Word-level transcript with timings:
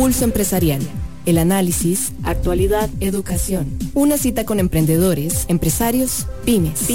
Pulso 0.00 0.24
Empresarial. 0.24 0.80
El 1.26 1.36
análisis, 1.36 2.12
actualidad, 2.22 2.88
educación. 3.00 3.68
Una 3.92 4.16
cita 4.16 4.46
con 4.46 4.58
emprendedores, 4.58 5.44
empresarios, 5.48 6.26
pymes. 6.46 6.88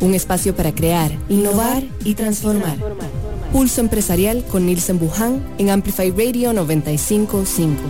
Un 0.00 0.12
espacio 0.12 0.54
para 0.54 0.74
crear, 0.74 1.10
innovar 1.30 1.82
y 2.04 2.12
transformar. 2.16 2.76
Pulso 3.54 3.80
Empresarial 3.80 4.44
con 4.44 4.66
Nielsen 4.66 4.98
Buján 4.98 5.42
en 5.56 5.70
Amplify 5.70 6.10
Radio 6.10 6.52
955. 6.52 7.80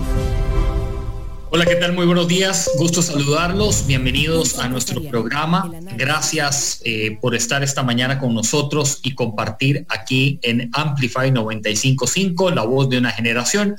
Hola, 1.53 1.65
¿qué 1.65 1.75
tal? 1.75 1.95
Muy 1.95 2.07
buenos 2.07 2.29
días. 2.29 2.71
Gusto 2.79 3.03
saludarlos. 3.03 3.85
Bienvenidos 3.89 4.61
a 4.61 4.69
nuestro 4.69 5.03
programa. 5.03 5.69
Gracias 5.97 6.81
eh, 6.85 7.19
por 7.21 7.35
estar 7.35 7.65
esta 7.65 7.83
mañana 7.83 8.21
con 8.21 8.33
nosotros 8.33 9.01
y 9.03 9.17
compartir 9.17 9.85
aquí 9.89 10.39
en 10.43 10.71
Amplify 10.73 11.33
955, 11.33 12.53
la 12.53 12.63
voz 12.63 12.89
de 12.89 12.99
una 12.99 13.11
generación. 13.11 13.75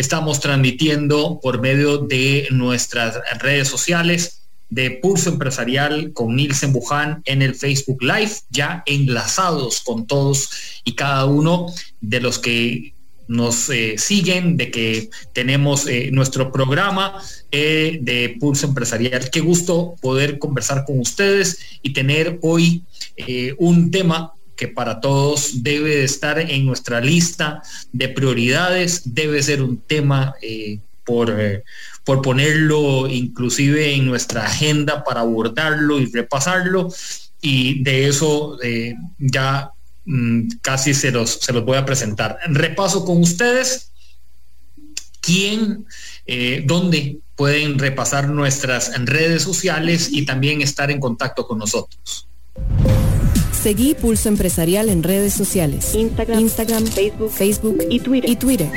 Estamos 0.00 0.40
transmitiendo 0.40 1.40
por 1.42 1.60
medio 1.60 1.98
de 1.98 2.48
nuestras 2.52 3.20
redes 3.38 3.68
sociales 3.68 4.44
de 4.70 4.92
Pulso 4.92 5.28
Empresarial 5.28 6.14
con 6.14 6.36
Nielsen 6.36 6.72
Buján 6.72 7.20
en 7.26 7.42
el 7.42 7.54
Facebook 7.54 8.02
Live, 8.02 8.32
ya 8.48 8.82
enlazados 8.86 9.82
con 9.82 10.06
todos 10.06 10.48
y 10.84 10.94
cada 10.94 11.26
uno 11.26 11.66
de 12.00 12.20
los 12.20 12.38
que 12.38 12.94
nos 13.28 13.68
eh, 13.68 13.96
siguen, 13.98 14.56
de 14.56 14.70
que 14.70 15.10
tenemos 15.34 15.86
eh, 15.86 16.08
nuestro 16.10 16.50
programa 16.50 17.22
eh, 17.52 17.98
de 18.00 18.38
Pulso 18.40 18.68
Empresarial. 18.68 19.28
Qué 19.28 19.40
gusto 19.40 19.96
poder 20.00 20.38
conversar 20.38 20.86
con 20.86 20.98
ustedes 20.98 21.58
y 21.82 21.92
tener 21.92 22.38
hoy 22.40 22.84
un 23.58 23.90
tema 23.90 24.32
que 24.60 24.68
para 24.68 25.00
todos 25.00 25.62
debe 25.64 25.96
de 25.96 26.04
estar 26.04 26.38
en 26.38 26.66
nuestra 26.66 27.00
lista 27.00 27.62
de 27.92 28.08
prioridades, 28.10 29.02
debe 29.04 29.42
ser 29.42 29.62
un 29.62 29.78
tema 29.78 30.34
por, 31.04 31.34
por 32.04 32.22
ponerlo 32.22 33.08
inclusive 33.08 33.94
en 33.94 34.06
nuestra 34.06 34.44
agenda 34.44 35.02
para 35.02 35.22
abordarlo 35.22 35.98
y 35.98 36.06
repasarlo. 36.06 36.92
Y 37.40 37.82
de 37.82 38.06
eso 38.06 38.58
ya 39.18 39.72
Mm, 40.12 40.48
casi 40.60 40.92
se 40.92 41.12
los, 41.12 41.30
se 41.34 41.52
los 41.52 41.64
voy 41.64 41.76
a 41.76 41.84
presentar. 41.84 42.38
Repaso 42.46 43.04
con 43.04 43.20
ustedes 43.20 43.92
quién, 45.20 45.86
eh, 46.26 46.64
dónde 46.66 47.18
pueden 47.36 47.78
repasar 47.78 48.28
nuestras 48.28 48.92
redes 49.06 49.42
sociales 49.42 50.08
y 50.10 50.24
también 50.24 50.62
estar 50.62 50.90
en 50.90 50.98
contacto 51.00 51.46
con 51.46 51.58
nosotros. 51.58 52.26
Seguí 53.62 53.94
Pulso 53.94 54.28
Empresarial 54.30 54.88
en 54.88 55.02
redes 55.02 55.34
sociales. 55.34 55.94
Instagram, 55.94 56.40
Instagram 56.40 56.86
Facebook, 56.86 57.30
Facebook 57.30 57.84
y 57.90 58.00
Twitter. 58.00 58.30
Y 58.30 58.36
Twitter. 58.36 58.70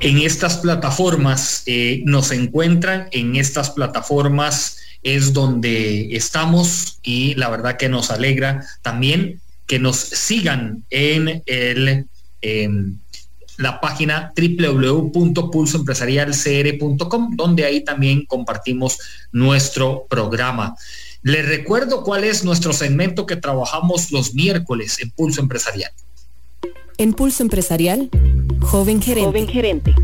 En 0.00 0.18
estas 0.18 0.56
plataformas 0.56 1.62
eh, 1.66 2.02
nos 2.04 2.32
encuentran, 2.32 3.06
en 3.12 3.36
estas 3.36 3.70
plataformas 3.70 4.78
es 5.04 5.32
donde 5.32 6.16
estamos 6.16 6.98
y 7.04 7.36
la 7.36 7.48
verdad 7.48 7.76
que 7.76 7.88
nos 7.88 8.10
alegra 8.10 8.66
también 8.82 9.40
que 9.68 9.78
nos 9.78 9.98
sigan 9.98 10.82
en 10.90 11.44
el, 11.46 12.08
la 13.56 13.80
página 13.80 14.32
www.pulsoempresarialcr.com, 14.36 17.36
donde 17.36 17.64
ahí 17.64 17.84
también 17.84 18.26
compartimos 18.26 18.98
nuestro 19.30 20.06
programa. 20.10 20.74
Les 21.22 21.46
recuerdo 21.46 22.02
cuál 22.02 22.24
es 22.24 22.42
nuestro 22.42 22.72
segmento 22.72 23.26
que 23.26 23.36
trabajamos 23.36 24.10
los 24.10 24.34
miércoles 24.34 24.98
en 25.00 25.10
Pulso 25.10 25.40
Empresarial. 25.40 25.92
En 26.98 27.12
Pulso 27.12 27.44
Empresarial, 27.44 28.10
joven 28.60 29.00
gerente. 29.00 29.26
Joven 29.26 29.48
gerente. 29.48 29.94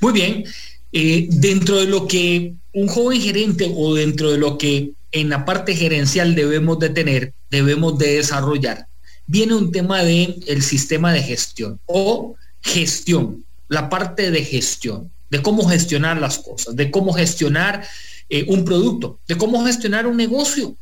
Muy 0.00 0.12
bien. 0.12 0.44
Eh, 0.92 1.26
dentro 1.30 1.78
de 1.78 1.86
lo 1.86 2.06
que 2.06 2.54
un 2.72 2.86
joven 2.86 3.20
gerente 3.20 3.70
o 3.76 3.94
dentro 3.94 4.30
de 4.30 4.38
lo 4.38 4.56
que 4.56 4.92
en 5.10 5.28
la 5.30 5.44
parte 5.44 5.74
gerencial 5.74 6.34
debemos 6.34 6.78
de 6.78 6.90
tener, 6.90 7.32
debemos 7.50 7.98
de 7.98 8.16
desarrollar, 8.16 8.86
viene 9.26 9.54
un 9.54 9.72
tema 9.72 10.02
de 10.02 10.36
el 10.46 10.62
sistema 10.62 11.12
de 11.12 11.22
gestión 11.22 11.80
o 11.86 12.36
gestión, 12.62 13.44
la 13.68 13.88
parte 13.88 14.30
de 14.30 14.44
gestión, 14.44 15.10
de 15.30 15.42
cómo 15.42 15.68
gestionar 15.68 16.18
las 16.18 16.38
cosas, 16.38 16.76
de 16.76 16.90
cómo 16.90 17.12
gestionar 17.12 17.86
eh, 18.28 18.44
un 18.48 18.64
producto, 18.64 19.18
de 19.26 19.36
cómo 19.36 19.64
gestionar 19.64 20.06
un 20.06 20.16
negocio. 20.16 20.74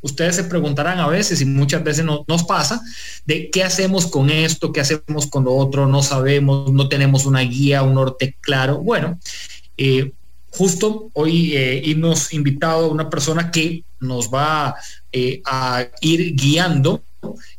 Ustedes 0.00 0.34
se 0.36 0.44
preguntarán 0.44 0.98
a 0.98 1.06
veces 1.06 1.40
y 1.40 1.44
muchas 1.44 1.84
veces 1.84 2.04
nos 2.04 2.42
pasa 2.44 2.82
de 3.24 3.50
qué 3.50 3.62
hacemos 3.62 4.08
con 4.08 4.30
esto, 4.30 4.72
qué 4.72 4.80
hacemos 4.80 5.28
con 5.28 5.44
lo 5.44 5.54
otro, 5.54 5.86
no 5.86 6.02
sabemos, 6.02 6.72
no 6.72 6.88
tenemos 6.88 7.24
una 7.24 7.40
guía, 7.40 7.84
un 7.84 7.94
norte 7.94 8.36
claro. 8.40 8.78
Bueno, 8.78 9.20
eh, 9.76 10.12
justo 10.50 11.08
hoy 11.12 11.56
eh, 11.56 11.88
hemos 11.88 12.32
invitado 12.32 12.86
a 12.86 12.88
una 12.88 13.08
persona 13.08 13.52
que 13.52 13.84
nos 14.00 14.28
va 14.28 14.74
a 15.44 15.86
ir 16.00 16.34
guiando 16.34 17.02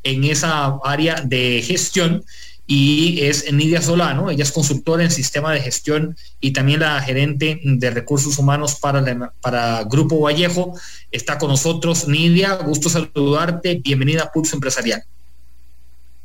en 0.03 0.25
esa 0.25 0.77
área 0.83 1.21
de 1.21 1.61
gestión 1.61 2.25
y 2.75 3.22
es 3.22 3.53
Nidia 3.53 3.84
Solano, 3.84 4.31
ella 4.31 4.41
es 4.41 4.51
consultora 4.51 5.03
en 5.03 5.11
sistema 5.11 5.51
de 5.51 5.61
gestión 5.61 6.17
y 6.41 6.53
también 6.53 6.79
la 6.79 7.00
gerente 7.01 7.59
de 7.63 7.91
recursos 7.91 8.39
humanos 8.39 8.79
para, 8.81 9.31
para 9.41 9.84
Grupo 9.84 10.19
Vallejo. 10.19 10.73
Está 11.11 11.38
con 11.38 11.50
nosotros 11.50 12.07
Nidia, 12.07 12.56
gusto 12.56 12.89
saludarte, 12.89 13.75
bienvenida 13.75 14.23
a 14.23 14.31
Pulso 14.31 14.56
Empresarial. 14.56 15.03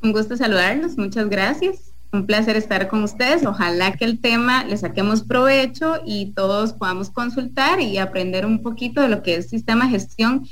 Un 0.00 0.12
gusto 0.12 0.38
saludarlos, 0.38 0.96
muchas 0.96 1.28
gracias 1.28 1.76
un 2.10 2.24
placer 2.24 2.56
estar 2.56 2.88
con 2.88 3.04
ustedes. 3.04 3.44
Ojalá 3.44 3.92
que 3.92 4.06
el 4.06 4.18
tema 4.18 4.64
le 4.64 4.78
saquemos 4.78 5.20
provecho 5.20 6.00
y 6.06 6.32
todos 6.34 6.72
podamos 6.72 7.10
consultar 7.10 7.82
y 7.82 7.98
aprender 7.98 8.46
un 8.46 8.62
poquito 8.62 9.02
de 9.02 9.08
lo 9.10 9.22
que 9.22 9.34
es 9.34 9.50
sistema 9.50 9.84
de 9.84 9.90
gestión 9.90 10.48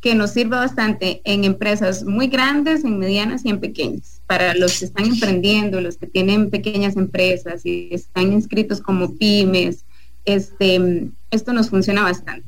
que 0.00 0.14
nos 0.14 0.30
sirva 0.30 0.60
bastante 0.60 1.20
en 1.24 1.42
empresas 1.42 2.04
muy 2.04 2.28
grandes, 2.28 2.84
en 2.84 3.00
medianas 3.00 3.44
y 3.44 3.50
en 3.50 3.58
pequeñas. 3.58 4.19
Para 4.30 4.54
los 4.54 4.78
que 4.78 4.84
están 4.84 5.06
emprendiendo, 5.06 5.80
los 5.80 5.96
que 5.96 6.06
tienen 6.06 6.50
pequeñas 6.50 6.94
empresas 6.94 7.66
y 7.66 7.88
están 7.90 8.32
inscritos 8.32 8.80
como 8.80 9.16
pymes, 9.16 9.84
este, 10.24 11.08
esto 11.32 11.52
nos 11.52 11.68
funciona 11.68 12.04
bastante. 12.04 12.46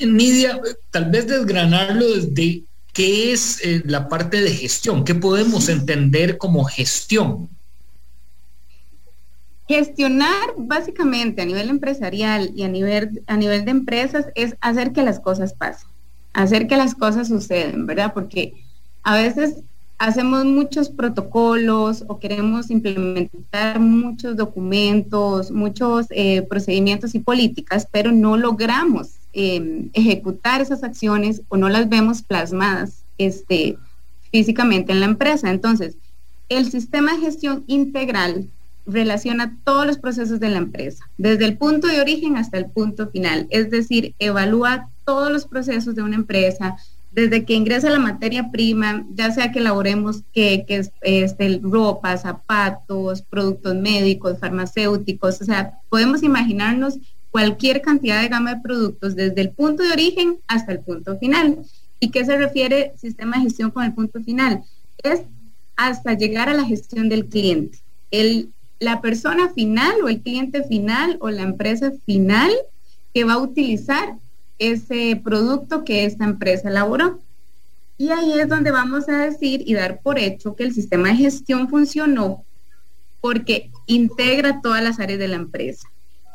Nidia, 0.00 0.58
tal 0.90 1.10
vez 1.10 1.26
desgranarlo 1.26 2.08
desde 2.08 2.62
¿qué 2.94 3.30
es 3.30 3.60
eh, 3.62 3.82
la 3.84 4.08
parte 4.08 4.40
de 4.40 4.50
gestión? 4.52 5.04
¿Qué 5.04 5.14
podemos 5.14 5.68
entender 5.68 6.38
como 6.38 6.64
gestión? 6.64 7.50
Gestionar 9.68 10.54
básicamente 10.56 11.42
a 11.42 11.44
nivel 11.44 11.68
empresarial 11.68 12.52
y 12.56 12.62
a 12.62 12.68
nivel, 12.68 13.22
a 13.26 13.36
nivel 13.36 13.66
de 13.66 13.72
empresas 13.72 14.28
es 14.34 14.56
hacer 14.62 14.94
que 14.94 15.02
las 15.02 15.20
cosas 15.20 15.52
pasen, 15.52 15.90
hacer 16.32 16.66
que 16.68 16.78
las 16.78 16.94
cosas 16.94 17.28
suceden, 17.28 17.84
¿verdad? 17.84 18.14
Porque 18.14 18.54
a 19.02 19.16
veces 19.16 19.56
hacemos 20.00 20.44
muchos 20.44 20.88
protocolos 20.88 22.04
o 22.08 22.18
queremos 22.18 22.70
implementar 22.70 23.78
muchos 23.78 24.36
documentos, 24.36 25.52
muchos 25.52 26.06
eh, 26.10 26.42
procedimientos 26.42 27.14
y 27.14 27.20
políticas, 27.20 27.86
pero 27.92 28.10
no 28.10 28.36
logramos 28.36 29.20
Em, 29.32 29.90
ejecutar 29.92 30.60
esas 30.60 30.82
acciones 30.82 31.42
o 31.48 31.56
no 31.56 31.68
las 31.68 31.88
vemos 31.88 32.20
plasmadas 32.20 33.04
este, 33.16 33.78
físicamente 34.32 34.90
en 34.90 34.98
la 34.98 35.06
empresa. 35.06 35.50
Entonces, 35.50 35.94
el 36.48 36.68
sistema 36.68 37.12
de 37.12 37.20
gestión 37.20 37.62
integral 37.68 38.48
relaciona 38.86 39.56
todos 39.62 39.86
los 39.86 39.98
procesos 39.98 40.40
de 40.40 40.48
la 40.48 40.58
empresa, 40.58 41.04
desde 41.16 41.44
el 41.44 41.56
punto 41.56 41.86
de 41.86 42.00
origen 42.00 42.36
hasta 42.36 42.58
el 42.58 42.66
punto 42.66 43.08
final, 43.08 43.46
es 43.50 43.70
decir, 43.70 44.14
evalúa 44.18 44.88
todos 45.04 45.30
los 45.30 45.44
procesos 45.44 45.94
de 45.94 46.02
una 46.02 46.16
empresa, 46.16 46.76
desde 47.12 47.44
que 47.44 47.54
ingresa 47.54 47.90
la 47.90 47.98
materia 47.98 48.50
prima, 48.50 49.04
ya 49.14 49.32
sea 49.32 49.50
que 49.50 49.58
elaboremos 49.58 50.22
que, 50.32 50.64
que 50.66 50.88
este, 51.02 51.60
ropa, 51.62 52.16
zapatos, 52.16 53.22
productos 53.22 53.74
médicos, 53.74 54.38
farmacéuticos, 54.38 55.40
o 55.40 55.44
sea, 55.44 55.74
podemos 55.88 56.22
imaginarnos 56.22 56.98
cualquier 57.30 57.82
cantidad 57.82 58.20
de 58.20 58.28
gama 58.28 58.54
de 58.54 58.60
productos 58.60 59.16
desde 59.16 59.40
el 59.40 59.50
punto 59.50 59.82
de 59.82 59.92
origen 59.92 60.38
hasta 60.46 60.72
el 60.72 60.80
punto 60.80 61.18
final. 61.18 61.58
¿Y 61.98 62.10
qué 62.10 62.24
se 62.24 62.36
refiere 62.36 62.92
sistema 62.96 63.36
de 63.36 63.44
gestión 63.44 63.70
con 63.70 63.84
el 63.84 63.92
punto 63.92 64.22
final? 64.22 64.62
Es 65.02 65.22
hasta 65.76 66.14
llegar 66.14 66.48
a 66.48 66.54
la 66.54 66.64
gestión 66.64 67.08
del 67.08 67.26
cliente. 67.26 67.78
El, 68.10 68.50
la 68.78 69.00
persona 69.00 69.50
final 69.50 69.94
o 70.02 70.08
el 70.08 70.20
cliente 70.20 70.62
final 70.64 71.16
o 71.20 71.30
la 71.30 71.42
empresa 71.42 71.92
final 72.06 72.50
que 73.12 73.24
va 73.24 73.34
a 73.34 73.38
utilizar 73.38 74.16
ese 74.60 75.20
producto 75.22 75.84
que 75.84 76.04
esta 76.04 76.24
empresa 76.24 76.68
elaboró. 76.68 77.18
Y 77.98 78.10
ahí 78.10 78.38
es 78.38 78.48
donde 78.48 78.70
vamos 78.70 79.08
a 79.08 79.18
decir 79.18 79.64
y 79.66 79.74
dar 79.74 80.00
por 80.00 80.20
hecho 80.20 80.54
que 80.54 80.62
el 80.62 80.72
sistema 80.72 81.08
de 81.08 81.16
gestión 81.16 81.68
funcionó 81.68 82.44
porque 83.20 83.70
integra 83.86 84.60
todas 84.62 84.82
las 84.82 85.00
áreas 85.00 85.18
de 85.18 85.28
la 85.28 85.36
empresa 85.36 85.88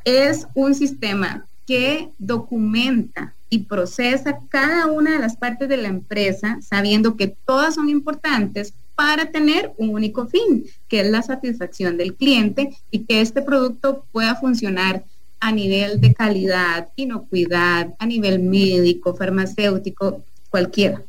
es 0.05 0.47
un 0.53 0.75
sistema 0.75 1.45
que 1.65 2.09
documenta 2.19 3.33
y 3.49 3.59
procesa 3.59 4.39
cada 4.49 4.85
una 4.85 5.13
de 5.13 5.19
las 5.19 5.35
partes 5.35 5.67
de 5.67 5.77
la 5.77 5.87
empresa, 5.87 6.59
sabiendo 6.61 7.17
que 7.17 7.27
todas 7.27 7.75
son 7.75 7.89
importantes, 7.89 8.73
para 8.95 9.25
tener 9.25 9.73
un 9.77 9.89
único 9.89 10.25
fin, 10.27 10.63
que 10.87 11.01
es 11.01 11.09
la 11.09 11.21
satisfacción 11.21 11.97
del 11.97 12.13
cliente 12.13 12.77
y 12.91 12.99
que 12.99 13.19
este 13.19 13.41
producto 13.41 14.05
pueda 14.13 14.35
funcionar 14.35 15.03
a 15.45 15.51
nivel 15.51 16.01
de 16.01 16.11
calidad, 16.11 16.87
inocuidad, 16.95 17.93
a 17.99 18.05
nivel 18.07 18.39
médico, 18.39 19.15
farmacéutico, 19.15 20.23
cualquiera. 20.49 21.03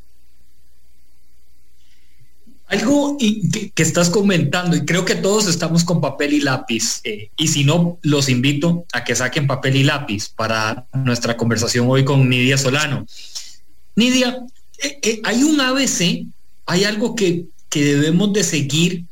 Algo 2.66 3.16
que, 3.16 3.82
estás 3.82 4.10
comentando, 4.10 4.76
y 4.76 4.84
creo 4.84 5.06
que 5.06 5.14
todos 5.14 5.46
estamos 5.46 5.84
con 5.84 6.02
papel 6.02 6.34
y 6.34 6.40
lápiz, 6.40 7.00
eh, 7.04 7.30
y 7.38 7.48
si 7.48 7.64
no, 7.64 7.98
los 8.02 8.28
invito 8.28 8.84
a 8.92 9.04
que 9.04 9.16
saquen 9.16 9.46
papel 9.46 9.76
y 9.76 9.84
lápiz 9.84 10.28
para 10.28 10.84
nuestra 10.92 11.38
conversación 11.38 11.86
hoy 11.88 12.04
con 12.04 12.28
Nidia 12.28 12.58
Solano. 12.58 13.06
Nidia, 13.94 14.44
eh, 14.82 14.98
eh, 15.02 15.20
hay 15.24 15.44
un 15.44 15.58
ABC, 15.58 16.26
hay 16.66 16.84
algo 16.84 17.16
que, 17.16 17.46
que 17.70 17.84
debemos 17.84 18.34
de 18.34 18.44
seguir, 18.44 19.04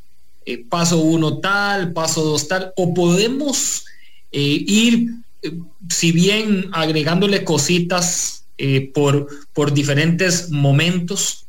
paso 0.69 0.99
uno 0.99 1.39
tal, 1.39 1.95
paso 1.95 2.23
dos 2.23 2.47
tal, 2.47 2.75
o 2.77 2.93
podemos 2.93 3.87
ir, 4.41 5.11
si 5.89 6.13
bien 6.13 6.71
agregándole 6.73 7.45
cositas 7.45 8.45
por, 8.93 9.29
por 9.53 9.73
diferentes 9.73 10.51
momentos, 10.51 11.45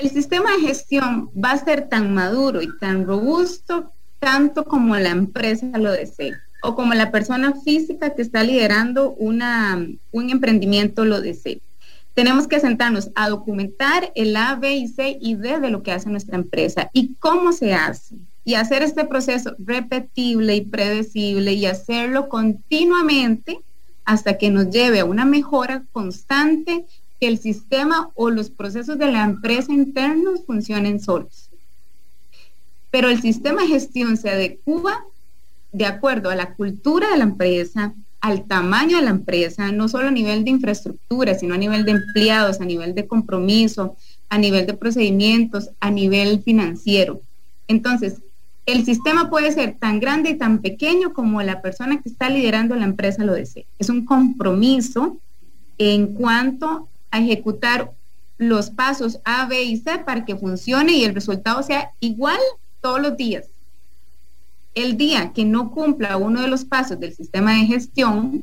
El 0.00 0.10
sistema 0.10 0.52
de 0.52 0.68
gestión 0.68 1.28
va 1.32 1.50
a 1.50 1.64
ser 1.64 1.88
tan 1.88 2.14
maduro 2.14 2.62
y 2.62 2.68
tan 2.78 3.04
robusto 3.04 3.90
tanto 4.20 4.64
como 4.64 4.96
la 4.96 5.10
empresa 5.10 5.66
lo 5.76 5.90
desee 5.90 6.34
o 6.62 6.74
como 6.76 6.94
la 6.94 7.10
persona 7.10 7.54
física 7.64 8.14
que 8.14 8.22
está 8.22 8.44
liderando 8.44 9.10
una, 9.12 9.84
un 10.12 10.30
emprendimiento 10.30 11.04
lo 11.04 11.20
desee. 11.20 11.60
Tenemos 12.14 12.46
que 12.46 12.60
sentarnos 12.60 13.10
a 13.14 13.28
documentar 13.28 14.12
el 14.14 14.36
A, 14.36 14.54
B 14.56 14.76
y 14.76 14.88
C 14.88 15.18
y 15.20 15.34
D 15.34 15.60
de 15.60 15.70
lo 15.70 15.82
que 15.82 15.92
hace 15.92 16.10
nuestra 16.10 16.36
empresa 16.36 16.90
y 16.92 17.14
cómo 17.18 17.52
se 17.52 17.74
hace. 17.74 18.16
Y 18.48 18.54
hacer 18.54 18.82
este 18.82 19.04
proceso 19.04 19.54
repetible 19.58 20.56
y 20.56 20.62
predecible 20.62 21.52
y 21.52 21.66
hacerlo 21.66 22.30
continuamente 22.30 23.60
hasta 24.06 24.38
que 24.38 24.48
nos 24.48 24.70
lleve 24.70 25.00
a 25.00 25.04
una 25.04 25.26
mejora 25.26 25.82
constante 25.92 26.86
que 27.20 27.28
el 27.28 27.38
sistema 27.38 28.08
o 28.14 28.30
los 28.30 28.48
procesos 28.48 28.96
de 28.96 29.12
la 29.12 29.24
empresa 29.24 29.70
internos 29.70 30.46
funcionen 30.46 30.98
solos. 30.98 31.50
Pero 32.90 33.10
el 33.10 33.20
sistema 33.20 33.60
de 33.60 33.68
gestión 33.68 34.16
se 34.16 34.30
adecua 34.30 35.04
de 35.72 35.84
acuerdo 35.84 36.30
a 36.30 36.34
la 36.34 36.54
cultura 36.54 37.10
de 37.10 37.18
la 37.18 37.24
empresa, 37.24 37.92
al 38.22 38.46
tamaño 38.46 38.96
de 38.96 39.02
la 39.02 39.10
empresa, 39.10 39.72
no 39.72 39.88
solo 39.88 40.08
a 40.08 40.10
nivel 40.10 40.42
de 40.44 40.52
infraestructura, 40.52 41.34
sino 41.34 41.52
a 41.52 41.58
nivel 41.58 41.84
de 41.84 41.90
empleados, 41.90 42.62
a 42.62 42.64
nivel 42.64 42.94
de 42.94 43.06
compromiso, 43.06 43.98
a 44.30 44.38
nivel 44.38 44.64
de 44.64 44.72
procedimientos, 44.72 45.68
a 45.80 45.90
nivel 45.90 46.42
financiero. 46.42 47.20
Entonces, 47.66 48.22
el 48.68 48.84
sistema 48.84 49.30
puede 49.30 49.50
ser 49.50 49.76
tan 49.78 49.98
grande 49.98 50.28
y 50.28 50.36
tan 50.36 50.58
pequeño 50.58 51.14
como 51.14 51.40
la 51.40 51.62
persona 51.62 52.02
que 52.02 52.10
está 52.10 52.28
liderando 52.28 52.76
la 52.76 52.84
empresa 52.84 53.24
lo 53.24 53.32
desee. 53.32 53.64
Es 53.78 53.88
un 53.88 54.04
compromiso 54.04 55.16
en 55.78 56.08
cuanto 56.08 56.86
a 57.10 57.18
ejecutar 57.18 57.92
los 58.36 58.68
pasos 58.68 59.20
A, 59.24 59.46
B 59.46 59.62
y 59.62 59.78
C 59.78 60.00
para 60.00 60.26
que 60.26 60.36
funcione 60.36 60.92
y 60.92 61.04
el 61.04 61.14
resultado 61.14 61.62
sea 61.62 61.92
igual 62.00 62.38
todos 62.82 63.00
los 63.00 63.16
días. 63.16 63.46
El 64.74 64.98
día 64.98 65.32
que 65.32 65.46
no 65.46 65.70
cumpla 65.70 66.18
uno 66.18 66.42
de 66.42 66.48
los 66.48 66.66
pasos 66.66 67.00
del 67.00 67.14
sistema 67.14 67.54
de 67.54 67.64
gestión, 67.64 68.42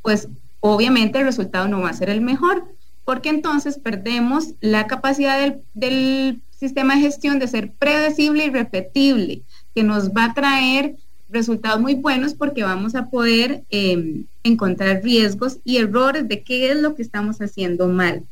pues 0.00 0.28
obviamente 0.60 1.18
el 1.18 1.24
resultado 1.24 1.66
no 1.66 1.80
va 1.80 1.90
a 1.90 1.94
ser 1.94 2.08
el 2.08 2.20
mejor, 2.20 2.64
porque 3.04 3.30
entonces 3.30 3.80
perdemos 3.80 4.52
la 4.60 4.86
capacidad 4.86 5.56
del, 5.74 6.40
sistema 6.58 6.94
de 6.94 7.02
gestión 7.02 7.38
de 7.38 7.48
ser 7.48 7.70
predecible 7.72 8.46
y 8.46 8.50
repetible, 8.50 9.42
que 9.74 9.82
nos 9.82 10.10
va 10.10 10.24
a 10.24 10.34
traer 10.34 10.96
resultados 11.28 11.80
muy 11.80 11.94
buenos 11.94 12.34
porque 12.34 12.62
vamos 12.62 12.94
a 12.94 13.10
poder 13.10 13.62
em, 13.70 14.24
encontrar 14.42 15.02
riesgos 15.02 15.58
y 15.64 15.78
errores 15.78 16.28
de 16.28 16.42
qué 16.42 16.70
es 16.70 16.76
lo 16.76 16.94
que 16.94 17.02
estamos 17.02 17.38
haciendo 17.40 17.88
mal. 17.88 18.22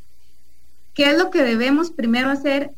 ¿Qué 0.95 1.11
es 1.11 1.19
lo 1.19 1.31
que 1.31 1.43
debemos 1.43 1.91
primero 1.91 2.31
hacer 2.31 2.71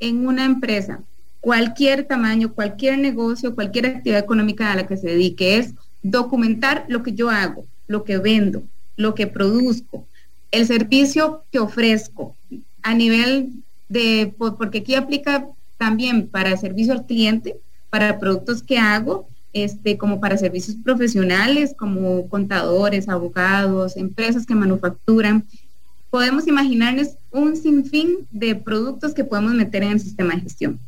en 0.00 0.26
una 0.26 0.44
empresa? 0.44 1.00
Cualquier 1.40 2.04
tamaño, 2.04 2.52
cualquier 2.52 2.98
negocio, 2.98 3.54
cualquier 3.54 3.86
actividad 3.86 4.20
económica 4.20 4.72
a 4.72 4.76
la 4.76 4.86
que 4.86 4.96
se 4.96 5.08
dedique 5.08 5.56
es 5.56 5.74
documentar 6.02 6.84
lo 6.88 7.02
que 7.02 7.12
yo 7.12 7.30
hago, 7.30 7.64
lo 7.86 8.04
que 8.04 8.18
vendo, 8.18 8.62
lo 8.96 9.14
que 9.14 9.26
produzco, 9.26 10.06
el 10.50 10.66
servicio 10.66 11.44
que 11.52 11.60
ofrezco 11.60 12.34
a 12.82 12.94
nivel 12.94 13.50
de, 13.90 14.32
porque 14.38 14.78
aquí 14.78 14.94
aplica 14.94 15.46
también 15.76 16.28
para 16.28 16.56
servicio 16.56 16.94
al 16.94 17.04
cliente, 17.04 17.56
para 17.90 18.18
productos 18.18 18.62
que 18.62 18.78
hago 18.78 19.28
este, 19.52 19.98
como 19.98 20.20
para 20.20 20.38
servicios 20.38 20.76
profesionales, 20.82 21.74
como 21.76 22.28
contadores, 22.28 23.08
abogados, 23.08 23.96
empresas 23.96 24.46
que 24.46 24.54
manufacturan. 24.54 25.44
Podemos 26.08 26.46
imaginarnos 26.46 27.08
un 27.32 27.56
sinfín 27.56 28.28
de 28.30 28.54
productos 28.54 29.12
que 29.12 29.24
podemos 29.24 29.52
meter 29.54 29.82
en 29.82 29.92
el 29.92 30.00
sistema 30.00 30.34
de 30.34 30.42
gestión. 30.42 30.78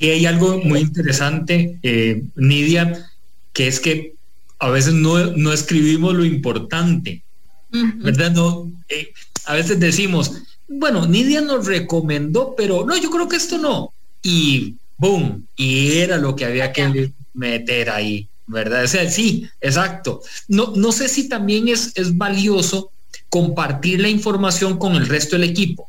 Y 0.00 0.08
hay 0.08 0.26
algo 0.26 0.58
muy 0.58 0.80
interesante, 0.80 1.78
eh, 1.82 2.24
Nidia, 2.34 3.06
que 3.52 3.68
es 3.68 3.78
que 3.78 4.14
a 4.58 4.70
veces 4.70 4.94
no, 4.94 5.52
escribimos 5.52 6.14
lo 6.14 6.24
importante, 6.24 7.22
¿verdad? 7.70 8.32
No, 8.32 8.70
eh, 8.88 9.12
a 9.46 9.54
veces 9.54 9.78
decimos, 9.78 10.32
bueno, 10.72 11.04
Nidia 11.06 11.40
nos 11.40 11.66
recomendó, 11.66 12.54
pero 12.56 12.86
no, 12.86 12.96
yo 12.96 13.10
creo 13.10 13.28
que 13.28 13.36
esto 13.36 13.58
no. 13.58 13.92
Y 14.22 14.76
boom, 14.96 15.46
y 15.56 15.98
era 15.98 16.16
lo 16.16 16.36
que 16.36 16.44
había 16.44 16.72
que 16.72 17.12
meter 17.34 17.90
ahí, 17.90 18.28
¿verdad? 18.46 18.84
O 18.84 18.88
sea, 18.88 19.10
sí, 19.10 19.48
exacto. 19.60 20.22
No, 20.46 20.72
no 20.76 20.92
sé 20.92 21.08
si 21.08 21.28
también 21.28 21.66
es, 21.66 21.92
es 21.96 22.16
valioso 22.16 22.92
compartir 23.28 24.00
la 24.00 24.08
información 24.08 24.78
con 24.78 24.94
el 24.94 25.08
resto 25.08 25.36
del 25.36 25.50
equipo. 25.50 25.88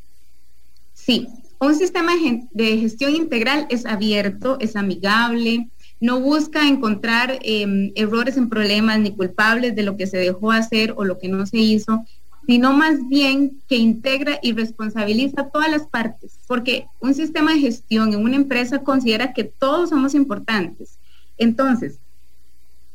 Sí, 0.95 1.27
un 1.59 1.75
sistema 1.75 2.13
de 2.51 2.77
gestión 2.79 3.15
integral 3.15 3.67
es 3.69 3.85
abierto, 3.85 4.57
es 4.59 4.75
amigable, 4.75 5.67
no 5.99 6.19
busca 6.19 6.67
encontrar 6.67 7.37
em, 7.43 7.91
errores 7.93 8.35
en 8.35 8.49
problemas 8.49 8.99
ni 8.99 9.11
culpables 9.11 9.75
de 9.75 9.83
lo 9.83 9.95
que 9.95 10.07
se 10.07 10.17
dejó 10.17 10.51
hacer 10.51 10.95
o 10.97 11.05
lo 11.05 11.19
que 11.19 11.27
no 11.27 11.45
se 11.45 11.57
hizo, 11.57 12.03
sino 12.47 12.73
más 12.73 13.07
bien 13.07 13.59
que 13.67 13.77
integra 13.77 14.39
y 14.41 14.53
responsabiliza 14.53 15.49
todas 15.49 15.69
las 15.69 15.83
partes, 15.83 16.33
porque 16.47 16.87
un 16.99 17.13
sistema 17.13 17.53
de 17.53 17.59
gestión 17.59 18.13
en 18.13 18.23
una 18.23 18.35
empresa 18.35 18.79
considera 18.79 19.33
que 19.33 19.43
todos 19.43 19.89
somos 19.89 20.15
importantes. 20.15 20.97
Entonces, 21.37 21.97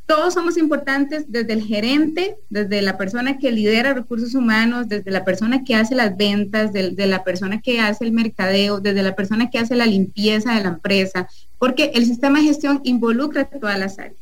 todos 0.06 0.34
somos 0.34 0.56
importantes 0.56 1.24
desde 1.28 1.52
el 1.52 1.64
gerente, 1.64 2.36
desde 2.48 2.80
la 2.80 2.96
persona 2.96 3.38
que 3.38 3.50
lidera 3.50 3.92
recursos 3.92 4.34
humanos, 4.36 4.88
desde 4.88 5.10
la 5.10 5.24
persona 5.24 5.64
que 5.64 5.74
hace 5.74 5.96
las 5.96 6.16
ventas, 6.16 6.72
desde 6.72 7.06
la 7.06 7.24
persona 7.24 7.60
que 7.60 7.80
hace 7.80 8.04
el 8.04 8.12
mercadeo, 8.12 8.78
desde 8.78 9.02
la 9.02 9.16
persona 9.16 9.50
que 9.50 9.58
hace 9.58 9.74
la 9.74 9.86
limpieza 9.86 10.54
de 10.54 10.62
la 10.62 10.68
empresa, 10.68 11.28
porque 11.58 11.90
el 11.94 12.06
sistema 12.06 12.38
de 12.38 12.46
gestión 12.46 12.80
involucra 12.84 13.46
todas 13.46 13.78
las 13.80 13.98
áreas. 13.98 14.16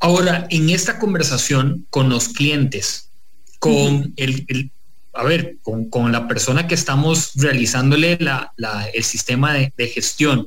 Ahora, 0.00 0.46
en 0.48 0.70
esta 0.70 0.98
conversación 0.98 1.86
con 1.90 2.08
los 2.08 2.28
clientes, 2.30 3.10
con 3.58 4.14
el, 4.16 4.70
a 5.12 5.24
ver, 5.24 5.58
con, 5.62 6.10
la 6.10 6.26
persona 6.26 6.66
que 6.66 6.74
estamos 6.74 7.32
realizándole 7.34 8.18
el 8.94 9.04
sistema 9.04 9.52
de, 9.52 9.86
gestión, 9.88 10.46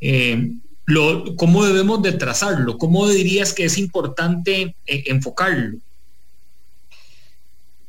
eh, 0.00 0.50
lo, 0.86 1.36
¿cómo 1.36 1.64
debemos 1.64 2.02
de 2.02 2.12
trazarlo? 2.12 2.76
¿Cómo 2.76 3.08
dirías 3.08 3.52
que 3.52 3.64
es 3.64 3.78
importante 3.78 4.74
eh, 4.86 5.04
enfocarlo? 5.06 5.78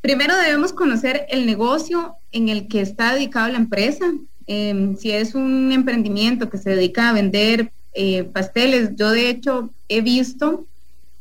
Primero 0.01 0.37
debemos 0.37 0.71
conocer 0.71 1.25
el 1.29 1.47
negocio 1.47 2.13
en 2.31 2.49
el 2.49 2.67
que 2.67 2.81
está 2.81 3.15
dedicado 3.15 3.47
la 3.47 3.57
empresa. 3.57 4.05
Em, 4.45 4.95
si 4.97 5.09
es 5.09 5.33
un 5.33 5.71
emprendimiento 5.71 6.47
que 6.47 6.59
se 6.59 6.69
dedica 6.69 7.09
a 7.09 7.13
vender 7.13 7.71
eh, 7.95 8.23
pasteles, 8.23 8.91
yo 8.95 9.09
de 9.09 9.29
hecho 9.29 9.71
he 9.89 10.01
visto 10.01 10.67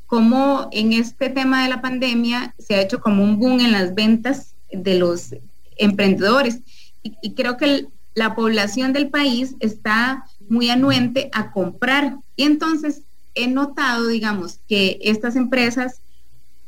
cómo 0.06 0.68
en 0.72 0.92
este 0.92 1.28
tema 1.30 1.62
de 1.62 1.70
la 1.70 1.82
pandemia 1.82 2.54
se 2.58 2.74
ha 2.74 2.82
hecho 2.82 3.00
como 3.00 3.22
un 3.22 3.38
boom 3.38 3.60
en 3.60 3.72
las 3.72 3.94
ventas 3.94 4.54
de 4.72 4.98
los 4.98 5.34
emprendedores. 5.76 6.60
Y, 7.02 7.34
creo 7.34 7.56
que 7.56 7.86
la 8.14 8.34
población 8.34 8.92
del 8.92 9.10
país 9.10 9.56
está 9.60 10.24
muy 10.48 10.70
anuente 10.70 11.28
a 11.32 11.50
comprar. 11.50 12.16
Y 12.36 12.44
entonces 12.44 13.02
he 13.34 13.48
notado, 13.48 14.06
digamos, 14.06 14.60
que 14.68 14.98
estas 15.02 15.36
empresas 15.36 16.00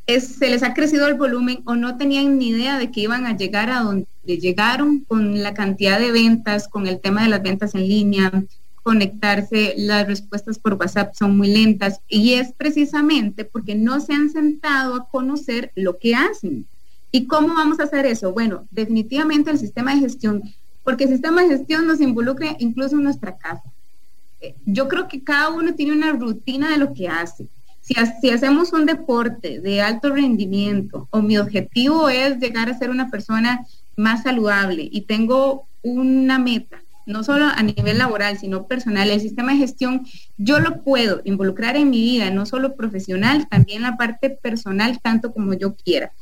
se 0.07 0.49
les 0.49 0.63
ha 0.63 0.75
crecido 0.75 1.09
el 1.09 1.15
volumen 1.15 1.63
o 1.65 1.75
no 1.75 1.97
tenían 1.97 2.39
ni 2.39 2.49
idea 2.49 2.79
de 2.79 2.91
que 2.91 3.01
iban 3.01 3.27
a 3.27 3.37
llegar 3.37 3.71
a 3.71 3.81
donde 3.81 4.07
llegaron 4.25 5.01
con 5.01 5.43
la 5.43 5.53
cantidad 5.53 5.99
de 5.99 6.13
ventas, 6.13 6.69
con 6.69 6.87
el 6.87 7.01
tema 7.01 7.23
de 7.23 7.29
las 7.29 7.43
ventas 7.43 7.75
en 7.75 7.89
línea, 7.89 8.31
conectarse, 8.87 9.75
las 9.79 10.07
respuestas 10.07 10.61
por 10.61 10.75
WhatsApp 10.75 11.13
son 11.13 11.37
muy 11.37 11.49
lentas 11.49 12.01
y 12.07 12.35
es 12.35 12.53
precisamente 12.53 13.45
porque 13.45 13.75
no 13.75 13.99
se 13.99 14.13
han 14.13 14.31
sentado 14.31 14.95
a 14.95 15.09
conocer 15.09 15.73
lo 15.75 15.99
que 15.99 16.15
hacen. 16.15 16.67
¿Y 17.11 17.27
cómo 17.27 17.49
vamos 17.57 17.81
a 17.81 17.83
hacer 17.83 18.07
eso? 18.07 18.33
Bueno, 18.33 18.65
definitivamente 18.71 19.51
el 19.51 19.59
sistema 19.59 19.93
de 19.93 20.03
gestión, 20.03 20.41
porque 20.85 21.03
el 21.03 21.11
sistema 21.11 21.43
de 21.43 21.49
gestión 21.49 21.89
nos 21.89 22.01
involucra 22.01 22.55
incluso 22.61 22.95
en 22.95 23.03
nuestra 23.03 23.37
casa. 23.37 23.65
Eh, 24.41 24.55
yo 24.67 24.87
creo 24.87 25.09
que 25.09 25.25
cada 25.25 25.49
uno 25.49 25.75
tiene 25.75 25.91
una 25.91 26.13
rutina 26.13 26.71
de 26.71 26.79
lo 26.79 26.95
que 26.95 27.09
hace. 27.09 27.49
Si, 27.81 27.97
si, 28.21 28.31
hacemos 28.31 28.73
un 28.73 28.87
deporte 28.87 29.59
de 29.59 29.83
alto 29.83 30.11
rendimiento 30.11 31.09
o 31.11 31.23
mi 31.23 31.39
objetivo 31.39 32.09
es 32.09 32.39
llegar 32.39 32.71
a 32.71 32.79
ser 32.79 32.91
una 32.91 33.11
persona 33.11 33.67
más 33.97 34.23
saludable 34.23 34.89
y 34.89 35.01
tengo 35.01 35.67
una 35.83 36.39
meta 36.39 36.81
no 37.07 37.23
solo 37.23 37.47
a 37.47 37.63
nivel 37.63 37.99
laboral, 37.99 38.39
sino 38.39 38.67
personal. 38.67 39.09
El 39.09 39.21
sistema 39.21 39.53
de 39.53 39.59
gestión 39.59 40.07
yo 40.37 40.59
lo 40.59 40.83
puedo 40.83 41.23
involucrar 41.25 41.77
en 41.77 41.89
mi 41.89 42.01
vida, 42.01 42.31
no 42.31 42.45
solo 42.45 42.75
profesional, 42.75 43.49
también 43.49 43.83
la 43.83 43.97
parte 43.97 44.31
personal, 44.31 45.01
tanto 45.01 45.33
como 45.33 45.55
yo 45.55 45.75
quiera. 45.75 46.13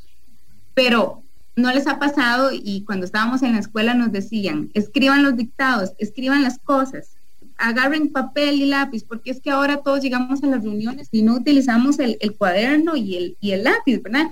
Pero 0.75 1.23
no 1.57 1.73
les 1.73 1.87
ha 1.87 1.99
pasado 1.99 2.50
y 2.53 2.85
cuando 2.85 3.07
estábamos 3.07 3.43
en 3.43 3.53
la 3.53 3.61
escuela 3.61 3.95
nos 3.95 4.12
decían, 4.12 4.71
escriban 4.75 5.23
los 5.23 5.37
dictados, 5.37 5.93
escriban 5.99 6.43
las 6.43 6.59
cosas, 6.59 7.11
agarren 7.57 8.12
papel 8.12 8.61
y 8.61 8.67
lápiz, 8.67 9.05
porque 9.05 9.31
es 9.31 9.41
que 9.41 9.50
ahora 9.50 9.79
todos 9.79 10.00
llegamos 10.00 10.43
a 10.43 10.49
las 10.49 10.62
reuniones 10.62 11.09
y 11.12 11.23
no 11.23 11.35
utilizamos 11.35 11.99
el, 11.99 12.19
cuaderno 12.37 12.97
y 12.97 13.17
el, 13.17 13.37
y 13.41 13.53
el 13.53 13.64
lápiz, 13.64 14.03
¿verdad? 14.03 14.29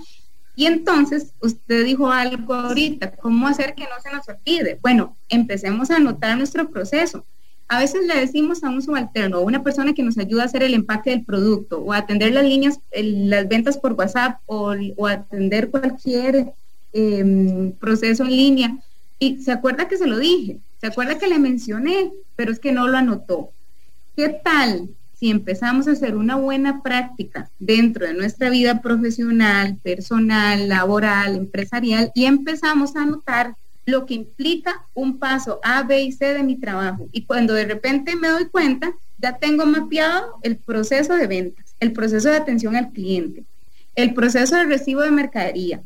Y 0.55 0.67
entonces, 0.67 1.33
usted 1.39 1.83
dijo 1.85 2.11
algo 2.11 2.53
ahorita, 2.53 3.11
¿cómo 3.11 3.47
hacer 3.47 3.73
que 3.73 3.83
no 3.83 3.99
se 4.01 4.11
nos 4.11 4.27
olvide? 4.29 4.77
Bueno, 4.81 5.15
empecemos 5.29 5.89
a 5.89 5.95
anotar 5.97 6.37
nuestro 6.37 6.69
proceso. 6.69 7.25
A 7.67 7.79
veces 7.79 8.05
le 8.05 8.19
decimos 8.19 8.63
a 8.63 8.69
un 8.69 8.81
subalterno 8.81 9.39
o 9.39 9.41
una 9.43 9.63
persona 9.63 9.93
que 9.93 10.03
nos 10.03 10.17
ayuda 10.17 10.43
a 10.43 10.45
hacer 10.45 10.61
el 10.61 10.75
empaque 10.75 11.09
del 11.09 11.23
producto 11.23 11.79
o 11.79 11.91
a 11.91 11.97
atender 11.97 12.33
las 12.33 12.43
líneas, 12.43 12.79
las 12.91 13.47
ventas 13.47 13.77
por 13.77 13.93
WhatsApp 13.93 14.41
o, 14.45 14.75
atender 15.07 15.71
cualquier 15.71 16.53
em, 16.91 17.71
proceso 17.71 18.23
en 18.23 18.29
línea. 18.29 18.77
Y 19.17 19.37
se 19.39 19.51
acuerda 19.51 19.87
que 19.87 19.97
se 19.97 20.05
lo 20.05 20.19
dije, 20.19 20.59
se 20.79 20.87
acuerda 20.87 21.17
que 21.17 21.27
le 21.27 21.39
mencioné, 21.39 22.11
pero 22.35 22.51
es 22.51 22.59
que 22.59 22.73
no 22.73 22.87
lo 22.87 22.97
anotó. 22.97 23.49
¿Qué 24.15 24.29
tal 24.29 24.89
si 25.19 25.29
empezamos 25.29 25.87
a 25.87 25.91
hacer 25.91 26.15
una 26.15 26.35
buena 26.35 26.81
práctica 26.81 27.49
dentro 27.59 28.05
de 28.05 28.13
nuestra 28.13 28.49
vida 28.49 28.81
profesional, 28.81 29.77
personal, 29.83 30.67
laboral, 30.67 31.35
empresarial 31.35 32.11
y 32.13 32.25
empezamos 32.25 32.95
a 32.95 33.05
notar 33.05 33.55
lo 33.85 34.05
que 34.05 34.13
implica 34.13 34.85
un 34.93 35.17
paso 35.17 35.59
A, 35.63 35.83
B 35.83 36.03
y 36.03 36.11
C 36.11 36.33
de 36.33 36.43
mi 36.43 36.55
trabajo. 36.55 37.07
Y 37.11 37.23
cuando 37.23 37.53
de 37.53 37.65
repente 37.65 38.15
me 38.15 38.29
doy 38.29 38.45
cuenta, 38.45 38.93
ya 39.17 39.37
tengo 39.37 39.65
mapeado 39.65 40.39
el 40.41 40.57
proceso 40.57 41.15
de 41.15 41.27
ventas, 41.27 41.75
el 41.79 41.91
proceso 41.91 42.29
de 42.29 42.37
atención 42.37 42.75
al 42.75 42.91
cliente, 42.91 43.43
el 43.95 44.13
proceso 44.13 44.55
de 44.55 44.65
recibo 44.65 45.01
de 45.01 45.11
mercadería, 45.11 45.81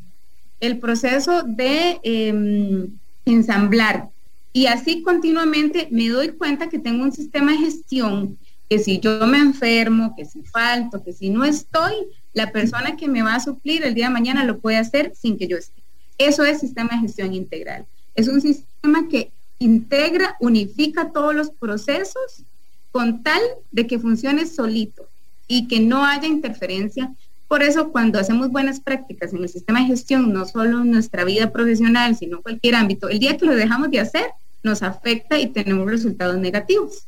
el 0.59 0.79
proceso 0.79 1.43
de 1.43 1.99
em, 2.03 2.87
ensamblar. 3.25 4.09
Y 4.53 4.67
así 4.67 5.01
continuamente 5.03 5.87
me 5.91 6.09
doy 6.09 6.29
cuenta 6.29 6.69
que 6.69 6.79
tengo 6.79 7.03
un 7.03 7.11
sistema 7.11 7.51
de 7.51 7.59
gestión 7.59 8.37
que 8.69 8.79
si 8.79 8.99
yo 8.99 9.25
me 9.27 9.37
enfermo, 9.37 10.13
que 10.15 10.25
si 10.25 10.41
falto, 10.43 11.03
que 11.03 11.13
si 11.13 11.29
no 11.29 11.43
estoy, 11.43 11.93
la 12.33 12.51
persona 12.51 12.95
que 12.97 13.07
me 13.07 13.23
va 13.23 13.35
a 13.35 13.39
suplir 13.39 13.83
el 13.83 13.93
día 13.93 14.07
de 14.07 14.13
mañana 14.13 14.43
lo 14.43 14.59
puede 14.59 14.77
hacer 14.77 15.13
sin 15.15 15.37
que 15.37 15.47
yo 15.47 15.57
esté. 15.57 15.81
Eso 16.17 16.43
es 16.43 16.59
sistema 16.59 16.89
de 16.91 16.99
gestión 16.99 17.33
integral. 17.33 17.85
Es 18.15 18.27
un 18.27 18.41
sistema 18.41 19.07
que 19.09 19.31
integra, 19.59 20.35
unifica 20.39 21.11
todos 21.11 21.33
los 21.33 21.51
procesos 21.51 22.43
con 22.91 23.23
tal 23.23 23.41
de 23.71 23.87
que 23.87 23.99
funcione 23.99 24.45
solito 24.45 25.07
y 25.47 25.67
que 25.67 25.79
no 25.79 26.05
haya 26.05 26.27
interferencia. 26.27 27.13
Por 27.47 27.63
eso 27.63 27.91
cuando 27.91 28.19
hacemos 28.19 28.49
buenas 28.49 28.79
prácticas 28.79 29.33
en 29.33 29.43
el 29.43 29.49
sistema 29.49 29.79
de 29.79 29.87
gestión, 29.87 30.33
no 30.33 30.45
solo 30.45 30.81
en 30.81 30.91
nuestra 30.91 31.23
vida 31.23 31.51
profesional, 31.51 32.17
sino 32.17 32.37
en 32.37 32.43
cualquier 32.43 32.75
ámbito, 32.75 33.07
el 33.07 33.19
día 33.19 33.37
que 33.37 33.45
lo 33.45 33.55
dejamos 33.55 33.89
de 33.91 33.99
hacer, 33.99 34.25
nos 34.63 34.83
afecta 34.83 35.39
y 35.39 35.47
tenemos 35.47 35.89
resultados 35.89 36.37
negativos. 36.37 37.03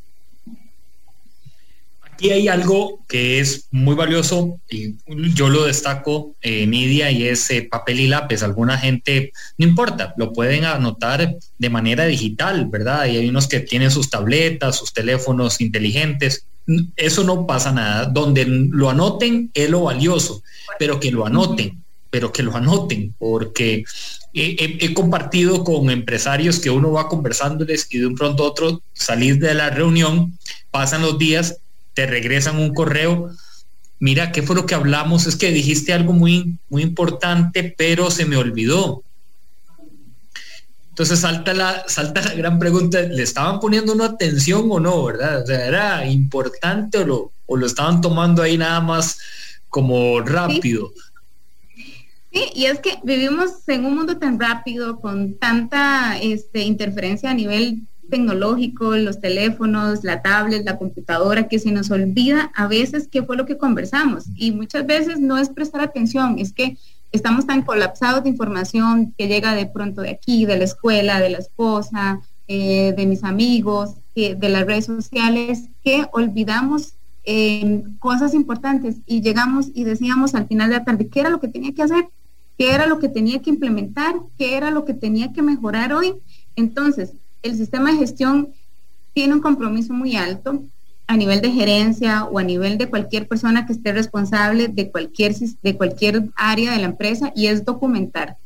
Aquí 2.19 2.31
hay 2.31 2.49
algo 2.49 2.99
que 3.07 3.39
es 3.39 3.69
muy 3.71 3.95
valioso 3.95 4.59
y 4.69 4.95
yo 5.33 5.47
lo 5.47 5.63
destaco, 5.63 6.35
eh, 6.41 6.67
Nidia, 6.67 7.09
y 7.11 7.25
es 7.25 7.49
eh, 7.49 7.61
papel 7.61 8.01
y 8.01 8.07
lápiz. 8.07 8.43
Alguna 8.43 8.77
gente, 8.77 9.31
no 9.57 9.65
importa, 9.65 10.13
lo 10.17 10.33
pueden 10.33 10.65
anotar 10.65 11.37
de 11.57 11.69
manera 11.69 12.05
digital, 12.07 12.65
¿verdad? 12.65 13.05
Y 13.05 13.15
hay 13.15 13.29
unos 13.29 13.47
que 13.47 13.61
tienen 13.61 13.89
sus 13.89 14.09
tabletas, 14.09 14.75
sus 14.75 14.91
teléfonos 14.91 15.61
inteligentes. 15.61 16.43
Eso 16.97 17.23
no 17.23 17.47
pasa 17.47 17.71
nada. 17.71 18.03
Donde 18.07 18.43
lo 18.43 18.89
anoten 18.89 19.49
es 19.53 19.69
lo 19.69 19.83
valioso, 19.83 20.43
pero 20.77 20.99
que 20.99 21.11
lo 21.11 21.25
anoten, 21.25 21.81
pero 22.09 22.33
que 22.33 22.43
lo 22.43 22.53
anoten, 22.53 23.15
porque 23.17 23.85
he, 24.33 24.93
compartido 24.93 25.63
con 25.63 25.89
empresarios 25.89 26.59
que 26.59 26.69
uno 26.69 26.91
va 26.91 27.07
conversándoles 27.07 27.87
y 27.91 27.99
de 27.99 28.07
un 28.07 28.15
pronto 28.15 28.43
otro 28.43 28.81
salir 28.91 29.39
de 29.39 29.53
la 29.53 29.69
reunión, 29.69 30.37
pasan 30.69 31.01
los 31.01 31.17
días 31.17 31.55
te 31.93 32.05
regresan 32.05 32.57
un 32.57 32.73
correo, 32.73 33.31
mira, 33.99 34.31
¿qué 34.31 34.41
fue 34.41 34.55
lo 34.55 34.65
que 34.65 34.75
hablamos? 34.75 35.27
Es 35.27 35.35
que 35.35 35.51
dijiste 35.51 35.93
algo 35.93 36.13
muy, 36.13 36.57
muy 36.69 36.81
importante, 36.81 37.75
pero 37.77 38.09
se 38.09 38.25
me 38.25 38.37
olvidó. 38.37 39.03
Entonces 40.89 41.19
salta 41.19 41.53
la, 41.53 41.85
salta 41.87 42.21
la 42.21 42.33
gran 42.33 42.59
pregunta, 42.59 43.01
¿le 43.01 43.23
estaban 43.23 43.59
poniendo 43.59 43.93
una 43.93 44.05
atención 44.05 44.67
o 44.69 44.79
no, 44.79 45.05
verdad? 45.05 45.43
O 45.43 45.45
sea, 45.45 45.65
¿era 45.65 46.05
importante 46.05 46.97
o 46.97 47.05
lo, 47.05 47.31
o 47.45 47.55
lo 47.55 47.65
estaban 47.65 48.01
tomando 48.01 48.41
ahí 48.41 48.57
nada 48.57 48.81
más 48.81 49.17
como 49.69 50.19
rápido? 50.19 50.91
Sí. 52.31 52.51
y 52.53 52.65
es 52.65 52.79
que 52.79 52.97
vivimos 53.03 53.67
en 53.67 53.85
un 53.85 53.95
mundo 53.95 54.17
tan 54.17 54.39
rápido, 54.39 54.99
con 54.99 55.35
tanta 55.35 56.19
este, 56.19 56.63
interferencia 56.63 57.31
a 57.31 57.33
nivel 57.33 57.79
tecnológico, 58.09 58.95
los 58.97 59.19
teléfonos, 59.21 60.03
la 60.03 60.21
tablet, 60.21 60.65
la 60.65 60.77
computadora, 60.77 61.47
que 61.47 61.59
se 61.59 61.71
nos 61.71 61.91
olvida 61.91 62.51
a 62.55 62.67
veces 62.67 63.07
qué 63.07 63.23
fue 63.23 63.37
lo 63.37 63.45
que 63.45 63.57
conversamos. 63.57 64.25
Y 64.35 64.51
muchas 64.51 64.85
veces 64.85 65.19
no 65.19 65.37
es 65.37 65.49
prestar 65.49 65.81
atención, 65.81 66.39
es 66.39 66.53
que 66.53 66.77
estamos 67.11 67.47
tan 67.47 67.63
colapsados 67.63 68.23
de 68.23 68.29
información 68.29 69.13
que 69.17 69.27
llega 69.27 69.55
de 69.55 69.65
pronto 69.65 70.01
de 70.01 70.11
aquí, 70.11 70.45
de 70.45 70.57
la 70.57 70.63
escuela, 70.63 71.19
de 71.19 71.29
la 71.29 71.37
esposa, 71.39 72.21
eh, 72.47 72.93
de 72.97 73.05
mis 73.05 73.23
amigos, 73.23 73.95
de 74.15 74.49
las 74.49 74.65
redes 74.65 74.85
sociales, 74.85 75.69
que 75.81 76.05
olvidamos 76.11 76.93
eh, 77.23 77.83
cosas 77.99 78.33
importantes 78.33 78.97
y 79.05 79.21
llegamos 79.21 79.67
y 79.73 79.83
decíamos 79.83 80.35
al 80.35 80.47
final 80.47 80.69
de 80.69 80.77
la 80.77 80.83
tarde 80.83 81.07
qué 81.07 81.19
era 81.19 81.29
lo 81.29 81.39
que 81.39 81.47
tenía 81.47 81.73
que 81.73 81.83
hacer, 81.83 82.07
qué 82.57 82.73
era 82.73 82.87
lo 82.87 82.99
que 82.99 83.07
tenía 83.07 83.41
que 83.41 83.49
implementar, 83.49 84.15
qué 84.37 84.57
era 84.57 84.71
lo 84.71 84.83
que 84.83 84.93
tenía 84.93 85.31
que 85.31 85.41
mejorar 85.41 85.93
hoy. 85.93 86.15
Entonces, 86.55 87.13
el 87.43 87.55
sistema 87.55 87.91
de 87.91 87.99
gestión 87.99 88.49
tiene 89.13 89.33
un 89.33 89.41
compromiso 89.41 89.93
muy 89.93 90.15
alto 90.15 90.63
a 91.07 91.17
nivel 91.17 91.41
de 91.41 91.51
gerencia 91.51 92.25
o 92.25 92.37
a 92.37 92.43
nivel 92.43 92.77
de 92.77 92.87
cualquier 92.87 93.27
persona 93.27 93.65
que 93.65 93.73
esté 93.73 93.91
responsable 93.91 94.67
de 94.67 94.91
cualquier, 94.91 95.33
de 95.35 95.75
cualquier 95.75 96.29
área 96.35 96.71
de 96.71 96.77
la 96.77 96.85
empresa 96.85 97.31
y 97.35 97.47
es 97.47 97.65
documentar. 97.65 98.37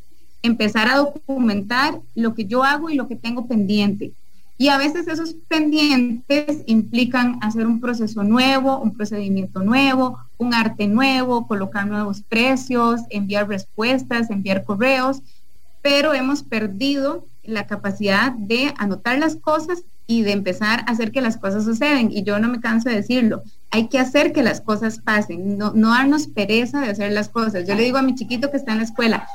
Empezar 0.41 0.88
a 0.88 0.97
documentar 0.97 2.00
lo 2.15 2.33
que 2.33 2.45
yo 2.45 2.63
hago 2.63 2.89
y 2.89 2.95
lo 2.95 3.07
que 3.07 3.17
tengo 3.17 3.47
pendiente. 3.47 4.13
Y 4.57 4.69
a 4.69 4.77
veces 4.77 5.07
esos 5.07 5.35
pendientes 5.50 6.63
implican 6.67 7.38
hacer 7.41 7.67
un 7.67 7.81
proceso 7.81 8.23
nuevo, 8.23 8.79
un 8.79 8.95
procedimiento 8.95 9.62
nuevo, 9.62 10.19
un 10.38 10.53
arte 10.53 10.88
nuevo, 10.88 11.47
colocar 11.47 11.85
nuevos 11.85 12.21
precios, 12.21 13.01
enviar 13.09 13.50
respuestas, 13.50 14.29
enviar 14.29 14.63
correos, 14.63 15.21
pero 15.81 16.13
hemos 16.13 16.43
perdido 16.43 17.25
la 17.43 17.67
capacidad 17.67 18.31
de 18.31 18.73
anotar 18.77 19.19
las 19.19 19.35
cosas 19.35 19.83
y 20.07 20.23
de 20.23 20.31
empezar 20.31 20.81
a 20.81 20.91
hacer 20.91 21.12
que 21.12 21.21
las 21.21 21.38
cosas 21.38 21.63
suceden. 21.63 22.12
Y 22.12 22.23
yo 22.23 22.39
no 22.39 22.50
me 22.50 22.59
canso 22.59 22.89
de 22.89 22.95
decirlo, 22.95 23.43
hay 23.71 23.88
que 23.88 24.00
hacer 24.00 24.33
que 24.33 24.43
las 24.43 24.62
cosas 24.62 25.00
pasen, 25.00 25.57
no, 25.57 25.71
no 25.73 25.89
darnos 25.89 26.27
pereza 26.27 26.81
de 26.81 26.89
hacer 26.89 27.12
las 27.12 27.29
cosas. 27.29 27.67
Yo 27.67 27.75
le 27.75 27.83
digo 27.83 27.97
a 27.97 28.03
mi 28.03 28.15
chiquito 28.15 28.51
que 28.51 28.57
está 28.57 28.73
en 28.73 28.79
la 28.79 28.83
escuela, 28.83 29.27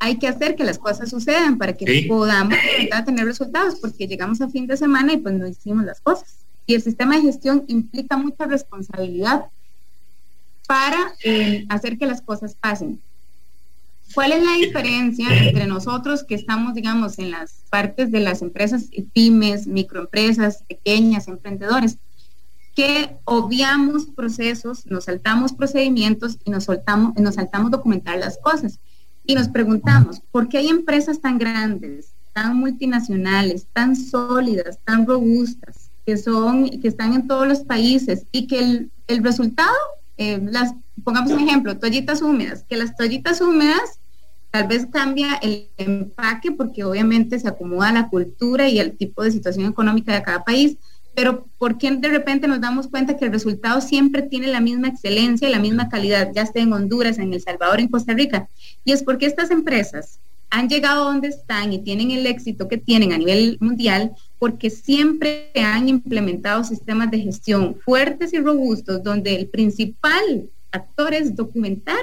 hay 0.00 0.18
que 0.18 0.28
hacer 0.28 0.54
que 0.54 0.64
las 0.64 0.78
cosas 0.78 1.10
sucedan 1.10 1.58
para 1.58 1.72
que 1.72 2.06
podamos 2.08 2.56
tener 3.04 3.24
resultados, 3.24 3.76
porque 3.80 4.06
llegamos 4.06 4.40
a 4.40 4.48
fin 4.48 4.66
de 4.66 4.76
semana 4.76 5.12
y 5.12 5.16
pues 5.16 5.34
no 5.34 5.46
hicimos 5.46 5.84
las 5.84 6.00
cosas. 6.00 6.36
Y 6.66 6.74
el 6.74 6.82
sistema 6.82 7.16
de 7.16 7.22
gestión 7.22 7.64
implica 7.66 8.16
mucha 8.16 8.46
responsabilidad 8.46 9.46
para 10.66 11.14
eh, 11.24 11.64
hacer 11.70 11.98
que 11.98 12.06
las 12.06 12.20
cosas 12.20 12.54
pasen. 12.54 13.00
¿Cuál 14.18 14.32
es 14.32 14.44
la 14.44 14.54
diferencia 14.54 15.28
entre 15.44 15.68
nosotros 15.68 16.24
que 16.24 16.34
estamos, 16.34 16.74
digamos, 16.74 17.20
en 17.20 17.30
las 17.30 17.62
partes 17.70 18.10
de 18.10 18.18
las 18.18 18.42
empresas 18.42 18.86
pymes, 19.12 19.68
microempresas, 19.68 20.64
pequeñas, 20.64 21.28
emprendedores, 21.28 21.98
que 22.74 23.10
obviamos 23.22 24.06
procesos, 24.06 24.86
nos 24.86 25.04
saltamos 25.04 25.52
procedimientos 25.52 26.36
y 26.44 26.50
nos, 26.50 26.64
soltamos, 26.64 27.14
nos 27.14 27.36
saltamos 27.36 27.70
documentar 27.70 28.18
las 28.18 28.38
cosas? 28.38 28.80
Y 29.24 29.36
nos 29.36 29.46
preguntamos, 29.46 30.20
¿por 30.32 30.48
qué 30.48 30.58
hay 30.58 30.68
empresas 30.68 31.20
tan 31.20 31.38
grandes, 31.38 32.08
tan 32.32 32.56
multinacionales, 32.56 33.66
tan 33.72 33.94
sólidas, 33.94 34.80
tan 34.84 35.06
robustas, 35.06 35.90
que, 36.04 36.16
son, 36.16 36.68
que 36.68 36.88
están 36.88 37.12
en 37.12 37.28
todos 37.28 37.46
los 37.46 37.60
países 37.60 38.24
y 38.32 38.48
que 38.48 38.58
el, 38.58 38.90
el 39.06 39.22
resultado, 39.22 39.76
eh, 40.16 40.40
las, 40.42 40.74
pongamos 41.04 41.30
un 41.30 41.46
ejemplo, 41.46 41.78
toallitas 41.78 42.20
húmedas, 42.20 42.64
que 42.68 42.76
las 42.76 42.96
toallitas 42.96 43.40
húmedas 43.40 43.97
Tal 44.50 44.66
vez 44.66 44.86
cambia 44.86 45.34
el 45.42 45.68
empaque 45.76 46.52
porque 46.52 46.84
obviamente 46.84 47.38
se 47.38 47.48
acomoda 47.48 47.92
la 47.92 48.08
cultura 48.08 48.68
y 48.68 48.78
el 48.78 48.96
tipo 48.96 49.22
de 49.22 49.30
situación 49.30 49.66
económica 49.66 50.14
de 50.14 50.22
cada 50.22 50.42
país, 50.42 50.76
pero 51.14 51.46
¿por 51.58 51.78
qué 51.78 51.90
de 51.90 52.08
repente 52.08 52.46
nos 52.46 52.60
damos 52.60 52.86
cuenta 52.86 53.16
que 53.16 53.24
el 53.24 53.32
resultado 53.32 53.80
siempre 53.80 54.22
tiene 54.22 54.46
la 54.46 54.60
misma 54.60 54.88
excelencia 54.88 55.48
y 55.48 55.52
la 55.52 55.58
misma 55.58 55.88
calidad, 55.88 56.30
ya 56.32 56.42
esté 56.42 56.60
en 56.60 56.72
Honduras, 56.72 57.18
en 57.18 57.32
El 57.34 57.42
Salvador, 57.42 57.80
en 57.80 57.88
Costa 57.88 58.14
Rica? 58.14 58.48
Y 58.84 58.92
es 58.92 59.02
porque 59.02 59.26
estas 59.26 59.50
empresas 59.50 60.20
han 60.50 60.68
llegado 60.68 61.02
a 61.02 61.12
donde 61.12 61.28
están 61.28 61.72
y 61.72 61.80
tienen 61.80 62.10
el 62.10 62.26
éxito 62.26 62.68
que 62.68 62.78
tienen 62.78 63.12
a 63.12 63.18
nivel 63.18 63.58
mundial 63.60 64.12
porque 64.38 64.70
siempre 64.70 65.50
han 65.56 65.88
implementado 65.88 66.64
sistemas 66.64 67.10
de 67.10 67.20
gestión 67.20 67.76
fuertes 67.84 68.32
y 68.32 68.38
robustos 68.38 69.02
donde 69.02 69.34
el 69.34 69.48
principal 69.48 70.48
actor 70.70 71.14
es 71.14 71.34
documentar 71.34 72.02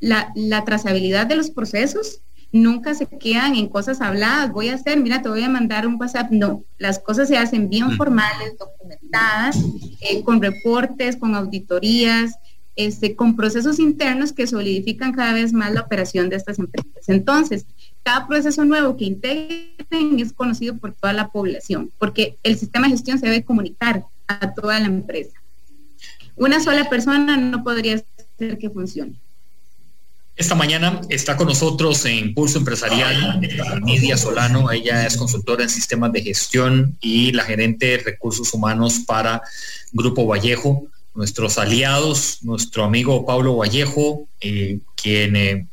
la, 0.00 0.32
la 0.34 0.64
trazabilidad 0.64 1.26
de 1.26 1.36
los 1.36 1.50
procesos 1.50 2.20
nunca 2.52 2.94
se 2.94 3.06
quedan 3.06 3.54
en 3.54 3.68
cosas 3.68 4.00
habladas, 4.00 4.52
voy 4.52 4.68
a 4.68 4.74
hacer, 4.74 5.00
mira, 5.00 5.22
te 5.22 5.28
voy 5.28 5.42
a 5.42 5.48
mandar 5.48 5.86
un 5.86 5.96
WhatsApp, 6.00 6.30
no, 6.30 6.62
las 6.78 6.98
cosas 6.98 7.28
se 7.28 7.36
hacen 7.36 7.68
bien 7.68 7.88
mm. 7.88 7.96
formales, 7.96 8.56
documentadas, 8.58 9.58
eh, 10.00 10.22
con 10.22 10.40
reportes, 10.40 11.16
con 11.16 11.34
auditorías, 11.34 12.36
este, 12.76 13.16
con 13.16 13.36
procesos 13.36 13.78
internos 13.78 14.32
que 14.32 14.46
solidifican 14.46 15.12
cada 15.12 15.32
vez 15.32 15.52
más 15.52 15.72
la 15.72 15.80
operación 15.80 16.28
de 16.28 16.36
estas 16.36 16.58
empresas. 16.58 17.08
Entonces, 17.08 17.64
cada 18.02 18.26
proceso 18.26 18.64
nuevo 18.64 18.96
que 18.96 19.06
integren 19.06 20.20
es 20.20 20.32
conocido 20.32 20.76
por 20.76 20.92
toda 20.92 21.12
la 21.12 21.28
población, 21.28 21.90
porque 21.98 22.36
el 22.42 22.56
sistema 22.58 22.86
de 22.86 22.92
gestión 22.92 23.18
se 23.18 23.26
debe 23.26 23.44
comunicar 23.44 24.04
a 24.28 24.52
toda 24.52 24.78
la 24.78 24.86
empresa. 24.86 25.36
Una 26.36 26.60
sola 26.60 26.88
persona 26.90 27.36
no 27.38 27.64
podría 27.64 27.94
hacer 27.94 28.58
que 28.58 28.68
funcione. 28.68 29.18
Esta 30.36 30.54
mañana 30.54 31.00
está 31.08 31.34
con 31.34 31.46
nosotros 31.46 32.04
en 32.04 32.34
Pulso 32.34 32.58
Empresarial 32.58 33.40
Nidia 33.82 34.18
Solano. 34.18 34.70
Ella 34.70 35.06
es 35.06 35.16
consultora 35.16 35.62
en 35.62 35.70
sistemas 35.70 36.12
de 36.12 36.20
gestión 36.20 36.98
y 37.00 37.32
la 37.32 37.44
gerente 37.44 37.86
de 37.86 37.98
recursos 37.98 38.52
humanos 38.52 39.00
para 39.06 39.40
Grupo 39.92 40.26
Vallejo. 40.26 40.88
Nuestros 41.14 41.56
aliados, 41.56 42.40
nuestro 42.42 42.84
amigo 42.84 43.24
Pablo 43.24 43.56
Vallejo, 43.56 44.28
eh, 44.42 44.80
quien 44.94 45.36
eh, 45.36 45.66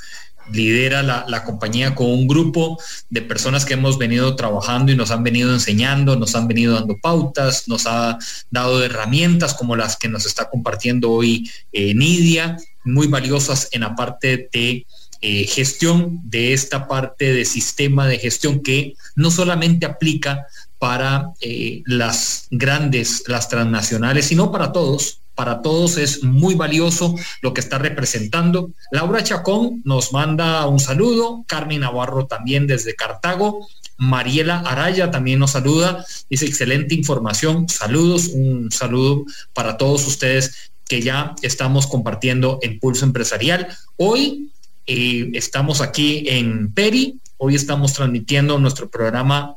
lidera 0.53 1.03
la, 1.03 1.43
compañía 1.43 1.93
con 1.93 2.08
un 2.08 2.25
grupo 2.25 2.79
de 3.10 3.22
personas 3.22 3.65
que 3.65 3.74
hemos 3.74 3.98
venido 3.98 4.38
trabajando 4.38 4.93
y 4.93 4.96
nos 4.96 5.12
han 5.12 5.24
venido 5.24 5.53
enseñando, 5.53 6.15
nos 6.15 6.36
han 6.36 6.48
venido 6.48 6.75
dando 6.75 6.98
pautas, 7.01 7.67
nos 7.67 7.86
ha 7.86 8.17
dado 8.50 8.82
herramientas 8.82 9.53
como 9.53 9.75
las 9.75 9.98
que 9.98 10.08
nos 10.08 10.25
está 10.25 10.50
compartiendo 10.50 11.12
hoy 11.12 11.51
eh, 11.74 11.93
Nidia 11.93 12.55
muy 12.84 13.08
valiosas 13.08 13.70
en 13.72 13.82
la 13.82 13.96
parte 13.96 14.50
de 14.52 14.86
eh, 15.22 15.46
gestión 15.46 16.20
de 16.24 16.52
esta 16.52 16.88
parte 16.88 17.32
de 17.32 17.46
sistema 17.46 18.08
de 18.08 18.20
gestión 18.20 18.60
que 18.60 18.96
no 19.16 19.32
solamente 19.32 19.86
aplica 19.86 20.48
para 20.80 21.32
eh, 21.40 21.82
las 21.86 22.48
grandes, 22.52 23.24
las 23.28 23.48
transnacionales, 23.48 24.25
sino 24.25 24.52
para 24.52 24.74
todos. 24.74 25.20
Para 25.34 25.62
todos 25.62 25.98
es 25.98 26.24
muy 26.24 26.56
valioso 26.56 27.16
lo 27.42 27.54
que 27.54 27.62
está 27.62 27.78
representando. 27.78 28.72
Laura 28.92 29.24
Chacón 29.24 29.82
nos 29.86 30.12
manda 30.12 30.68
un 30.68 30.82
saludo, 30.82 31.46
Carmen 31.48 31.80
Navarro 31.80 32.28
también 32.28 32.68
desde 32.68 32.94
Cartago, 32.94 33.66
Mariela 33.98 34.60
Araya 34.60 35.10
también 35.10 35.40
nos 35.40 35.52
saluda, 35.52 36.06
dice 36.30 36.46
excelente 36.46 36.96
información, 36.96 37.70
saludos, 37.70 38.28
un 38.28 38.70
saludo 38.72 39.24
para 39.54 39.78
todos 39.78 40.06
ustedes 40.06 40.73
que 40.88 41.02
ya 41.02 41.36
estamos 41.42 41.88
compartiendo 41.88 42.60
en 42.62 42.80
Pulso 42.80 43.06
Empresarial. 43.06 43.68
Hoy 43.98 44.50
eh, 44.86 45.30
estamos 45.34 45.82
aquí 45.82 46.25
en 46.28 46.72
Peri, 46.74 47.20
hoy 47.38 47.56
estamos 47.56 47.94
transmitiendo 47.94 48.60
nuestro 48.60 48.90
programa 48.90 49.56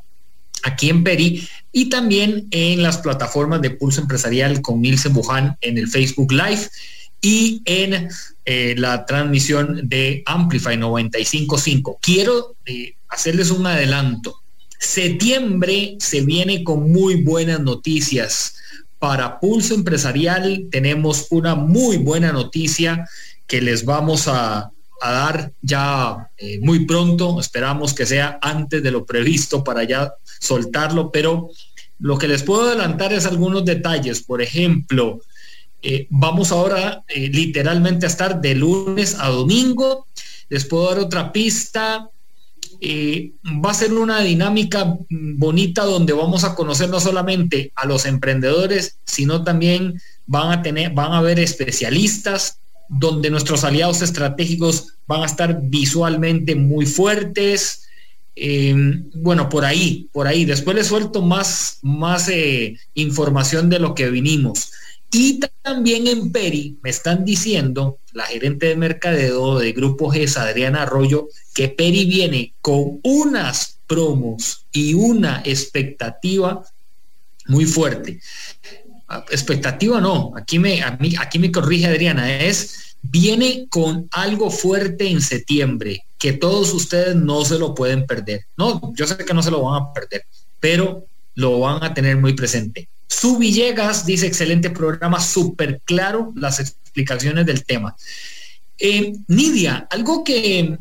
aquí 0.63 0.89
en 0.89 1.03
Peri 1.03 1.47
y 1.71 1.89
también 1.89 2.47
en 2.51 2.81
las 2.81 2.97
plataformas 2.97 3.61
de 3.61 3.71
Pulso 3.71 4.01
Empresarial 4.01 4.61
con 4.61 4.81
Nilsen 4.81 5.13
Buján 5.13 5.57
en 5.61 5.77
el 5.77 5.87
Facebook 5.87 6.31
Live 6.31 6.69
y 7.21 7.61
en 7.65 8.09
eh, 8.45 8.75
la 8.77 9.05
transmisión 9.05 9.87
de 9.89 10.23
Amplify 10.25 10.77
955. 10.77 11.99
Quiero 12.01 12.55
eh, 12.65 12.95
hacerles 13.09 13.51
un 13.51 13.65
adelanto. 13.65 14.41
Septiembre 14.79 15.97
se 15.99 16.21
viene 16.21 16.63
con 16.63 16.91
muy 16.91 17.23
buenas 17.23 17.59
noticias 17.59 18.55
para 18.99 19.39
Pulso 19.39 19.73
Empresarial 19.73 20.67
tenemos 20.71 21.27
una 21.29 21.55
muy 21.55 21.97
buena 21.97 22.31
noticia 22.31 23.07
que 23.45 23.61
les 23.61 23.85
vamos 23.85 24.27
a, 24.27 24.71
dar 24.99 25.51
ya 25.61 26.31
eh, 26.37 26.59
muy 26.61 26.85
pronto. 26.85 27.39
Esperamos 27.39 27.93
que 27.93 28.07
sea 28.07 28.39
antes 28.41 28.81
de 28.81 28.89
lo 28.89 29.05
previsto 29.05 29.63
para 29.63 29.83
ya 29.83 30.11
soltarlo, 30.39 31.11
pero 31.11 31.51
lo 31.99 32.17
que 32.17 32.27
les 32.27 32.41
puedo 32.41 32.67
adelantar 32.67 33.13
es 33.13 33.27
algunos 33.27 33.63
detalles. 33.63 34.23
Por 34.23 34.41
ejemplo, 34.41 35.21
eh, 35.83 36.07
vamos 36.09 36.51
ahora 36.51 37.03
eh, 37.07 37.29
literalmente 37.29 38.07
a 38.07 38.09
estar 38.09 38.41
de 38.41 38.55
lunes 38.55 39.15
a 39.19 39.29
domingo. 39.29 40.07
Les 40.49 40.65
puedo 40.65 40.89
dar 40.89 40.99
otra 40.99 41.31
pista. 41.31 42.09
Eh, 42.79 43.31
va 43.63 43.71
a 43.71 43.73
ser 43.73 43.93
una 43.93 44.21
dinámica 44.21 44.97
bonita 45.09 45.83
donde 45.83 46.13
vamos 46.13 46.43
a 46.43 46.55
conocer 46.55 46.89
no 46.89 46.99
solamente 46.99 47.71
a 47.75 47.85
los 47.85 48.05
emprendedores, 48.05 48.97
sino 49.05 49.43
también 49.43 49.99
van 50.25 50.51
a 50.51 50.61
tener, 50.61 50.91
van 50.93 51.13
a 51.13 51.17
haber 51.19 51.39
especialistas, 51.39 52.59
donde 52.89 53.29
nuestros 53.29 53.63
aliados 53.63 54.01
estratégicos 54.01 54.93
van 55.07 55.23
a 55.23 55.25
estar 55.25 55.59
visualmente 55.63 56.55
muy 56.55 56.85
fuertes. 56.85 57.87
Eh, 58.35 58.75
bueno, 59.15 59.49
por 59.49 59.65
ahí, 59.65 60.07
por 60.13 60.27
ahí. 60.27 60.45
Después 60.45 60.75
les 60.75 60.87
suelto 60.87 61.21
más, 61.21 61.79
más 61.81 62.29
eh, 62.29 62.77
información 62.93 63.69
de 63.69 63.79
lo 63.79 63.95
que 63.95 64.09
vinimos. 64.09 64.71
Y 65.11 65.39
también 65.63 66.07
en 66.07 66.31
Peri 66.31 66.77
me 66.83 66.89
están 66.89 67.23
diciendo, 67.23 67.99
la 68.13 68.25
gerente 68.25 68.67
de 68.67 68.75
mercadeo 68.75 69.59
de 69.59 69.71
Grupo 69.71 70.09
GES, 70.09 70.37
Adriana 70.37 70.83
Arroyo, 70.83 71.29
que 71.53 71.69
Peri 71.69 72.05
viene 72.05 72.53
con 72.61 72.99
unas 73.03 73.77
promos 73.87 74.65
y 74.71 74.93
una 74.93 75.41
expectativa 75.45 76.61
muy 77.47 77.65
fuerte. 77.65 78.19
Expectativa 79.29 80.01
no, 80.01 80.33
aquí 80.35 80.59
me, 80.59 80.83
aquí 80.83 81.39
me 81.39 81.51
corrige 81.51 81.87
Adriana, 81.87 82.41
es 82.41 82.95
viene 83.01 83.67
con 83.69 84.07
algo 84.11 84.51
fuerte 84.51 85.07
en 85.09 85.21
septiembre, 85.21 86.03
que 86.17 86.33
todos 86.33 86.73
ustedes 86.73 87.15
no 87.15 87.45
se 87.45 87.57
lo 87.57 87.73
pueden 87.73 88.05
perder. 88.05 88.45
No, 88.57 88.93
yo 88.95 89.07
sé 89.07 89.17
que 89.17 89.33
no 89.33 89.41
se 89.41 89.51
lo 89.51 89.63
van 89.63 89.81
a 89.81 89.93
perder, 89.93 90.23
pero 90.59 91.05
lo 91.35 91.59
van 91.59 91.83
a 91.83 91.93
tener 91.93 92.17
muy 92.17 92.33
presente. 92.33 92.89
Su 93.07 93.37
Villegas 93.37 94.05
dice, 94.05 94.27
excelente 94.27 94.69
programa, 94.69 95.21
súper 95.21 95.81
claro 95.85 96.33
las 96.35 96.59
explicaciones 96.59 97.45
del 97.45 97.63
tema. 97.63 97.95
Eh, 98.77 99.13
Nidia, 99.27 99.87
algo 99.89 100.23
que, 100.23 100.77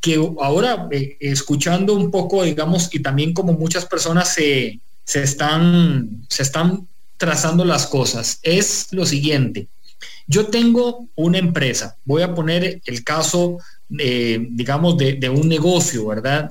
que 0.00 0.14
ahora 0.40 0.88
eh, 0.90 1.16
escuchando 1.20 1.94
un 1.94 2.10
poco, 2.10 2.42
digamos, 2.44 2.88
y 2.92 3.00
también 3.00 3.32
como 3.32 3.54
muchas 3.54 3.86
personas 3.86 4.34
se, 4.34 4.80
se, 5.04 5.22
están, 5.22 6.24
se 6.28 6.42
están 6.42 6.86
trazando 7.16 7.64
las 7.64 7.86
cosas, 7.86 8.38
es 8.42 8.88
lo 8.90 9.06
siguiente. 9.06 9.66
Yo 10.26 10.46
tengo 10.46 11.08
una 11.14 11.38
empresa, 11.38 11.96
voy 12.04 12.22
a 12.22 12.34
poner 12.34 12.80
el 12.84 13.02
caso, 13.02 13.58
eh, 13.98 14.46
digamos, 14.50 14.96
de, 14.98 15.14
de, 15.14 15.28
un 15.28 15.48
negocio, 15.48 16.06
¿verdad? 16.06 16.50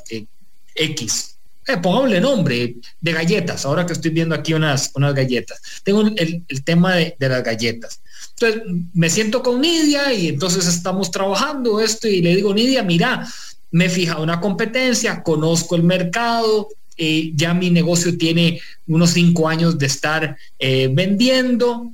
X 0.75 1.31
eh, 1.67 1.77
pongámosle 1.77 2.19
nombre, 2.19 2.75
de 2.99 3.11
galletas, 3.11 3.65
ahora 3.65 3.85
que 3.85 3.93
estoy 3.93 4.11
viendo 4.11 4.35
aquí 4.35 4.53
unas, 4.53 4.91
unas 4.95 5.13
galletas. 5.13 5.61
Tengo 5.83 6.01
el, 6.01 6.63
tema 6.63 6.95
de, 6.95 7.15
las 7.19 7.43
galletas. 7.43 7.99
Entonces, 8.39 8.63
me 8.93 9.09
siento 9.09 9.43
con 9.43 9.61
Nidia 9.61 10.13
y 10.13 10.29
entonces 10.29 10.67
estamos 10.67 11.11
trabajando 11.11 11.79
esto 11.79 12.07
y 12.07 12.21
le 12.21 12.35
digo, 12.35 12.53
Nidia, 12.53 12.83
mira, 12.83 13.27
me 13.71 13.89
fija 13.89 14.19
una 14.19 14.39
competencia, 14.39 15.23
conozco 15.23 15.75
el 15.75 15.83
mercado, 15.83 16.69
eh, 16.97 17.31
ya 17.35 17.53
mi 17.53 17.69
negocio 17.69 18.17
tiene 18.17 18.59
unos 18.87 19.11
cinco 19.11 19.47
años 19.47 19.77
de 19.77 19.85
estar 19.85 20.37
eh, 20.59 20.89
vendiendo 20.91 21.91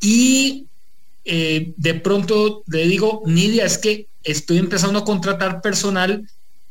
y 0.00 0.66
eh, 1.24 1.72
de 1.76 1.94
pronto 1.94 2.62
le 2.66 2.86
digo, 2.86 3.22
Nidia, 3.26 3.66
es 3.66 3.78
que 3.78 4.06
estoy 4.24 4.58
empezando 4.58 5.00
a 5.00 5.04
contratar 5.04 5.60
personal 5.60 6.26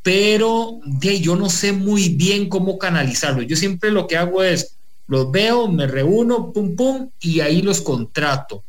pero 0.08 0.80
yo 1.20 1.36
no 1.36 1.50
sé 1.50 1.72
muy 1.72 2.08
bien 2.08 2.48
cómo 2.48 2.78
canalizarlo. 2.78 3.42
Yo 3.42 3.56
siempre 3.56 3.90
lo 3.90 4.06
que 4.06 4.16
hago 4.16 4.42
es, 4.42 4.74
los 5.06 5.30
veo, 5.30 5.68
me 5.68 5.86
reúno, 5.86 6.50
pum, 6.50 6.74
pum, 6.74 7.10
y 7.20 7.40
ahí 7.40 7.60
los 7.60 7.82
contrato. 7.82 8.64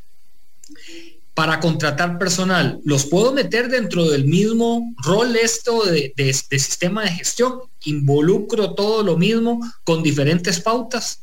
Para 1.33 1.61
contratar 1.61 2.19
personal, 2.19 2.81
¿los 2.83 3.05
puedo 3.05 3.31
meter 3.31 3.69
dentro 3.69 4.09
del 4.09 4.25
mismo 4.25 4.93
rol 4.97 5.33
esto 5.37 5.85
de, 5.85 6.13
de 6.13 6.33
sistema 6.33 7.03
de 7.03 7.11
gestión? 7.11 7.53
¿Involucro 7.85 8.73
todo 8.73 9.01
lo 9.01 9.15
mismo 9.15 9.61
con 9.85 10.03
diferentes 10.03 10.59
pautas? 10.59 11.21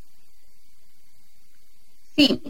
Sí, 2.15 2.41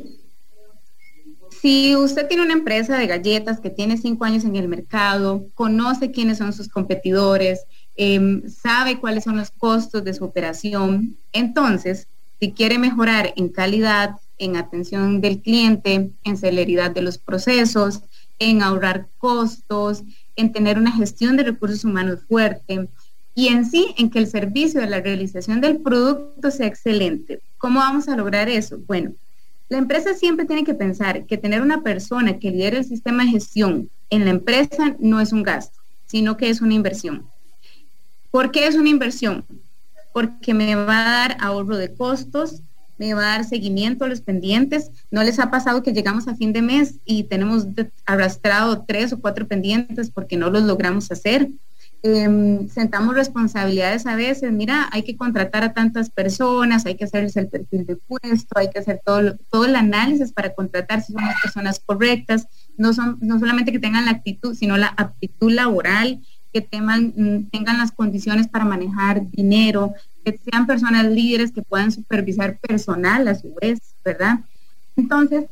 Si 1.62 1.96
usted 1.96 2.28
tiene 2.28 2.43
una 2.43 2.54
empresa 2.54 2.98
de 2.98 3.08
galletas 3.08 3.60
que 3.60 3.70
tiene 3.70 3.98
cinco 3.98 4.26
años 4.26 4.43
en 4.46 4.56
el 4.56 4.67
mercado, 4.67 5.46
conoce 5.56 6.12
quiénes 6.12 6.38
son 6.38 6.54
sus 6.54 6.67
competidores, 6.67 7.62
em, 7.96 8.48
sabe 8.48 9.00
cuáles 9.00 9.24
son 9.24 9.38
los 9.38 9.50
costos 9.52 10.04
de 10.04 10.13
su 10.13 10.24
operación, 10.24 11.17
entonces, 11.34 12.08
si 12.39 12.52
quiere 12.52 12.78
mejorar 12.78 13.34
en 13.36 13.50
calidad, 13.50 14.12
en 14.38 14.56
atención 14.56 15.20
del 15.20 15.41
cliente, 15.41 16.12
en 16.24 16.38
celeridad 16.38 16.91
de 16.91 17.02
los 17.02 17.17
procesos, 17.17 18.02
en 18.38 18.62
ahorrar 18.62 19.08
costos, 19.17 20.04
en 20.36 20.52
tener 20.52 20.78
una 20.78 20.91
gestión 20.91 21.38
de 21.38 21.43
recursos 21.43 21.84
humanos 21.84 22.20
fuerte 22.28 22.88
y 23.34 23.48
en 23.48 23.65
sí 23.65 23.96
en 23.98 24.12
que 24.12 24.20
el 24.20 24.28
servicio 24.28 24.80
de 24.80 24.88
la 24.88 25.02
realización 25.02 25.60
del 25.62 25.78
producto 25.78 26.52
sea 26.52 26.67
excelente. 26.67 27.41
¿Cómo 27.58 27.80
vamos 27.80 28.08
a 28.08 28.15
lograr 28.15 28.48
eso? 28.48 28.78
Bueno, 28.86 29.13
la 29.69 29.77
empresa 29.77 30.13
siempre 30.13 30.45
tiene 30.45 30.63
que 30.63 30.73
pensar 30.73 31.25
que 31.25 31.38
tener 31.38 31.62
una 31.62 31.82
persona 31.82 32.39
que 32.39 32.51
lidere 32.51 32.77
el 32.77 32.86
sistema 32.86 33.23
de 33.23 33.32
gestión 33.32 33.89
en 34.10 34.23
la 34.23 34.32
empresa 34.32 34.95
no 34.99 35.19
es 35.19 35.34
un 35.34 35.43
gasto, 35.43 35.77
sino 36.06 36.38
que 36.38 36.49
es 36.49 36.62
una 36.62 36.73
inversión. 36.73 37.25
¿Por 38.32 38.51
qué 38.51 38.67
es 38.67 38.75
una 38.75 38.89
inversión? 38.89 39.45
Porque 40.13 40.53
me 40.53 40.75
va 40.75 40.99
a 40.99 41.27
dar 41.27 41.38
ahorro 41.39 41.75
de 41.75 41.93
costos, 41.93 42.62
me 42.97 43.13
va 43.13 43.21
a 43.21 43.38
dar 43.38 43.45
seguimiento 43.45 44.06
a 44.06 44.08
los 44.08 44.21
pendientes. 44.21 44.89
¿No 45.12 45.23
les 45.23 45.39
ha 45.39 45.51
pasado 45.51 45.84
que 45.84 45.93
llegamos 45.93 46.27
a 46.27 46.36
fin 46.36 46.53
de 46.53 46.62
mes 46.62 46.95
y 47.06 47.23
tenemos 47.23 47.67
arrastrado 48.06 48.86
tres 48.88 49.13
o 49.13 49.19
cuatro 49.19 49.47
pendientes 49.47 50.10
porque 50.10 50.38
no 50.38 50.49
los 50.49 50.63
logramos 50.63 51.12
hacer? 51.12 51.49
Em, 52.03 52.69
sentamos 52.69 53.15
responsabilidades 53.15 54.05
a 54.05 54.15
veces, 54.15 54.51
mira, 54.51 54.88
hay 54.91 55.01
que 55.01 55.17
contratar 55.17 55.63
a 55.63 55.73
tantas 55.73 56.12
personas, 56.12 56.86
hay 56.86 56.95
que 56.95 57.05
hacerles 57.05 57.36
el 57.38 57.47
perfil 57.47 57.88
de 57.88 57.95
puesto, 57.95 58.57
hay 58.57 58.69
que 58.69 58.79
hacer 58.79 59.01
todo, 59.03 59.36
todo 59.49 59.65
el 59.65 59.75
análisis 59.75 60.31
para 60.31 60.53
contratar 60.53 61.01
si 61.01 61.13
son 61.13 61.25
las 61.25 61.41
personas 61.41 61.81
correctas, 61.83 62.47
no, 62.77 62.93
son, 62.93 63.17
no 63.21 63.39
solamente 63.39 63.71
que 63.71 63.79
tengan 63.79 64.05
la 64.05 64.12
actitud, 64.12 64.53
sino 64.53 64.77
la 64.77 64.93
aptitud 64.95 65.51
laboral, 65.51 66.21
que 66.53 66.62
tengan, 66.62 67.13
mm, 67.15 67.49
tengan 67.49 67.79
las 67.79 67.91
condiciones 67.91 68.47
para 68.47 68.63
manejar 68.63 69.29
dinero, 69.31 69.93
que 70.23 70.39
sean 70.49 70.67
personas 70.67 71.05
líderes 71.05 71.51
que 71.51 71.63
puedan 71.63 71.91
supervisar 71.91 72.60
personal 72.60 73.27
a 73.27 73.36
su 73.36 73.55
vez, 73.60 73.79
¿verdad? 74.05 74.39
Entonces, 74.95 75.45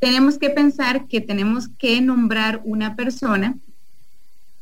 tenemos 0.00 0.38
que 0.38 0.50
pensar 0.50 1.06
que 1.06 1.20
tenemos 1.20 1.68
que 1.68 2.00
nombrar 2.02 2.60
una 2.64 2.94
persona 2.94 3.56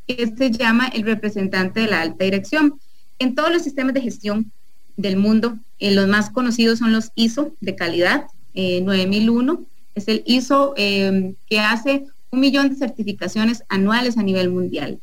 que 0.08 0.32
se 0.36 0.50
llama 0.50 0.88
el 0.88 1.02
representante 1.02 1.80
de 1.80 1.88
la 1.88 2.00
alta 2.00 2.24
dirección. 2.24 2.80
En 3.18 3.34
todos 3.34 3.52
los 3.52 3.62
sistemas 3.62 3.94
de 3.94 4.00
gestión 4.00 4.50
del 4.96 5.16
mundo, 5.16 5.58
eh, 5.78 5.94
los 5.94 6.08
más 6.08 6.30
conocidos 6.30 6.78
son 6.78 6.92
los 6.92 7.10
ISO 7.14 7.52
de 7.60 7.76
calidad, 7.76 8.26
9001, 8.54 9.52
eh, 9.52 9.66
es 9.94 10.08
el 10.08 10.22
ISO 10.26 10.74
eh, 10.76 11.34
que 11.48 11.60
hace 11.60 12.06
un 12.30 12.40
millón 12.40 12.70
de 12.70 12.76
certificaciones 12.76 13.62
anuales 13.68 14.16
a 14.16 14.22
nivel 14.22 14.48
mundial. 14.50 14.98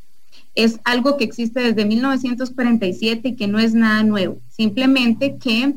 Es 0.55 0.79
algo 0.83 1.17
que 1.17 1.23
existe 1.23 1.61
desde 1.61 1.85
1947 1.85 3.29
y 3.29 3.35
que 3.35 3.47
no 3.47 3.59
es 3.59 3.73
nada 3.73 4.03
nuevo, 4.03 4.39
simplemente 4.49 5.37
que 5.37 5.73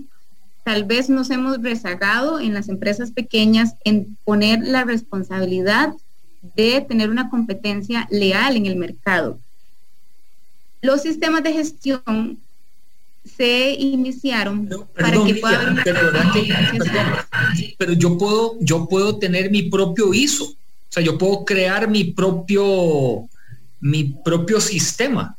tal 0.64 0.84
vez 0.84 1.08
nos 1.08 1.30
hemos 1.30 1.62
rezagado 1.62 2.40
en 2.40 2.54
las 2.54 2.68
empresas 2.68 3.12
pequeñas 3.12 3.74
en 3.84 4.16
poner 4.24 4.60
la 4.62 4.84
responsabilidad 4.84 5.94
de 6.42 6.81
tener 6.81 7.11
una 7.11 7.31
competencia 7.31 8.07
leal 8.11 8.57
en 8.57 8.66
el 8.66 8.77
mercado. 8.77 9.38
Los 10.81 11.03
sistemas 11.03 11.42
de 11.42 11.53
gestión 11.53 12.38
se 13.24 13.72
iniciaron 13.72 14.68
para 14.94 15.22
que 15.24 15.35
pueda 15.35 15.57
haber 15.57 15.70
una 15.70 15.85
pero, 17.79 17.92
yo 17.92 18.16
puedo 18.16 18.57
yo 18.61 18.88
puedo 18.88 19.18
tener 19.18 19.51
mi 19.51 19.64
propio 19.64 20.14
ISO, 20.14 20.44
o 20.44 20.57
sea, 20.88 21.03
yo 21.03 21.18
puedo 21.18 21.44
crear 21.44 21.88
mi 21.88 22.05
propio 22.05 23.29
mi 23.81 24.05
propio 24.05 24.61
sistema. 24.61 25.37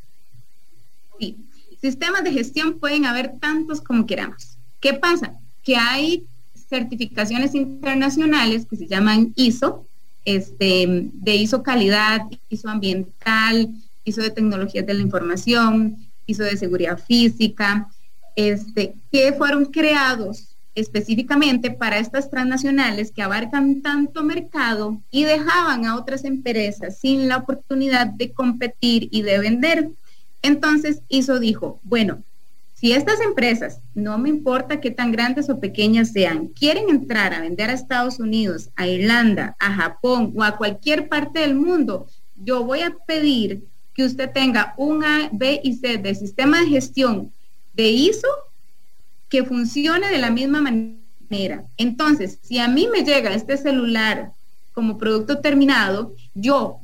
Sí, 1.19 1.37
sistemas 1.81 2.23
de 2.23 2.31
gestión 2.31 2.79
pueden 2.79 3.05
haber 3.05 3.39
tantos 3.39 3.81
como 3.81 4.05
queramos. 4.05 4.57
¿Qué 4.79 4.93
pasa? 4.93 5.33
Que 5.63 5.75
hay 5.75 6.25
certificaciones 6.69 7.55
internacionales 7.55 8.65
que 8.69 8.77
se 8.77 8.87
llaman 8.87 9.33
ISO, 9.35 9.85
este, 10.29 11.09
de 11.11 11.35
ISO 11.35 11.63
calidad, 11.63 12.21
ISO 12.49 12.69
ambiental, 12.69 13.69
ISO 14.03 14.21
de 14.21 14.29
tecnologías 14.29 14.85
de 14.85 14.93
la 14.93 15.01
información, 15.01 15.97
ISO 16.27 16.43
de 16.43 16.55
seguridad 16.55 16.99
física, 16.99 17.89
este, 18.35 18.93
que 19.11 19.33
fueron 19.33 19.65
creados 19.65 20.49
específicamente 20.75 21.71
para 21.71 21.97
estas 21.97 22.29
transnacionales 22.29 23.11
que 23.11 23.23
abarcan 23.23 23.81
tanto 23.81 24.23
mercado 24.23 25.01
y 25.09 25.23
dejaban 25.23 25.85
a 25.85 25.95
otras 25.95 26.23
empresas 26.23 26.99
sin 26.99 27.27
la 27.27 27.37
oportunidad 27.37 28.05
de 28.05 28.31
competir 28.31 29.09
y 29.11 29.23
de 29.23 29.39
vender. 29.39 29.89
Entonces 30.43 31.01
ISO 31.09 31.39
dijo, 31.39 31.79
bueno, 31.83 32.21
si 32.79 32.93
estas 32.93 33.19
empresas, 33.19 33.81
no 33.93 34.17
me 34.17 34.29
importa 34.29 34.79
qué 34.79 34.89
tan 34.89 35.11
grandes 35.11 35.49
o 35.49 35.59
pequeñas 35.59 36.13
sean, 36.13 36.47
quieren 36.47 36.89
entrar 36.89 37.33
a 37.33 37.41
vender 37.41 37.69
a 37.69 37.73
Estados 37.73 38.19
Unidos, 38.19 38.69
a 38.77 38.87
Irlanda, 38.87 39.57
a 39.59 39.73
Japón 39.73 40.31
o 40.33 40.43
a 40.43 40.55
cualquier 40.55 41.09
parte 41.09 41.39
del 41.39 41.55
mundo, 41.55 42.07
yo 42.37 42.63
voy 42.63 42.79
a 42.79 42.95
pedir 43.05 43.65
que 43.93 44.05
usted 44.05 44.31
tenga 44.31 44.75
un 44.77 45.03
A, 45.03 45.29
B 45.33 45.59
y 45.61 45.73
C 45.73 45.97
de 45.97 46.15
sistema 46.15 46.61
de 46.61 46.67
gestión 46.67 47.33
de 47.73 47.89
ISO 47.89 48.29
que 49.27 49.43
funcione 49.43 50.07
de 50.07 50.17
la 50.17 50.31
misma 50.31 50.61
manera. 50.61 51.65
Entonces, 51.75 52.39
si 52.41 52.59
a 52.59 52.69
mí 52.69 52.87
me 52.89 53.03
llega 53.03 53.33
este 53.33 53.57
celular 53.57 54.31
como 54.71 54.97
producto 54.97 55.39
terminado, 55.39 56.15
yo 56.33 56.79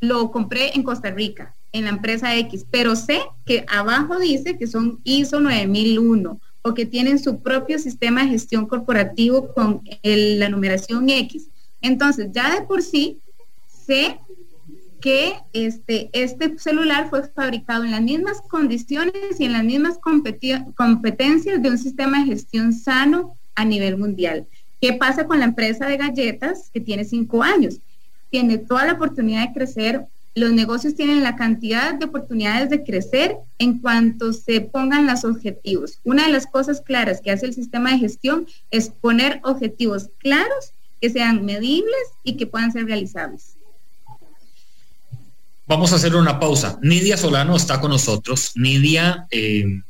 lo 0.00 0.30
compré 0.30 0.74
en 0.74 0.82
Costa 0.82 1.10
Rica, 1.10 1.54
en 1.76 1.84
la 1.84 1.90
empresa 1.90 2.36
X, 2.36 2.66
pero 2.70 2.96
sé 2.96 3.20
que 3.44 3.64
abajo 3.68 4.18
dice 4.18 4.56
que 4.58 4.66
son 4.66 5.00
ISO 5.04 5.40
9001 5.40 6.40
o 6.62 6.74
que 6.74 6.86
tienen 6.86 7.18
su 7.18 7.42
propio 7.42 7.78
sistema 7.78 8.22
de 8.22 8.30
gestión 8.30 8.66
corporativo 8.66 9.52
con 9.54 9.82
la 10.02 10.48
numeración 10.48 11.08
X. 11.08 11.48
Entonces, 11.80 12.30
ya 12.32 12.54
de 12.54 12.66
por 12.66 12.82
sí 12.82 13.20
sé 13.68 14.18
que 15.00 15.34
este, 15.52 16.10
este 16.12 16.58
celular 16.58 17.08
fue 17.08 17.28
fabricado 17.28 17.84
en 17.84 17.92
las 17.92 18.02
mismas 18.02 18.40
condiciones 18.40 19.38
y 19.38 19.44
en 19.44 19.52
las 19.52 19.62
mismas 19.62 19.98
competencias 19.98 21.62
de 21.62 21.70
un 21.70 21.78
sistema 21.78 22.18
de 22.18 22.26
gestión 22.26 22.72
sano 22.72 23.36
a 23.54 23.64
nivel 23.64 23.98
mundial. 23.98 24.46
¿Qué 24.80 24.94
pasa 24.94 25.26
con 25.26 25.38
la 25.38 25.44
empresa 25.44 25.86
de 25.86 25.96
galletas 25.96 26.70
que 26.72 26.80
tiene 26.80 27.04
cinco 27.04 27.42
años? 27.42 27.78
Tiene 28.30 28.58
toda 28.58 28.86
la 28.86 28.94
oportunidad 28.94 29.46
de 29.46 29.54
crecer 29.54 30.06
los 30.36 30.52
negocios 30.52 30.94
tienen 30.94 31.22
la 31.22 31.34
cantidad 31.34 31.94
de 31.94 32.04
oportunidades 32.04 32.68
de 32.68 32.84
crecer 32.84 33.38
en 33.58 33.78
cuanto 33.78 34.34
se 34.34 34.60
pongan 34.60 35.06
los 35.06 35.24
objetivos. 35.24 35.98
Una 36.04 36.26
de 36.26 36.32
las 36.32 36.46
cosas 36.46 36.82
claras 36.82 37.22
que 37.22 37.30
hace 37.30 37.46
el 37.46 37.54
sistema 37.54 37.92
de 37.92 38.00
gestión 38.00 38.46
es 38.70 38.90
poner 38.90 39.40
objetivos 39.44 40.10
claros 40.18 40.72
que 41.00 41.08
sean 41.08 41.46
medibles 41.46 41.96
y 42.22 42.36
que 42.36 42.46
puedan 42.46 42.70
ser 42.70 42.84
realizables. 42.84 43.54
Vamos 45.66 45.94
a 45.94 45.96
hacer 45.96 46.14
una 46.14 46.38
pausa. 46.38 46.78
Nidia 46.82 47.16
Solano 47.16 47.56
está 47.56 47.80
con 47.80 47.90
nosotros. 47.90 48.52
Nidia 48.56 49.26
eh, 49.30 49.80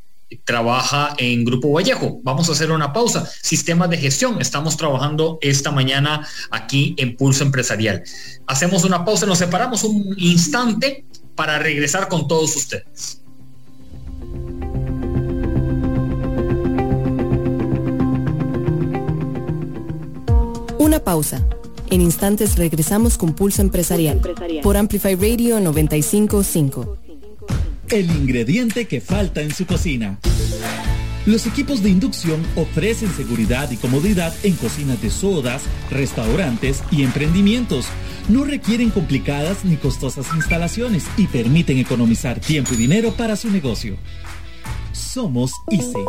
trabaja 0.45 1.15
en 1.19 1.45
Grupo 1.45 1.73
Vallejo. 1.73 2.21
Vamos 2.23 2.49
a 2.49 2.53
hacer 2.53 2.71
una 2.71 2.93
pausa. 2.93 3.29
Sistemas 3.43 3.91
de 3.91 3.99
gestión. 3.99 4.41
Estamos 4.41 4.77
trabajando 4.77 5.39
esta 5.41 5.71
mañana 5.71 6.27
aquí 6.51 6.95
en 6.99 7.17
Pulso 7.17 7.45
Empresarial. 7.45 8.03
Hacemos 8.47 8.85
una 8.85 9.05
pausa, 9.05 9.27
nos 9.27 9.39
separamos 9.39 9.85
un 9.85 10.15
instante 10.19 11.05
para 11.35 11.59
regresar 11.59 12.09
con 12.09 12.27
todos 12.27 12.57
ustedes. 12.57 13.21
Una 20.79 21.01
pausa. 21.01 21.43
En 21.89 22.01
instantes 22.01 22.57
regresamos 22.57 23.17
con 23.17 23.33
Pulso 23.33 23.63
Empresarial, 23.63 24.21
por 24.63 24.77
Amplify 24.77 25.15
Radio 25.15 25.61
955 25.61 27.06
el 27.91 28.11
ingrediente 28.11 28.87
que 28.87 29.01
falta 29.01 29.43
en 29.43 29.55
su 29.55 29.67
cocina. 29.67 30.19
Los 31.25 31.47
equipos 31.47 31.83
de 31.83 31.91
inducción 31.91 32.41
ofrecen 32.55 33.13
seguridad 33.13 33.71
y 33.71 33.77
comodidad 33.77 34.33
en 34.45 34.55
cocinas 34.55 35.03
de 35.03 35.11
sodas, 35.11 35.63
restaurantes 35.91 36.85
y 36.91 37.03
emprendimientos. 37.03 37.87
No 38.29 38.45
requieren 38.45 38.91
complicadas 38.91 39.65
ni 39.65 39.77
costosas 39.77 40.27
instalaciones 40.35 41.05
y 41.17 41.27
permiten 41.27 41.79
economizar 41.79 42.41
tiempo 42.41 42.75
y 42.75 42.77
dinero 42.77 43.13
para 43.17 43.37
su 43.37 43.51
negocio 43.51 43.97
Somos 45.17 45.51
ICE. 45.71 46.05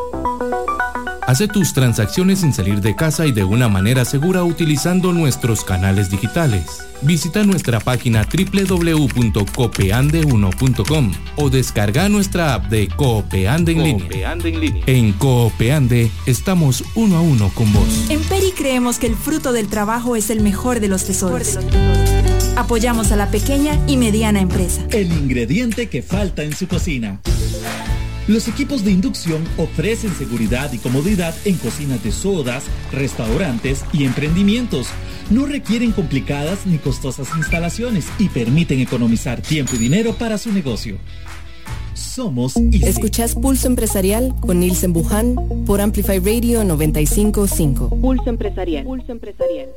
Hace 1.25 1.47
tus 1.47 1.71
transacciones 1.71 2.39
sin 2.39 2.51
salir 2.51 2.81
de 2.81 2.93
casa 2.93 3.25
y 3.25 3.31
de 3.31 3.45
una 3.45 3.69
manera 3.69 4.03
segura 4.03 4.43
utilizando 4.43 5.13
nuestros 5.13 5.63
canales 5.63 6.11
digitales. 6.11 6.85
Visita 7.03 7.45
nuestra 7.45 7.79
página 7.79 8.25
www.copeande1.com 8.25 11.13
o 11.37 11.49
descarga 11.49 12.09
nuestra 12.09 12.53
app 12.53 12.65
de 12.65 12.89
Coopeande 12.89 13.71
en, 13.71 13.81
línea. 13.81 14.35
en 14.87 15.13
Coopeande 15.13 16.11
estamos 16.25 16.83
uno 16.95 17.15
a 17.15 17.21
uno 17.21 17.49
con 17.55 17.71
vos. 17.71 17.87
En 18.09 18.19
Peri 18.23 18.51
creemos 18.51 18.99
que 18.99 19.07
el 19.07 19.15
fruto 19.15 19.53
del 19.53 19.69
trabajo 19.69 20.17
es 20.17 20.29
el 20.29 20.41
mejor 20.41 20.81
de 20.81 20.89
los 20.89 21.05
tesoros. 21.05 21.57
Apoyamos 22.57 23.13
a 23.13 23.15
la 23.15 23.31
pequeña 23.31 23.79
y 23.87 23.95
mediana 23.95 24.41
empresa. 24.41 24.85
El 24.91 25.13
ingrediente 25.13 25.87
que 25.87 26.01
falta 26.01 26.43
en 26.43 26.53
su 26.53 26.67
cocina. 26.67 27.21
Los 28.27 28.49
equipos 28.49 28.83
de 28.83 28.91
inducción 28.91 29.41
ofrecen 29.55 30.13
seguridad 30.13 30.73
y 30.73 30.79
comodidad 30.79 31.33
en 31.45 31.55
cocinas 31.55 32.03
de 32.03 32.11
sodas, 32.11 32.65
restaurantes 32.91 33.85
y 33.93 34.03
emprendimientos. 34.03 34.87
No 35.29 35.45
requieren 35.45 35.93
complicadas 35.93 36.65
ni 36.65 36.77
costosas 36.77 37.29
instalaciones 37.37 38.05
y 38.19 38.27
permiten 38.27 38.81
economizar 38.81 39.41
tiempo 39.41 39.75
y 39.75 39.77
dinero 39.77 40.13
para 40.13 40.37
su 40.37 40.51
negocio. 40.51 40.97
Somos 41.93 42.57
ICE. 42.57 42.89
Escuchás 42.89 43.33
Pulso 43.33 43.67
Empresarial 43.67 44.35
con 44.41 44.59
Nilsen 44.59 44.91
Buján 44.91 45.35
por 45.65 45.79
Amplify 45.79 46.19
Radio 46.19 46.65
955. 46.65 47.89
Pulso 48.01 48.29
Empresarial. 48.29 48.83
Pulso 48.83 49.11
Empresarial. 49.13 49.69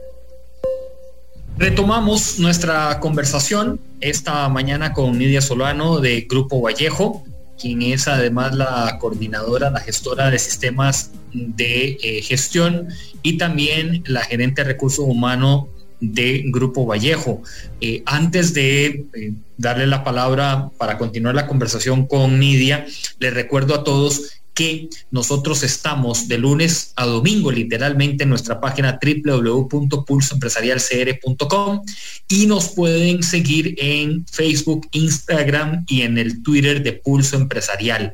Retomamos 1.57 2.41
nuestra 2.41 2.99
conversación 2.99 3.79
esta 4.01 4.49
mañana 4.49 4.93
con 4.93 5.19
Nidia 5.19 5.41
Solano 5.41 6.01
de 6.01 6.23
Grupo 6.23 6.61
Vallejo 6.61 7.23
quien 7.61 7.83
es 7.83 8.09
además 8.09 8.55
la 8.55 8.97
coordinadora, 9.01 9.71
la 9.71 9.81
gestora 9.81 10.31
de 10.31 10.39
sistemas 10.39 11.11
de 11.33 11.99
eh, 12.03 12.23
gestión 12.23 12.89
y 13.23 13.39
también 13.39 14.03
la 14.07 14.23
gerente 14.23 14.63
de 14.63 14.69
recursos 14.69 15.05
humanos 15.07 15.67
de 16.01 16.45
Grupo 16.47 16.87
Vallejo. 16.87 17.43
Eh, 17.81 18.03
antes 18.07 18.55
de 18.55 19.05
eh, 19.15 19.33
darle 19.59 19.87
la 19.87 20.03
palabra 20.03 20.71
para 20.79 20.97
continuar 20.97 21.35
la 21.35 21.47
conversación 21.47 22.07
con 22.07 22.41
Nidia, 22.41 22.87
les 23.19 23.35
recuerdo 23.35 23.75
a 23.75 23.85
todos 23.85 24.40
que 24.61 24.91
nosotros 25.11 25.63
estamos 25.63 26.29
de 26.29 26.37
lunes 26.37 26.93
a 26.97 27.07
domingo 27.07 27.51
literalmente 27.51 28.25
en 28.25 28.29
nuestra 28.29 28.61
página 28.61 29.01
www.pulsoempresarialcr.com 29.01 31.83
y 32.29 32.47
nos 32.47 32.69
pueden 32.69 33.23
seguir 33.23 33.75
en 33.79 34.27
Facebook, 34.27 34.87
Instagram 34.93 35.87
y 35.89 36.03
en 36.03 36.19
el 36.19 36.43
Twitter 36.43 36.83
de 36.83 36.93
Pulso 36.93 37.37
Empresarial. 37.37 38.13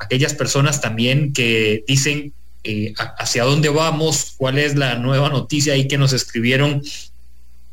Aquellas 0.00 0.34
personas 0.34 0.80
también 0.80 1.32
que 1.32 1.84
dicen 1.86 2.32
eh, 2.64 2.92
hacia 3.16 3.44
dónde 3.44 3.68
vamos, 3.68 4.34
cuál 4.36 4.58
es 4.58 4.74
la 4.74 4.96
nueva 4.96 5.28
noticia 5.28 5.74
ahí 5.74 5.86
que 5.86 5.96
nos 5.96 6.12
escribieron 6.12 6.82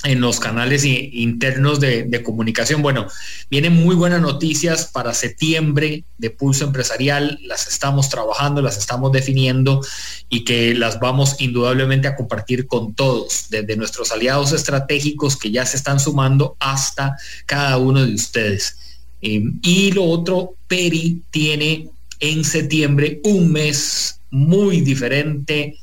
en 0.03 0.19
los 0.19 0.39
canales 0.39 0.83
internos 0.83 1.79
de, 1.79 2.21
comunicación. 2.23 2.81
Bueno, 2.81 3.07
vienen 3.49 3.73
muy 3.73 3.95
buenas 3.95 4.21
noticias 4.21 4.85
para 4.85 5.13
septiembre 5.13 6.03
de 6.17 6.29
Pulso 6.29 6.65
Empresarial, 6.65 7.39
las 7.43 7.67
estamos 7.67 8.09
trabajando, 8.09 8.61
las 8.61 8.77
estamos 8.77 9.11
definiendo 9.11 9.81
y 10.29 10.43
que 10.43 10.73
las 10.73 10.99
vamos 10.99 11.35
indudablemente 11.39 12.07
a 12.07 12.15
compartir 12.15 12.67
con 12.67 12.93
todos, 12.93 13.47
desde 13.49 13.75
nuestros 13.75 14.11
aliados 14.11 14.51
estratégicos 14.53 15.37
que 15.37 15.51
ya 15.51 15.65
se 15.65 15.77
están 15.77 15.99
sumando 15.99 16.55
hasta 16.59 17.15
cada 17.45 17.77
uno 17.77 18.05
de 18.05 18.13
ustedes. 18.13 18.77
Eh, 19.21 19.43
y 19.61 19.91
lo 19.91 20.05
otro, 20.05 20.55
Peri 20.67 21.21
tiene 21.29 21.89
en 22.19 22.43
septiembre 22.43 23.19
un 23.23 23.51
mes 23.51 24.19
muy 24.31 24.81
diferente 24.81 25.77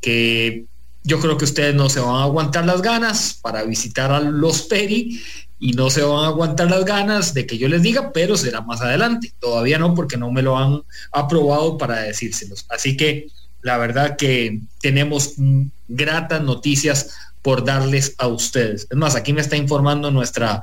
que 0.00 0.64
yo 1.04 1.20
creo 1.20 1.36
que 1.36 1.44
ustedes 1.44 1.74
no 1.74 1.90
se 1.90 2.00
van 2.00 2.16
a 2.16 2.22
aguantar 2.24 2.64
las 2.64 2.80
ganas 2.80 3.38
para 3.40 3.62
visitar 3.64 4.10
a 4.10 4.20
los 4.20 4.62
Peri 4.62 5.20
y 5.60 5.72
no 5.72 5.90
se 5.90 6.02
van 6.02 6.24
a 6.24 6.28
aguantar 6.28 6.70
las 6.70 6.84
ganas 6.84 7.34
de 7.34 7.46
que 7.46 7.58
yo 7.58 7.68
les 7.68 7.82
diga, 7.82 8.10
pero 8.12 8.36
será 8.36 8.62
más 8.62 8.80
adelante. 8.80 9.32
Todavía 9.38 9.78
no, 9.78 9.94
porque 9.94 10.16
no 10.16 10.30
me 10.32 10.42
lo 10.42 10.58
han 10.58 10.82
aprobado 11.12 11.76
para 11.76 12.00
decírselos. 12.00 12.64
Así 12.70 12.96
que 12.96 13.28
la 13.60 13.76
verdad 13.76 14.16
que 14.16 14.60
tenemos 14.80 15.34
gratas 15.88 16.42
noticias 16.42 17.10
por 17.42 17.64
darles 17.64 18.14
a 18.18 18.26
ustedes. 18.26 18.86
Es 18.90 18.96
más, 18.96 19.14
aquí 19.14 19.34
me 19.34 19.42
está 19.42 19.56
informando 19.56 20.10
nuestra, 20.10 20.62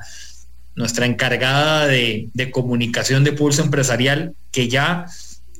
nuestra 0.74 1.06
encargada 1.06 1.86
de, 1.86 2.28
de 2.34 2.50
comunicación 2.50 3.22
de 3.22 3.32
Pulso 3.32 3.62
Empresarial 3.62 4.34
que 4.50 4.68
ya 4.68 5.06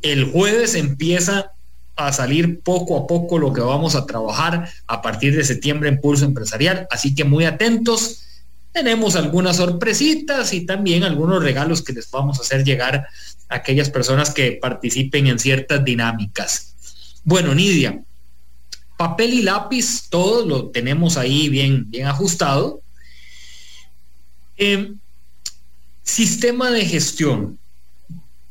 el 0.02 0.24
jueves 0.24 0.74
empieza 0.74 1.52
a 1.96 2.12
salir 2.12 2.60
poco 2.60 2.96
a 2.96 3.06
poco 3.06 3.38
lo 3.38 3.52
que 3.52 3.60
vamos 3.60 3.94
a 3.94 4.06
trabajar 4.06 4.68
a 4.86 5.02
partir 5.02 5.36
de 5.36 5.44
septiembre 5.44 5.88
en 5.88 6.00
Pulso 6.00 6.24
Empresarial. 6.24 6.86
Así 6.90 7.14
que 7.14 7.24
muy 7.24 7.44
atentos. 7.44 8.22
Tenemos 8.72 9.16
algunas 9.16 9.56
sorpresitas 9.56 10.54
y 10.54 10.64
también 10.64 11.04
algunos 11.04 11.42
regalos 11.42 11.82
que 11.82 11.92
les 11.92 12.10
vamos 12.10 12.38
a 12.38 12.42
hacer 12.42 12.64
llegar 12.64 13.06
a 13.48 13.54
aquellas 13.56 13.90
personas 13.90 14.30
que 14.30 14.52
participen 14.52 15.26
en 15.26 15.38
ciertas 15.38 15.84
dinámicas. 15.84 16.74
Bueno, 17.24 17.54
Nidia, 17.54 18.02
papel 18.96 19.34
y 19.34 19.42
lápiz, 19.42 20.08
todo 20.08 20.46
lo 20.46 20.70
tenemos 20.70 21.18
ahí 21.18 21.50
bien, 21.50 21.90
bien 21.90 22.06
ajustado. 22.06 22.80
Eh, 24.56 24.94
sistema 26.02 26.70
de 26.70 26.86
gestión. 26.86 27.58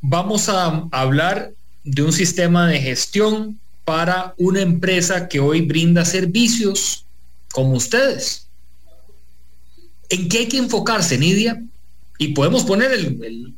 Vamos 0.02 0.50
a 0.50 0.88
hablar 0.92 1.54
de 1.84 2.04
un 2.04 2.14
sistema 2.14 2.68
de 2.68 2.80
gestión 2.80 3.60
para 3.86 4.34
una 4.38 4.62
empresa 4.62 5.28
que 5.28 5.40
hoy 5.40 5.62
brinda 5.62 6.06
servicios 6.06 7.06
como 7.52 7.74
ustedes. 7.74 8.48
¿En 10.10 10.30
qué 10.30 10.40
hay 10.40 10.48
que 10.48 10.58
enfocarse, 10.58 11.18
Nidia? 11.18 11.62
Y 12.18 12.30
podemos 12.30 12.64
poner 12.64 12.92
el, 12.92 13.54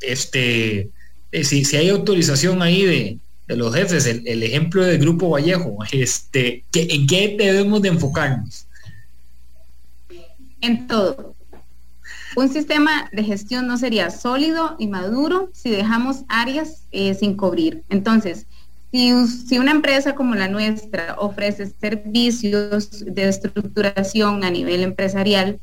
este, 0.00 0.88
eh, 1.32 1.44
si, 1.44 1.76
hay 1.76 1.88
autorización 1.90 2.62
ahí 2.62 2.84
de, 2.84 3.18
los 3.54 3.74
jefes, 3.74 4.06
el, 4.06 4.42
ejemplo 4.42 4.84
del 4.84 4.98
Grupo 4.98 5.30
Vallejo, 5.30 5.78
este, 5.92 6.64
¿en 6.72 7.06
qué 7.06 7.36
debemos 7.38 7.82
de 7.82 7.88
enfocarnos? 7.90 8.66
En 10.60 10.86
todo. 10.88 11.35
Un 12.36 12.50
sistema 12.50 13.08
de 13.12 13.24
gestión 13.24 13.66
no 13.66 13.78
sería 13.78 14.10
sólido 14.10 14.76
y 14.78 14.88
maduro 14.88 15.48
si 15.54 15.70
dejamos 15.70 16.24
áreas 16.28 16.82
eh, 16.92 17.14
sin 17.14 17.34
cubrir. 17.34 17.82
Entonces, 17.88 18.46
si, 18.92 19.58
una 19.58 19.70
empresa 19.70 20.14
como 20.14 20.34
la 20.34 20.46
nuestra 20.46 21.16
ofrece 21.18 21.66
servicios 21.66 23.04
de 23.06 23.28
estructuración 23.28 24.44
a 24.44 24.50
nivel 24.50 24.82
empresarial, 24.82 25.58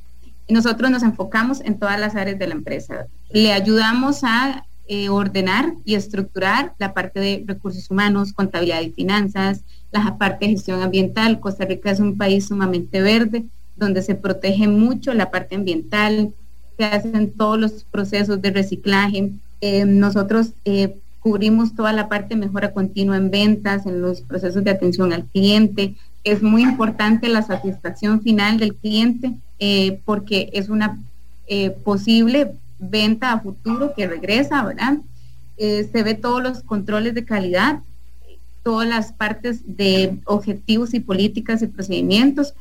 nosotros 0.49 0.89
nos 0.89 1.03
enfocamos 1.03 1.61
en 1.61 1.77
todas 1.77 1.99
las 1.99 2.15
áreas 2.15 2.39
de 2.39 2.47
la 2.47 2.55
empresa. 2.55 3.05
Le 3.29 3.53
ayudamos 3.53 4.23
a 4.23 4.65
eh, 4.87 5.09
ordenar 5.09 5.75
y 5.85 5.93
estructurar 5.93 6.73
la 6.79 6.95
parte 6.95 7.19
de 7.19 7.43
recursos 7.45 7.91
humanos, 7.91 8.33
contabilidad 8.33 8.81
y 8.81 8.89
finanzas, 8.89 9.61
la 9.91 10.17
parte 10.17 10.45
de 10.45 10.53
gestión 10.53 10.81
ambiental. 10.81 11.39
Costa 11.39 11.65
Rica 11.65 11.91
es 11.91 11.99
un 11.99 12.17
país 12.17 12.47
sumamente 12.47 12.99
verde, 13.03 13.45
donde 13.75 14.01
se 14.01 14.15
protege 14.15 14.67
mucho 14.67 15.13
la 15.13 15.29
parte 15.29 15.53
ambiental, 15.55 16.33
se 16.77 16.85
hacen 16.85 17.31
todos 17.31 17.59
los 17.59 17.83
procesos 17.83 18.41
de 18.41 18.51
reciclaje. 18.51 19.31
Eh, 19.61 19.85
nosotros 19.85 20.53
eh, 20.65 20.95
cubrimos 21.19 21.75
toda 21.75 21.93
la 21.93 22.09
parte 22.09 22.35
de 22.35 22.41
mejora 22.41 22.73
continua 22.73 23.17
en 23.17 23.31
ventas, 23.31 23.85
en 23.85 24.01
los 24.01 24.21
procesos 24.21 24.63
de 24.63 24.71
atención 24.71 25.13
al 25.13 25.25
cliente. 25.25 25.95
Es 26.23 26.41
muy 26.41 26.63
importante 26.63 27.27
la 27.29 27.41
satisfacción 27.41 28.21
final 28.21 28.59
del 28.59 28.75
cliente 28.75 29.33
eh, 29.59 29.99
porque 30.05 30.49
es 30.53 30.69
una 30.69 30.99
posible 31.83 32.53
venta 32.79 33.31
a 33.31 33.39
futuro 33.39 33.93
que 33.95 34.07
regresa, 34.07 34.63
¿verdad? 34.63 34.97
se 35.57 36.03
ve 36.03 36.15
todos 36.15 36.41
los 36.41 36.63
controles 36.63 37.13
de 37.13 37.25
calidad, 37.25 37.81
todas 38.63 38.87
las 38.87 39.11
partes 39.11 39.61
de 39.77 40.17
objetivos 40.25 40.95
y 40.95 40.99
políticas 40.99 41.61
y 41.61 41.67
procedimientos 41.67 42.55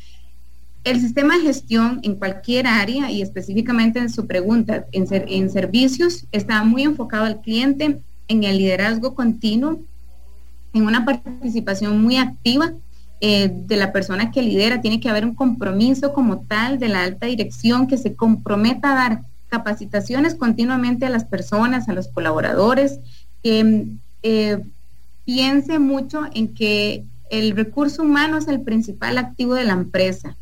el 0.84 1.00
sistema 1.00 1.36
de 1.36 1.44
gestión 1.44 2.00
en 2.02 2.16
cualquier 2.16 2.66
área 2.66 3.10
y 3.10 3.22
específicamente 3.22 4.00
en 4.00 4.10
su 4.10 4.26
pregunta 4.26 4.86
en, 4.92 5.50
servicios 5.50 6.26
está 6.32 6.64
muy 6.64 6.82
enfocado 6.82 7.24
al 7.24 7.40
cliente, 7.40 8.00
en 8.28 8.44
el 8.44 8.58
liderazgo 8.58 9.14
continuo, 9.14 9.80
en 10.72 10.86
una 10.86 11.04
participación 11.04 12.02
muy 12.02 12.16
activa 12.16 12.72
eh, 13.20 13.52
de 13.52 13.76
la 13.76 13.92
persona 13.92 14.32
que 14.32 14.42
lidera. 14.42 14.80
Tiene 14.80 14.98
que 14.98 15.08
haber 15.08 15.24
un 15.24 15.34
compromiso 15.34 16.12
como 16.12 16.40
tal 16.40 16.78
de 16.78 16.88
la 16.88 17.04
alta 17.04 17.26
dirección 17.26 17.86
que 17.86 17.98
se 17.98 18.16
comprometa 18.16 18.92
a 18.92 18.94
dar 18.94 19.22
capacitaciones 19.48 20.34
continuamente 20.34 21.06
a 21.06 21.10
las 21.10 21.24
personas, 21.24 21.88
a 21.88 21.92
los 21.92 22.08
colaboradores, 22.08 22.98
que 23.42 23.86
eh, 24.22 24.58
piense 25.24 25.78
mucho 25.78 26.22
en 26.34 26.54
que 26.54 27.04
el 27.30 27.54
recurso 27.54 28.02
humano 28.02 28.38
es 28.38 28.48
el 28.48 28.62
principal 28.62 29.18
activo 29.18 29.54
de 29.54 29.64
la 29.64 29.74
empresa 29.74 30.36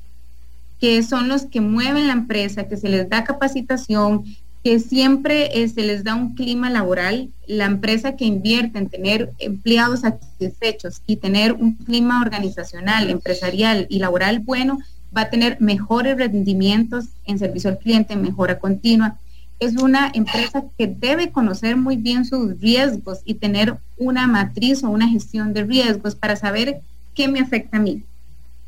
que 0.81 1.03
son 1.03 1.29
los 1.29 1.43
que 1.45 1.61
mueven 1.61 2.07
la 2.07 2.15
empresa, 2.15 2.67
que 2.67 2.77
se 2.77 2.89
les 2.89 3.09
da 3.09 3.25
capacitación, 3.25 4.25
que 4.65 4.79
siempre 4.79 5.63
eh, 5.63 5.69
se 5.69 5.83
les 5.83 6.05
da 6.05 6.15
un 6.15 6.35
clima 6.35 6.71
laboral. 6.71 7.29
La 7.47 7.67
empresa 7.67 8.17
que 8.17 8.25
invierte 8.25 8.79
en 8.79 8.89
tener 8.89 9.31
empleados 9.39 10.01
satisfechos 10.01 11.03
y 11.07 11.17
tener 11.17 11.53
un 11.53 11.75
clima 11.75 12.23
organizacional, 12.23 13.11
empresarial 13.11 13.87
y 13.91 13.99
laboral 13.99 14.41
bueno, 14.41 14.79
va 15.17 15.23
a 15.23 15.31
tener 15.31 15.61
mejores 15.61 16.17
rendimientos 16.17 17.07
en 17.27 17.39
servicio 17.39 17.71
al 17.71 17.79
cliente, 17.79 18.17
mejora 18.17 18.59
continua. 18.59 19.19
Es 19.59 19.77
una 19.77 20.11
empresa 20.15 20.65
que 20.79 20.87
debe 20.87 21.31
conocer 21.31 21.77
muy 21.77 21.97
bien 21.97 22.25
sus 22.25 22.59
riesgos 22.59 23.19
y 23.27 23.35
tener 23.35 23.77
una 23.99 24.27
matriz 24.27 24.83
o 24.83 24.89
una 24.89 25.09
gestión 25.09 25.53
de 25.53 25.65
riesgos 25.65 26.15
para 26.15 26.37
saber 26.37 26.81
qué 27.15 27.29
me 27.29 27.41
afecta 27.41 27.77
a 27.77 27.81
mí 27.81 28.03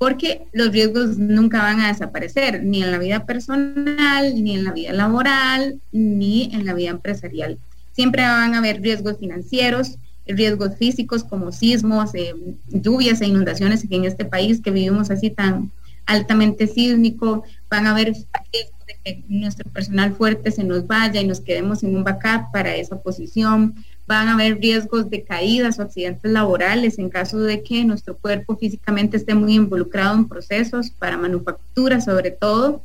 porque 0.02 0.42
los 0.50 0.72
riesgos 0.72 1.16
nunca 1.16 1.62
van 1.62 1.78
a 1.78 1.86
desaparecer, 1.86 2.64
ni 2.64 2.82
en 2.82 2.90
la 2.90 2.98
vida 2.98 3.24
personal, 3.24 4.34
ni 4.42 4.56
en 4.56 4.64
la 4.64 4.72
vida 4.72 4.92
laboral, 4.92 5.80
ni 5.92 6.50
en 6.52 6.66
la 6.66 6.74
vida 6.74 6.90
empresarial. 6.90 7.56
Siempre 7.92 8.24
van 8.24 8.54
a 8.54 8.58
haber 8.58 8.82
riesgos 8.82 9.18
financieros, 9.20 9.98
riesgos 10.26 10.76
físicos 10.76 11.22
como 11.22 11.52
sismos, 11.52 12.16
eh, 12.16 12.34
lluvias 12.66 13.20
e 13.20 13.26
inundaciones 13.26 13.86
en 13.88 14.04
este 14.04 14.24
país 14.24 14.60
que 14.60 14.72
vivimos 14.72 15.08
así 15.12 15.30
tan 15.30 15.70
altamente 16.06 16.66
sísmico, 16.66 17.44
van 17.70 17.86
a 17.86 17.92
haber 17.92 18.06
riesgos 18.06 18.86
de 18.88 18.98
que 19.04 19.22
nuestro 19.28 19.70
personal 19.70 20.16
fuerte 20.16 20.50
se 20.50 20.64
nos 20.64 20.84
vaya 20.84 21.20
y 21.20 21.28
nos 21.28 21.38
quedemos 21.38 21.84
en 21.84 21.94
un 21.94 22.02
backup 22.02 22.50
para 22.52 22.74
esa 22.74 23.00
posición, 23.00 23.76
van 24.06 24.28
a 24.28 24.34
haber 24.34 24.58
riesgos 24.58 25.08
de 25.10 25.22
caídas 25.22 25.78
o 25.78 25.82
accidentes 25.82 26.30
laborales 26.30 26.98
en 26.98 27.08
caso 27.08 27.38
de 27.40 27.62
que 27.62 27.84
nuestro 27.84 28.16
cuerpo 28.16 28.56
físicamente 28.56 29.16
esté 29.16 29.34
muy 29.34 29.54
involucrado 29.54 30.16
en 30.16 30.28
procesos 30.28 30.90
para 30.90 31.16
manufactura 31.16 32.00
sobre 32.00 32.30
todo. 32.30 32.82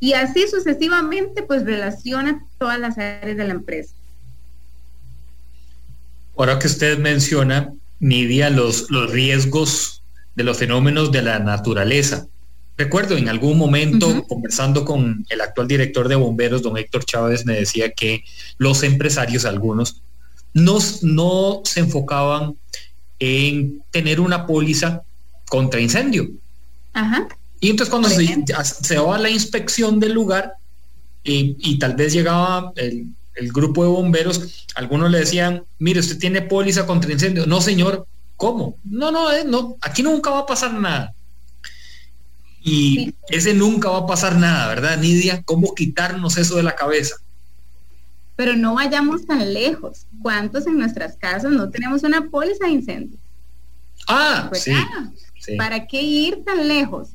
Y 0.00 0.12
así 0.12 0.46
sucesivamente, 0.48 1.42
pues 1.42 1.64
relaciona 1.64 2.44
todas 2.58 2.78
las 2.78 2.98
áreas 2.98 3.36
de 3.36 3.44
la 3.44 3.52
empresa. 3.52 3.94
Ahora 6.36 6.58
que 6.58 6.68
usted 6.68 6.98
menciona, 6.98 7.72
Nidia, 7.98 8.48
los, 8.48 8.90
los 8.90 9.10
riesgos 9.10 10.02
de 10.36 10.44
los 10.44 10.56
fenómenos 10.56 11.10
de 11.10 11.22
la 11.22 11.40
naturaleza. 11.40 12.28
Recuerdo 12.76 13.16
en 13.16 13.28
algún 13.28 13.58
momento 13.58 14.24
conversando 14.28 14.84
con 14.84 15.26
el 15.28 15.40
actual 15.40 15.66
director 15.66 16.06
de 16.06 16.14
bomberos, 16.14 16.62
don 16.62 16.78
Héctor 16.78 17.04
Chávez, 17.04 17.44
me 17.44 17.54
decía 17.54 17.90
que 17.90 18.22
los 18.56 18.84
empresarios, 18.84 19.44
algunos, 19.44 20.00
no, 20.54 20.78
no 21.02 21.62
se 21.64 21.80
enfocaban 21.80 22.56
en 23.18 23.82
tener 23.90 24.20
una 24.20 24.46
póliza 24.46 25.02
contra 25.48 25.80
incendio. 25.80 26.28
Y 27.60 27.70
entonces 27.70 27.90
cuando 27.90 28.08
se, 28.08 28.44
se 28.82 28.94
daba 28.94 29.18
la 29.18 29.30
inspección 29.30 30.00
del 30.00 30.12
lugar 30.12 30.54
y, 31.24 31.78
tal 31.78 31.94
vez 31.94 32.12
llegaba 32.12 32.72
el, 32.76 33.06
grupo 33.52 33.84
de 33.84 33.90
bomberos, 33.90 34.66
algunos 34.74 35.10
le 35.10 35.18
decían, 35.18 35.62
mire, 35.78 36.00
usted 36.00 36.18
tiene 36.18 36.42
póliza 36.42 36.86
contra 36.86 37.12
incendio. 37.12 37.46
No, 37.46 37.60
señor, 37.60 38.06
¿cómo? 38.36 38.76
No, 38.84 39.12
no, 39.12 39.30
eh, 39.30 39.44
no, 39.44 39.76
aquí 39.80 40.02
nunca 40.02 40.30
va 40.30 40.40
a 40.40 40.46
pasar 40.46 40.72
nada. 40.74 41.12
Y 42.60 43.14
ese 43.28 43.54
nunca 43.54 43.90
va 43.90 43.98
a 43.98 44.06
pasar 44.06 44.36
nada, 44.36 44.66
¿verdad, 44.68 44.98
Nidia? 44.98 45.42
¿Cómo 45.44 45.74
quitarnos 45.74 46.36
eso 46.36 46.56
de 46.56 46.64
la 46.64 46.74
cabeza? 46.74 47.16
Pero 48.38 48.54
no 48.54 48.74
vayamos 48.74 49.26
tan 49.26 49.52
lejos. 49.52 50.06
¿Cuántos 50.22 50.68
en 50.68 50.78
nuestras 50.78 51.16
casas 51.16 51.50
no 51.50 51.70
tenemos 51.70 52.04
una 52.04 52.28
póliza 52.30 52.66
de 52.66 52.70
incendio? 52.70 53.18
Ah, 54.06 54.46
pues 54.48 54.62
sí, 54.62 55.56
¿Para 55.56 55.88
qué 55.88 56.02
ir 56.02 56.44
tan 56.44 56.68
lejos? 56.68 57.08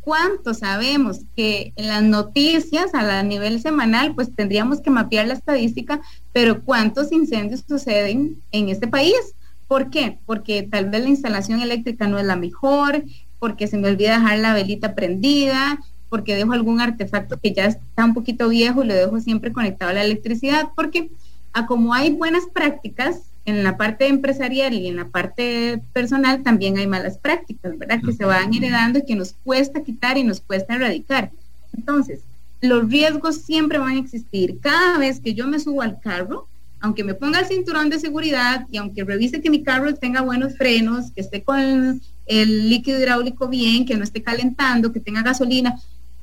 ¿Cuántos 0.00 0.60
sabemos 0.60 1.18
que 1.36 1.74
en 1.76 1.88
las 1.88 2.02
noticias 2.02 2.94
a 2.94 3.02
la 3.02 3.22
nivel 3.22 3.60
semanal 3.60 4.14
pues 4.14 4.34
tendríamos 4.34 4.80
que 4.80 4.88
mapear 4.88 5.26
la 5.26 5.34
estadística, 5.34 6.00
pero 6.32 6.62
cuántos 6.62 7.12
incendios 7.12 7.62
suceden 7.68 8.40
en 8.50 8.70
este 8.70 8.88
país? 8.88 9.34
¿Por 9.68 9.90
qué? 9.90 10.18
Porque 10.24 10.62
tal 10.62 10.88
vez 10.88 11.02
la 11.02 11.10
instalación 11.10 11.60
eléctrica 11.60 12.08
no 12.08 12.18
es 12.18 12.24
la 12.24 12.36
mejor, 12.36 13.04
porque 13.38 13.66
se 13.66 13.76
me 13.76 13.88
olvida 13.88 14.18
dejar 14.18 14.38
la 14.38 14.54
velita 14.54 14.94
prendida, 14.94 15.78
porque 16.10 16.34
dejo 16.34 16.52
algún 16.52 16.80
artefacto 16.80 17.40
que 17.40 17.54
ya 17.54 17.64
está 17.64 18.04
un 18.04 18.12
poquito 18.12 18.48
viejo 18.50 18.84
y 18.84 18.88
lo 18.88 18.94
dejo 18.94 19.20
siempre 19.20 19.52
conectado 19.52 19.92
a 19.92 19.94
la 19.94 20.04
electricidad, 20.04 20.68
porque 20.76 21.10
a 21.52 21.66
como 21.66 21.94
hay 21.94 22.10
buenas 22.10 22.44
prácticas 22.52 23.22
en 23.46 23.64
la 23.64 23.76
parte 23.76 24.06
empresarial 24.06 24.74
y 24.74 24.86
en 24.88 24.96
la 24.96 25.08
parte 25.08 25.80
personal, 25.92 26.42
también 26.42 26.76
hay 26.76 26.86
malas 26.86 27.16
prácticas, 27.16 27.78
¿verdad? 27.78 28.00
Que 28.04 28.12
se 28.12 28.24
van 28.24 28.52
heredando 28.52 28.98
y 28.98 29.06
que 29.06 29.16
nos 29.16 29.32
cuesta 29.44 29.82
quitar 29.82 30.18
y 30.18 30.24
nos 30.24 30.40
cuesta 30.40 30.74
erradicar. 30.74 31.30
Entonces, 31.76 32.20
los 32.60 32.88
riesgos 32.90 33.36
siempre 33.36 33.78
van 33.78 33.96
a 33.96 34.00
existir. 34.00 34.58
Cada 34.60 34.98
vez 34.98 35.20
que 35.20 35.34
yo 35.34 35.46
me 35.46 35.58
subo 35.58 35.82
al 35.82 36.00
carro, 36.00 36.46
aunque 36.80 37.04
me 37.04 37.14
ponga 37.14 37.40
el 37.40 37.46
cinturón 37.46 37.90
de 37.90 37.98
seguridad 37.98 38.66
y 38.70 38.78
aunque 38.78 39.04
revise 39.04 39.40
que 39.40 39.50
mi 39.50 39.62
carro 39.62 39.94
tenga 39.94 40.22
buenos 40.22 40.56
frenos, 40.56 41.10
que 41.10 41.20
esté 41.20 41.42
con 41.42 42.00
el 42.26 42.68
líquido 42.70 42.98
hidráulico 42.98 43.48
bien, 43.48 43.84
que 43.84 43.96
no 43.96 44.04
esté 44.04 44.22
calentando, 44.22 44.92
que 44.92 45.00
tenga 45.00 45.22
gasolina, 45.22 45.78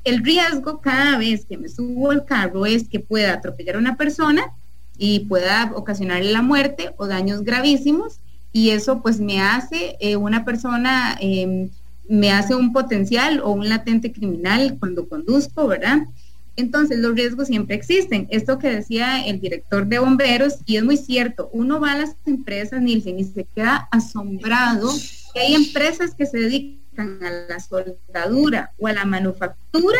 el 0.08 0.24
riesgo 0.24 0.80
cada 0.80 1.18
vez 1.18 1.44
que 1.44 1.58
me 1.58 1.68
subo 1.68 2.10
al 2.10 2.24
carro 2.24 2.66
es 2.66 2.88
que 2.88 3.00
pueda 3.00 3.34
atropellar 3.34 3.76
a 3.76 3.80
una 3.80 3.96
persona 3.96 4.42
y 4.96 5.20
pueda 5.20 5.72
ocasionarle 5.74 6.32
la 6.32 6.42
muerte 6.42 6.94
o 6.96 7.06
daños 7.06 7.42
gravísimos 7.42 8.20
y 8.52 8.70
eso 8.70 9.02
pues 9.02 9.20
me 9.20 9.40
hace 9.40 9.96
eh, 10.00 10.16
una 10.16 10.44
persona, 10.44 11.16
em, 11.20 11.70
me 12.08 12.32
hace 12.32 12.54
un 12.54 12.72
potencial 12.72 13.40
o 13.40 13.50
un 13.50 13.68
latente 13.68 14.12
criminal 14.12 14.76
cuando 14.78 15.08
conduzco, 15.08 15.68
¿verdad? 15.68 15.98
Entonces 16.56 16.98
los 16.98 17.14
riesgos 17.14 17.46
siempre 17.46 17.76
existen. 17.76 18.26
Esto 18.30 18.58
que 18.58 18.68
decía 18.68 19.24
el 19.24 19.40
director 19.40 19.86
de 19.86 20.00
bomberos, 20.00 20.56
y 20.66 20.76
es 20.76 20.82
muy 20.82 20.96
cierto, 20.96 21.50
uno 21.52 21.78
va 21.78 21.92
a 21.92 21.98
las 21.98 22.16
empresas, 22.26 22.82
Nielsen, 22.82 23.20
y 23.20 23.24
se 23.24 23.44
queda 23.44 23.88
asombrado 23.92 24.90
que 25.32 25.40
hay 25.40 25.54
empresas 25.54 26.14
que 26.14 26.26
se 26.26 26.38
dedican 26.38 26.80
a 26.98 27.30
la 27.48 27.60
soldadura 27.60 28.72
o 28.78 28.86
a 28.86 28.92
la 28.92 29.04
manufactura 29.04 29.98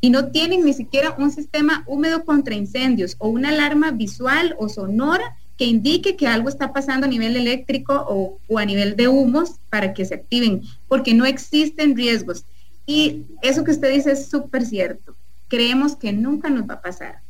y 0.00 0.10
no 0.10 0.30
tienen 0.30 0.64
ni 0.64 0.72
siquiera 0.72 1.14
un 1.18 1.30
sistema 1.30 1.82
húmedo 1.86 2.24
contra 2.24 2.54
incendios 2.54 3.16
o 3.18 3.28
una 3.28 3.48
alarma 3.48 3.90
visual 3.90 4.54
o 4.58 4.68
sonora 4.68 5.36
que 5.56 5.64
indique 5.64 6.16
que 6.16 6.26
algo 6.26 6.48
está 6.48 6.72
pasando 6.72 7.06
a 7.06 7.10
nivel 7.10 7.36
eléctrico 7.36 8.04
o, 8.08 8.38
o, 8.46 8.58
a 8.58 8.64
nivel 8.64 8.94
de 8.94 9.08
humos 9.08 9.52
para 9.70 9.94
que 9.94 10.04
se 10.04 10.14
activen, 10.14 10.62
porque 10.86 11.14
no 11.14 11.24
existen 11.24 11.96
riesgos. 11.96 12.44
Y 12.84 13.22
eso 13.42 13.64
que 13.64 13.70
usted 13.70 13.92
dice 13.92 14.12
es 14.12 14.28
súper 14.28 14.66
cierto. 14.66 15.16
Creemos 15.48 15.96
que 15.96 16.12
nunca 16.12 16.50
nos 16.50 16.68
va 16.68 16.74
a 16.74 16.82
pasar 16.82 17.25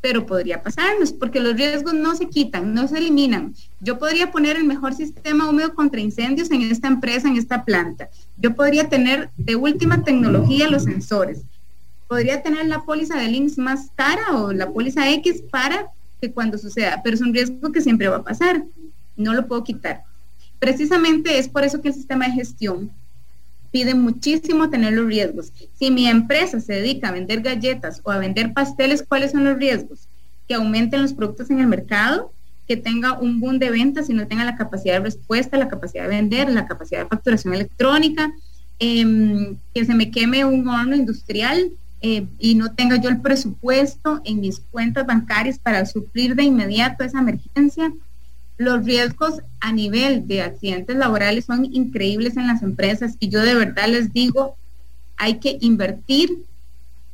pero 0.00 0.26
podría 0.26 0.62
pasarnos, 0.62 1.12
porque 1.12 1.40
los 1.40 1.56
riesgos 1.56 1.94
no 1.94 2.14
se 2.14 2.28
quitan, 2.28 2.74
no 2.74 2.86
se 2.86 2.98
eliminan. 2.98 3.54
Yo 3.80 3.98
podría 3.98 4.30
poner 4.30 4.56
el 4.56 4.64
mejor 4.64 4.94
sistema 4.94 5.48
húmedo 5.48 5.74
contra 5.74 6.00
incendios 6.00 6.50
en 6.50 6.62
esta 6.62 6.88
empresa, 6.88 7.28
en 7.28 7.36
esta 7.36 7.64
planta. 7.64 8.08
Yo 8.36 8.54
podría 8.54 8.88
tener 8.88 9.30
de 9.36 9.56
última 9.56 10.04
tecnología 10.04 10.68
los 10.68 10.84
sensores. 10.84 11.40
Podría 12.08 12.42
tener 12.42 12.66
la 12.66 12.82
póliza 12.82 13.16
de 13.18 13.28
links 13.28 13.58
más 13.58 13.90
cara 13.96 14.36
o 14.36 14.52
la 14.52 14.70
póliza 14.70 15.10
X 15.10 15.42
para 15.50 15.88
que 16.20 16.30
cuando 16.30 16.56
suceda, 16.56 17.00
pero 17.02 17.16
es 17.16 17.22
un 17.22 17.34
riesgo 17.34 17.72
que 17.72 17.80
siempre 17.80 18.08
va 18.08 18.16
a 18.16 18.24
pasar. 18.24 18.62
No 19.16 19.34
lo 19.34 19.46
puedo 19.48 19.64
quitar. 19.64 20.04
Precisamente 20.58 21.38
es 21.38 21.48
por 21.48 21.64
eso 21.64 21.80
que 21.80 21.88
el 21.88 21.94
sistema 21.94 22.26
de 22.26 22.32
gestión 22.32 22.90
pide 23.76 23.94
muchísimo 23.94 24.70
tener 24.70 24.94
los 24.94 25.04
riesgos. 25.04 25.52
Si 25.78 25.90
mi 25.90 26.06
empresa 26.06 26.60
se 26.60 26.72
dedica 26.72 27.10
a 27.10 27.12
vender 27.12 27.42
galletas 27.42 28.00
o 28.04 28.10
a 28.10 28.16
vender 28.16 28.54
pasteles, 28.54 29.04
¿cuáles 29.06 29.32
son 29.32 29.44
los 29.44 29.58
riesgos? 29.58 30.08
Que 30.48 30.54
aumenten 30.54 31.02
los 31.02 31.12
productos 31.12 31.50
en 31.50 31.60
el 31.60 31.66
mercado, 31.66 32.32
que 32.66 32.78
tenga 32.78 33.18
un 33.18 33.38
boom 33.38 33.58
de 33.58 33.68
ventas 33.68 34.08
y 34.08 34.14
no 34.14 34.26
tenga 34.26 34.46
la 34.46 34.56
capacidad 34.56 34.94
de 34.94 35.00
respuesta, 35.00 35.58
la 35.58 35.68
capacidad 35.68 36.04
de 36.04 36.16
vender, 36.16 36.48
la 36.48 36.66
capacidad 36.66 37.02
de 37.02 37.08
facturación 37.08 37.52
electrónica, 37.52 38.32
em, 38.78 39.58
que 39.74 39.84
se 39.84 39.94
me 39.94 40.10
queme 40.10 40.46
un 40.46 40.66
horno 40.66 40.96
industrial 40.96 41.70
eh, 42.00 42.26
y 42.38 42.54
no 42.54 42.74
tenga 42.74 42.96
yo 42.96 43.10
el 43.10 43.20
presupuesto 43.20 44.22
en 44.24 44.40
mis 44.40 44.60
cuentas 44.70 45.04
bancarias 45.04 45.58
para 45.58 45.84
suplir 45.84 46.34
de 46.34 46.44
inmediato 46.44 47.04
esa 47.04 47.18
emergencia 47.18 47.92
los 48.58 48.84
riesgos 48.84 49.40
a 49.60 49.72
nivel 49.72 50.26
de 50.26 50.42
accidentes 50.42 50.96
laborales 50.96 51.44
son 51.44 51.64
increíbles 51.64 52.36
en 52.36 52.46
las 52.46 52.62
empresas 52.62 53.16
y 53.20 53.28
yo 53.28 53.42
de 53.42 53.54
verdad 53.54 53.88
les 53.88 54.12
digo, 54.12 54.56
hay 55.16 55.38
que 55.38 55.58
invertir 55.60 56.30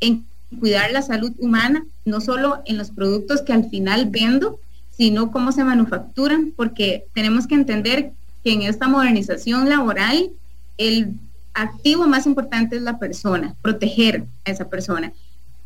en 0.01 0.25
cuidar 0.59 0.93
la 0.93 1.03
salud 1.03 1.33
humana, 1.39 1.85
no 2.05 2.21
solo 2.21 2.63
en 2.67 2.79
los 2.79 2.91
productos 2.91 3.43
que 3.43 3.53
al 3.53 3.69
final 3.71 4.11
vendo, 4.11 4.59
sino 4.97 5.33
cómo 5.33 5.53
se 5.53 5.65
manufacturan, 5.65 6.53
porque 6.55 7.05
tenemos 7.15 7.47
que 7.47 7.55
entender 7.55 8.13
que 8.45 8.53
en 8.53 8.63
esta 8.63 8.89
modernización 8.89 9.69
laboral 9.69 10.31
el 10.79 11.15
activo 11.55 12.07
más 12.07 12.27
importante 12.27 12.77
es 12.77 12.83
la 12.83 12.99
persona, 12.99 13.55
proteger 13.63 14.25
a 14.45 14.51
esa 14.51 14.69
persona 14.69 15.13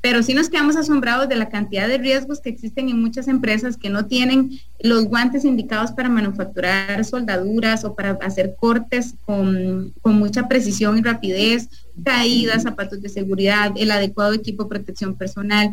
pero 0.01 0.23
sí 0.23 0.35
nos 0.35 0.49
quedamos 0.49 0.77
asombrados 0.77 1.29
de 1.29 1.37
la 1.37 1.49
cantidad 1.49 1.89
de 1.89 1.99
riesgos 1.99 2.41
que 2.41 2.51
existen 2.51 2.89
en 2.89 3.01
muchas 3.01 3.29
empresas 3.29 3.77
que 3.77 3.91
no 3.91 4.07
tienen 4.07 4.61
los 4.81 5.07
guantes 5.07 5.45
indicados 5.45 5.93
para 5.93 6.09
manufacturar 6.09 7.05
soldaduras 7.05 7.85
o 7.85 7.95
para 7.95 8.13
hacer 8.23 8.55
cortes 8.59 9.15
con, 9.25 9.93
mucha 10.05 10.49
precisión 10.49 10.99
y 10.99 11.03
rapidez, 11.03 11.69
caídas, 12.05 12.63
zapatos 12.63 13.03
de 13.03 13.09
seguridad, 13.09 13.73
el 13.77 13.91
adecuado 13.91 14.33
equipo 14.33 14.65
de 14.65 14.71
protección 14.71 15.15
personal. 15.15 15.73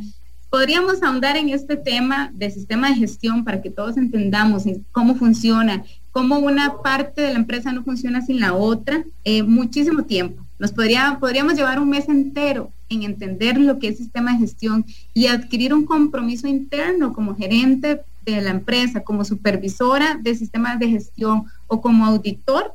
podríamos 0.50 1.02
ahondar 1.02 1.36
en 1.38 1.50
este 1.50 1.78
tema 1.78 2.32
del 2.34 2.52
sistema 2.52 2.90
de 2.90 2.96
gestión 2.96 3.44
para 3.44 3.62
que 3.62 3.72
todos 3.72 3.98
entendamos 3.98 4.64
cómo 4.92 5.16
funciona, 5.16 5.84
cómo 6.12 6.38
una 6.40 6.82
parte 6.84 7.22
de 7.22 7.34
la 7.34 7.40
empresa 7.40 7.72
no 7.72 7.84
funciona 7.84 8.22
sin 8.22 8.40
la 8.40 8.54
otra, 8.54 9.04
eh, 9.24 9.42
muchísimo 9.44 10.04
tiempo. 10.04 10.44
Nos 10.64 10.72
podría, 10.72 11.18
podríamos 11.20 11.56
llevar 11.56 11.78
un 11.78 11.90
mes 11.90 12.08
entero 12.08 12.72
en 12.88 13.04
entender 13.04 13.58
lo 13.58 13.80
que 13.80 13.90
es 13.90 13.98
sistema 13.98 14.32
de 14.32 14.38
gestión 14.38 14.86
y 15.14 15.28
adquirir 15.28 15.74
un 15.74 15.86
compromiso 15.86 16.48
interno 16.48 17.12
como 17.12 17.36
gerente 17.36 18.00
de 18.26 18.42
la 18.42 18.52
empresa, 18.52 19.02
como 19.02 19.26
supervisora 19.26 20.18
de 20.22 20.34
sistemas 20.36 20.80
de 20.80 20.88
gestión 20.88 21.48
o 21.68 21.82
como 21.82 22.06
auditor 22.06 22.74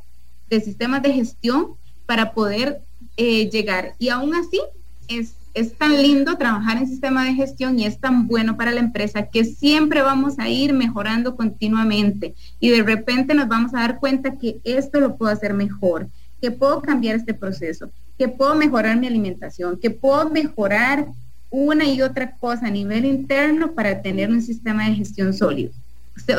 de 0.51 0.61
sistemas 0.61 1.03
de 1.03 1.15
gestión 1.15 1.69
para 2.05 2.35
poder 2.35 2.79
eh, 3.17 3.49
llegar. 3.49 3.95
Y 3.99 4.11
aún 4.11 4.35
así 4.35 4.61
es 5.09 5.33
es 5.55 5.75
tan 5.75 6.01
lindo 6.01 6.37
trabajar 6.37 6.79
en 6.79 6.87
sistema 6.87 7.25
de 7.25 7.35
gestión 7.35 7.79
y 7.79 7.85
es 7.85 7.99
tan 7.99 8.29
bueno 8.29 8.57
para 8.57 8.71
la 8.71 8.81
empresa 8.81 9.25
que 9.25 9.45
siempre 9.45 10.03
vamos 10.03 10.39
a 10.39 10.49
ir 10.49 10.73
mejorando 10.73 11.37
continuamente 11.37 12.35
y 12.61 12.69
de 12.69 12.83
repente 12.83 13.35
nos 13.35 13.49
vamos 13.49 13.75
a 13.75 13.81
dar 13.81 13.99
cuenta 13.99 14.37
que 14.37 14.59
esto 14.63 15.01
lo 15.01 15.17
puedo 15.17 15.33
hacer 15.33 15.55
mejor, 15.55 16.09
que 16.41 16.51
puedo 16.51 16.81
cambiar 16.81 17.17
este 17.17 17.35
proceso, 17.35 17.91
que 18.19 18.29
puedo 18.29 18.55
mejorar 18.55 18.97
mi 18.97 19.07
alimentación, 19.07 19.79
que 19.79 19.91
puedo 19.91 20.31
mejorar 20.31 21.07
una 21.51 21.87
y 21.87 22.03
otra 22.03 22.37
cosa 22.37 22.67
a 22.67 22.71
nivel 22.71 23.05
interno 23.05 23.73
para 23.73 24.03
tener 24.03 24.31
un 24.31 24.43
sistema 24.43 24.89
de 24.89 24.97
gestión 24.97 25.33
sólido. 25.33 25.73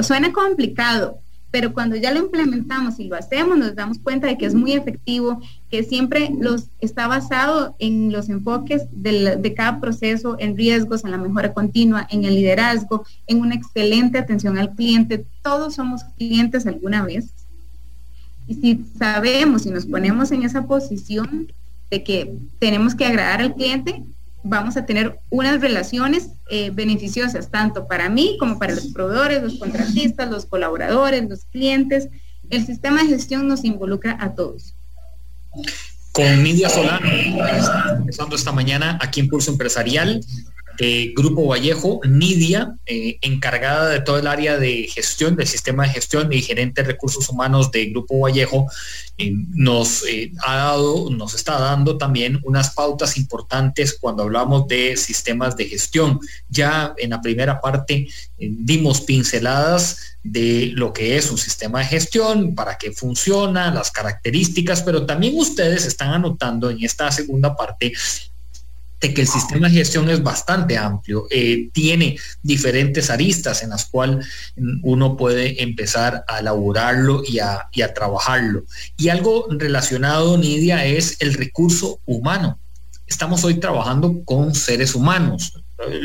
Suena 0.01 0.31
complicado, 0.31 1.19
pero 1.51 1.73
cuando 1.73 1.95
ya 1.95 2.11
lo 2.11 2.19
implementamos 2.19 2.99
y 2.99 3.05
lo 3.05 3.15
hacemos, 3.15 3.57
nos 3.57 3.75
damos 3.75 3.97
cuenta 3.97 4.27
de 4.27 4.37
que 4.37 4.45
es 4.45 4.53
muy 4.53 4.73
efectivo, 4.73 5.41
que 5.71 5.83
siempre 5.83 6.29
los, 6.39 6.69
está 6.79 7.07
basado 7.07 7.75
en 7.79 8.11
los 8.11 8.29
enfoques 8.29 8.83
de 8.91 9.53
cada 9.55 9.79
proceso, 9.79 10.35
en 10.39 10.55
riesgos, 10.55 11.03
en 11.03 11.11
la 11.11 11.17
mejora 11.17 11.53
continua, 11.53 12.07
en 12.11 12.23
el 12.23 12.35
liderazgo, 12.35 13.03
en 13.25 13.41
una 13.41 13.55
excelente 13.55 14.19
atención 14.19 14.57
al 14.59 14.75
cliente. 14.75 15.25
Todos 15.41 15.75
somos 15.75 16.03
clientes 16.17 16.67
alguna 16.67 17.03
vez. 17.03 17.33
Y 18.49 18.55
si 18.55 18.83
sabemos 18.97 19.67
y 19.67 19.69
nos 19.69 19.85
ponemos 19.85 20.31
en 20.31 20.41
esa 20.41 20.65
posición 20.65 21.53
de 21.91 22.03
que 22.03 22.33
tenemos 22.57 22.95
que 22.95 23.05
agradar 23.05 23.41
al 23.41 23.53
cliente, 23.53 24.01
vamos 24.43 24.75
a 24.75 24.87
tener 24.87 25.19
unas 25.29 25.61
relaciones 25.61 26.29
eh, 26.49 26.71
beneficiosas 26.71 27.51
tanto 27.51 27.87
para 27.87 28.09
mí 28.09 28.37
como 28.39 28.57
para 28.57 28.73
los 28.73 28.87
proveedores, 28.87 29.43
los 29.43 29.59
contratistas, 29.59 30.31
los 30.31 30.47
colaboradores, 30.47 31.29
los 31.29 31.45
clientes. 31.45 32.09
El 32.49 32.65
sistema 32.65 33.03
de 33.03 33.09
gestión 33.09 33.47
nos 33.47 33.63
involucra 33.63 34.17
a 34.19 34.33
todos. 34.33 34.73
Con 36.11 36.43
Nidia 36.43 36.69
Solano, 36.69 37.07
empezando 37.99 38.35
esta 38.35 38.51
mañana 38.51 38.97
aquí 38.99 39.19
en 39.19 39.29
Pulso 39.29 39.51
Empresarial, 39.51 40.25
Grupo 41.13 41.47
Vallejo, 41.47 41.99
Nidia, 42.07 42.75
eh, 42.85 43.17
encargada 43.21 43.89
de 43.89 43.99
todo 43.99 44.17
el 44.17 44.27
área 44.27 44.57
de 44.57 44.87
gestión, 44.87 45.35
del 45.35 45.47
sistema 45.47 45.83
de 45.83 45.89
gestión 45.89 46.31
y 46.31 46.41
gerente 46.41 46.81
de 46.81 46.87
recursos 46.87 47.27
humanos 47.27 47.69
de 47.71 47.87
Grupo 47.87 48.19
Vallejo, 48.19 48.67
eh, 49.17 49.33
nos 49.49 50.05
eh, 50.07 50.31
ha 50.45 50.55
dado, 50.55 51.09
nos 51.09 51.33
está 51.33 51.59
dando 51.59 51.97
también 51.97 52.39
unas 52.43 52.69
pautas 52.71 53.17
importantes 53.17 53.97
cuando 53.99 54.23
hablamos 54.23 54.67
de 54.69 54.95
sistemas 54.95 55.57
de 55.57 55.65
gestión. 55.65 56.19
Ya 56.49 56.93
en 56.97 57.09
la 57.09 57.21
primera 57.21 57.59
parte 57.59 58.07
dimos 58.37 59.01
pinceladas 59.01 60.17
de 60.23 60.71
lo 60.75 60.93
que 60.93 61.17
es 61.17 61.29
un 61.29 61.37
sistema 61.37 61.79
de 61.79 61.85
gestión, 61.85 62.55
para 62.55 62.77
qué 62.77 62.93
funciona, 62.93 63.69
las 63.73 63.91
características, 63.91 64.83
pero 64.83 65.05
también 65.05 65.37
ustedes 65.37 65.85
están 65.85 66.13
anotando 66.13 66.69
en 66.69 66.83
esta 66.83 67.11
segunda 67.11 67.55
parte 67.55 67.91
de 68.99 69.13
que 69.13 69.21
el 69.21 69.27
sistema 69.27 69.67
de 69.67 69.75
gestión 69.75 70.09
es 70.09 70.21
bastante 70.21 70.77
amplio, 70.77 71.27
eh, 71.31 71.69
tiene 71.71 72.17
diferentes 72.43 73.09
aristas 73.09 73.63
en 73.63 73.69
las 73.69 73.85
cuales 73.85 74.27
uno 74.83 75.15
puede 75.15 75.63
empezar 75.63 76.25
a 76.27 76.39
elaborarlo 76.39 77.23
y 77.25 77.39
a, 77.39 77.67
y 77.71 77.81
a 77.81 77.93
trabajarlo. 77.93 78.63
Y 78.97 79.09
algo 79.09 79.47
relacionado, 79.49 80.37
Nidia, 80.37 80.85
es 80.85 81.17
el 81.21 81.33
recurso 81.33 81.99
humano. 82.05 82.59
Estamos 83.07 83.43
hoy 83.43 83.55
trabajando 83.55 84.21
con 84.25 84.53
seres 84.53 84.93
humanos. 84.93 85.53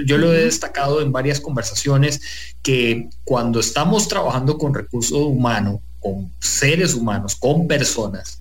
Yo 0.06 0.18
lo 0.18 0.32
he 0.32 0.44
destacado 0.44 1.02
en 1.02 1.10
varias 1.10 1.40
conversaciones 1.40 2.20
que 2.62 3.08
cuando 3.24 3.58
estamos 3.58 4.06
trabajando 4.06 4.56
con 4.56 4.72
recurso 4.72 5.18
humano, 5.18 5.82
con 5.98 6.30
seres 6.38 6.94
humanos, 6.94 7.34
con 7.34 7.66
personas, 7.66 8.40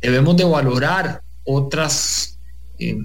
debemos 0.00 0.36
de 0.36 0.44
valorar 0.44 1.22
otras 1.44 2.37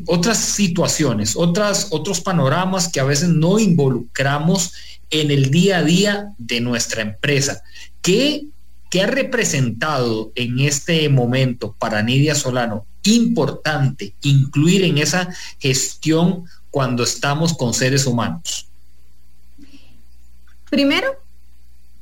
otras 0.05 0.37
situaciones, 0.37 1.35
otras, 1.35 1.87
otros 1.91 2.21
panoramas 2.21 2.91
que 2.91 2.99
a 2.99 3.05
veces 3.05 3.29
no 3.29 3.59
involucramos 3.59 4.73
en 5.09 5.31
el 5.31 5.51
día 5.51 5.79
a 5.79 5.83
día 5.83 6.29
de 6.37 6.61
nuestra 6.61 7.01
empresa. 7.01 7.63
¿Qué, 8.01 8.45
qué 8.89 9.01
ha 9.01 9.07
representado 9.07 10.31
en 10.35 10.59
este 10.59 11.07
momento 11.09 11.75
para 11.79 12.03
Nidia 12.03 12.35
Solano 12.35 12.85
importante 13.03 14.13
incluir 14.21 14.83
en 14.83 14.97
esa 14.97 15.29
gestión 15.59 16.45
cuando 16.71 17.03
estamos 17.03 17.53
con 17.53 17.73
seres 17.73 18.05
humanos? 18.05 18.67
Primero, 20.69 21.07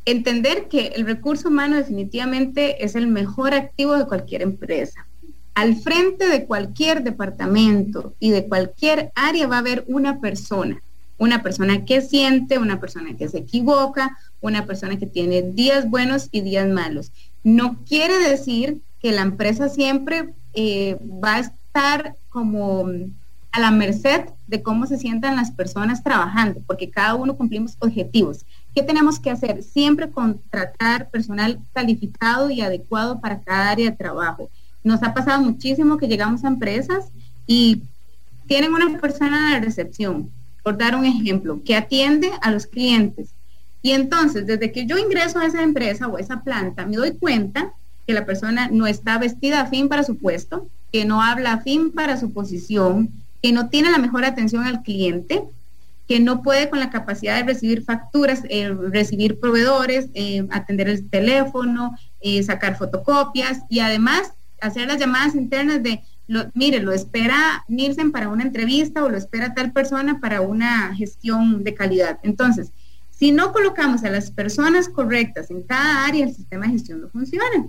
entender 0.05 0.67
que 0.67 0.87
el 0.87 1.05
recurso 1.05 1.49
humano 1.49 1.75
definitivamente 1.75 2.83
es 2.83 2.95
el 2.95 3.07
mejor 3.07 3.53
activo 3.53 3.97
de 3.97 4.05
cualquier 4.05 4.41
empresa 4.41 5.05
al 5.53 5.75
frente 5.75 6.27
de 6.27 6.45
cualquier 6.45 7.03
departamento 7.03 8.13
y 8.19 8.29
de 8.29 8.45
cualquier 8.45 9.11
área 9.15 9.47
va 9.47 9.57
a 9.57 9.59
haber 9.59 9.83
una 9.87 10.19
persona, 10.19 10.81
una 11.17 11.43
persona 11.43 11.85
que 11.85 12.01
siente, 12.01 12.57
una 12.57 12.79
persona 12.79 13.15
que 13.17 13.27
se 13.27 13.39
equivoca, 13.39 14.17
una 14.39 14.65
persona 14.65 14.97
que 14.97 15.07
tiene 15.07 15.41
días 15.41 15.89
buenos 15.89 16.29
y 16.31 16.41
días 16.41 16.67
malos. 16.67 17.11
No 17.43 17.77
quiere 17.87 18.17
decir 18.17 18.81
que 19.01 19.11
la 19.11 19.21
empresa 19.21 19.67
siempre 19.69 20.29
eh, 20.53 20.97
va 21.23 21.35
a 21.35 21.39
estar 21.39 22.15
como 22.29 22.89
a 23.51 23.59
la 23.59 23.71
merced 23.71 24.29
de 24.47 24.61
cómo 24.61 24.87
se 24.87 24.97
sientan 24.97 25.35
las 25.35 25.51
personas 25.51 26.03
trabajando, 26.03 26.61
porque 26.65 26.89
cada 26.89 27.15
uno 27.15 27.35
cumplimos 27.35 27.75
objetivos. 27.79 28.45
¿Qué 28.73 28.81
tenemos 28.81 29.19
que 29.19 29.29
hacer? 29.29 29.61
Siempre 29.63 30.09
contratar 30.09 31.09
personal 31.09 31.59
calificado 31.73 32.49
y 32.49 32.61
adecuado 32.61 33.19
para 33.19 33.41
cada 33.41 33.71
área 33.71 33.89
de 33.89 33.97
trabajo 33.97 34.49
nos 34.83 35.03
ha 35.03 35.13
pasado 35.13 35.41
muchísimo 35.41 35.97
que 35.97 36.07
llegamos 36.07 36.43
a 36.43 36.47
empresas 36.47 37.05
y 37.47 37.83
tienen 38.47 38.73
una 38.73 38.99
persona 38.99 39.53
de 39.53 39.65
recepción, 39.65 40.29
por 40.63 40.77
dar 40.77 40.95
un 40.95 41.05
ejemplo, 41.05 41.61
que 41.63 41.75
atiende 41.75 42.31
a 42.41 42.51
los 42.51 42.65
clientes. 42.65 43.29
Y 43.81 43.91
entonces, 43.91 44.45
desde 44.45 44.71
que 44.71 44.85
yo 44.85 44.97
ingreso 44.97 45.39
a 45.39 45.45
esa 45.45 45.63
empresa 45.63 46.07
o 46.07 46.17
a 46.17 46.19
esa 46.19 46.41
planta, 46.41 46.85
me 46.85 46.97
doy 46.97 47.11
cuenta 47.13 47.73
que 48.05 48.13
la 48.13 48.25
persona 48.25 48.67
no 48.71 48.87
está 48.87 49.17
vestida 49.17 49.61
a 49.61 49.67
fin 49.67 49.87
para 49.87 50.03
su 50.03 50.17
puesto, 50.17 50.67
que 50.91 51.05
no 51.05 51.21
habla 51.21 51.53
a 51.53 51.61
fin 51.61 51.91
para 51.91 52.19
su 52.19 52.31
posición, 52.33 53.09
que 53.41 53.51
no 53.51 53.69
tiene 53.69 53.91
la 53.91 53.97
mejor 53.97 54.25
atención 54.25 54.63
al 54.63 54.83
cliente, 54.83 55.43
que 56.07 56.19
no 56.19 56.41
puede 56.41 56.69
con 56.69 56.79
la 56.79 56.89
capacidad 56.89 57.37
de 57.37 57.43
recibir 57.43 57.83
facturas, 57.83 58.41
eh, 58.49 58.69
recibir 58.91 59.39
proveedores, 59.39 60.09
eh, 60.13 60.45
atender 60.51 60.89
el 60.89 61.09
teléfono, 61.09 61.97
eh, 62.19 62.43
sacar 62.43 62.77
fotocopias 62.77 63.61
y 63.69 63.79
además 63.79 64.33
hacer 64.61 64.87
las 64.87 64.99
llamadas 64.99 65.35
internas 65.35 65.83
de, 65.83 66.01
lo, 66.27 66.45
mire, 66.53 66.79
lo 66.79 66.93
espera 66.93 67.65
Nielsen 67.67 68.11
para 68.11 68.29
una 68.29 68.43
entrevista 68.43 69.03
o 69.03 69.09
lo 69.09 69.17
espera 69.17 69.53
tal 69.53 69.73
persona 69.73 70.19
para 70.19 70.41
una 70.41 70.95
gestión 70.95 71.63
de 71.63 71.73
calidad. 71.73 72.19
Entonces, 72.23 72.71
si 73.09 73.31
no 73.31 73.51
colocamos 73.51 74.03
a 74.03 74.09
las 74.09 74.31
personas 74.31 74.89
correctas 74.89 75.51
en 75.51 75.61
cada 75.63 76.05
área, 76.05 76.25
el 76.25 76.33
sistema 76.33 76.65
de 76.65 76.73
gestión 76.73 77.01
no 77.01 77.09
funciona. 77.09 77.67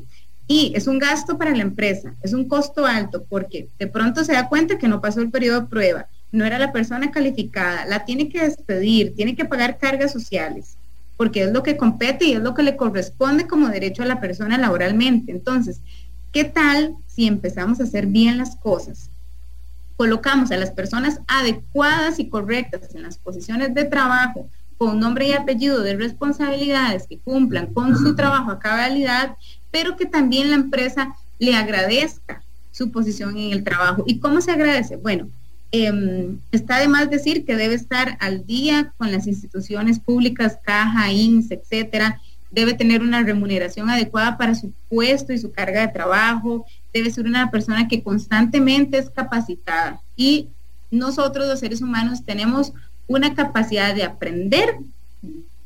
Y 0.49 0.73
es 0.75 0.87
un 0.87 0.99
gasto 0.99 1.39
para 1.39 1.55
la 1.55 1.63
empresa, 1.63 2.15
es 2.23 2.33
un 2.33 2.47
costo 2.49 2.87
alto 2.87 3.25
porque 3.29 3.69
de 3.79 3.87
pronto 3.87 4.25
se 4.25 4.33
da 4.33 4.49
cuenta 4.49 4.79
que 4.79 4.89
no 4.89 5.01
pasó 5.01 5.21
el 5.21 5.31
periodo 5.31 5.61
de 5.61 5.67
prueba, 5.67 6.07
no 6.31 6.45
era 6.45 6.59
la 6.59 6.73
persona 6.73 7.11
calificada, 7.11 7.85
la 7.87 8.05
tiene 8.05 8.29
que 8.29 8.43
despedir, 8.43 9.15
tiene 9.15 9.37
que 9.37 9.45
pagar 9.45 9.79
cargas 9.79 10.13
sociales, 10.13 10.77
porque 11.17 11.45
es 11.45 11.53
lo 11.53 11.63
que 11.63 11.77
compete 11.77 12.25
y 12.25 12.33
es 12.33 12.41
lo 12.41 12.55
que 12.55 12.63
le 12.63 12.77
corresponde 12.77 13.47
como 13.47 13.69
derecho 13.69 14.03
a 14.03 14.07
la 14.07 14.21
persona 14.21 14.59
laboralmente. 14.59 15.33
Entonces, 15.33 15.81
¿Qué 16.33 16.45
tal 16.45 16.97
si 17.07 17.27
empezamos 17.27 17.79
a 17.79 17.83
hacer 17.85 18.07
bien 18.07 18.39
las 18.39 18.57
cosas? 18.57 19.11
Colocamos 19.97 20.51
a 20.51 20.57
las 20.57 20.71
personas 20.71 21.21
adecuadas 21.29 22.19
y 22.19 22.29
correctas 22.29 22.95
en 22.95 23.03
las 23.03 23.19
posiciones 23.19 23.75
de 23.75 23.85
trabajo 23.85 24.49
con 24.79 24.99
nombre 24.99 25.29
y 25.29 25.33
apellido 25.33 25.83
de 25.83 25.95
responsabilidades 25.95 27.07
que 27.07 27.19
cumplan 27.19 27.67
con 27.67 27.97
su 27.97 28.17
trabajo 28.17 28.51
a 28.51 28.59
cabalidad, 28.59 29.37
pero 29.71 29.97
que 29.97 30.07
también 30.07 30.49
la 30.49 30.57
empresa 30.57 31.15
le 31.39 31.55
agradezca 31.55 32.43
su 32.73 32.91
posición 32.91 33.37
en 33.37 33.53
el 33.53 33.63
trabajo. 33.63 34.03
¿Y 34.07 34.19
cómo 34.19 34.41
se 34.41 34.53
agradece? 34.53 34.97
Bueno, 34.97 35.29
em, 35.71 36.39
está 36.51 36.79
de 36.79 36.89
más 36.89 37.11
decir 37.11 37.45
que 37.45 37.57
debe 37.57 37.75
estar 37.75 38.17
al 38.21 38.47
día 38.47 38.93
con 38.97 39.13
las 39.13 39.27
instituciones 39.27 40.01
públicas, 40.01 40.59
caja, 40.65 41.13
INS, 41.13 41.51
etcétera, 41.51 42.21
debe 42.53 42.75
tener 42.75 43.03
una 43.03 43.23
remuneración 43.23 43.91
adecuada 43.91 44.37
para 44.37 44.55
su 44.55 44.73
puesto 44.89 45.33
y 45.33 45.39
su 45.39 45.51
carga 45.51 45.81
de 45.81 45.93
trabajo, 45.93 46.67
debe 46.93 47.11
ser 47.11 47.27
una 47.27 47.51
persona 47.51 47.89
que 47.89 48.03
constantemente 48.03 48.99
es 48.99 49.11
capacitada. 49.11 50.01
Y 50.17 50.49
nosotros 50.91 51.49
los 51.49 51.61
seres 51.61 51.81
humanos 51.81 52.25
tenemos 52.25 52.73
una 53.09 53.35
capacidad 53.35 53.95
de 53.95 54.05
aprender 54.05 54.77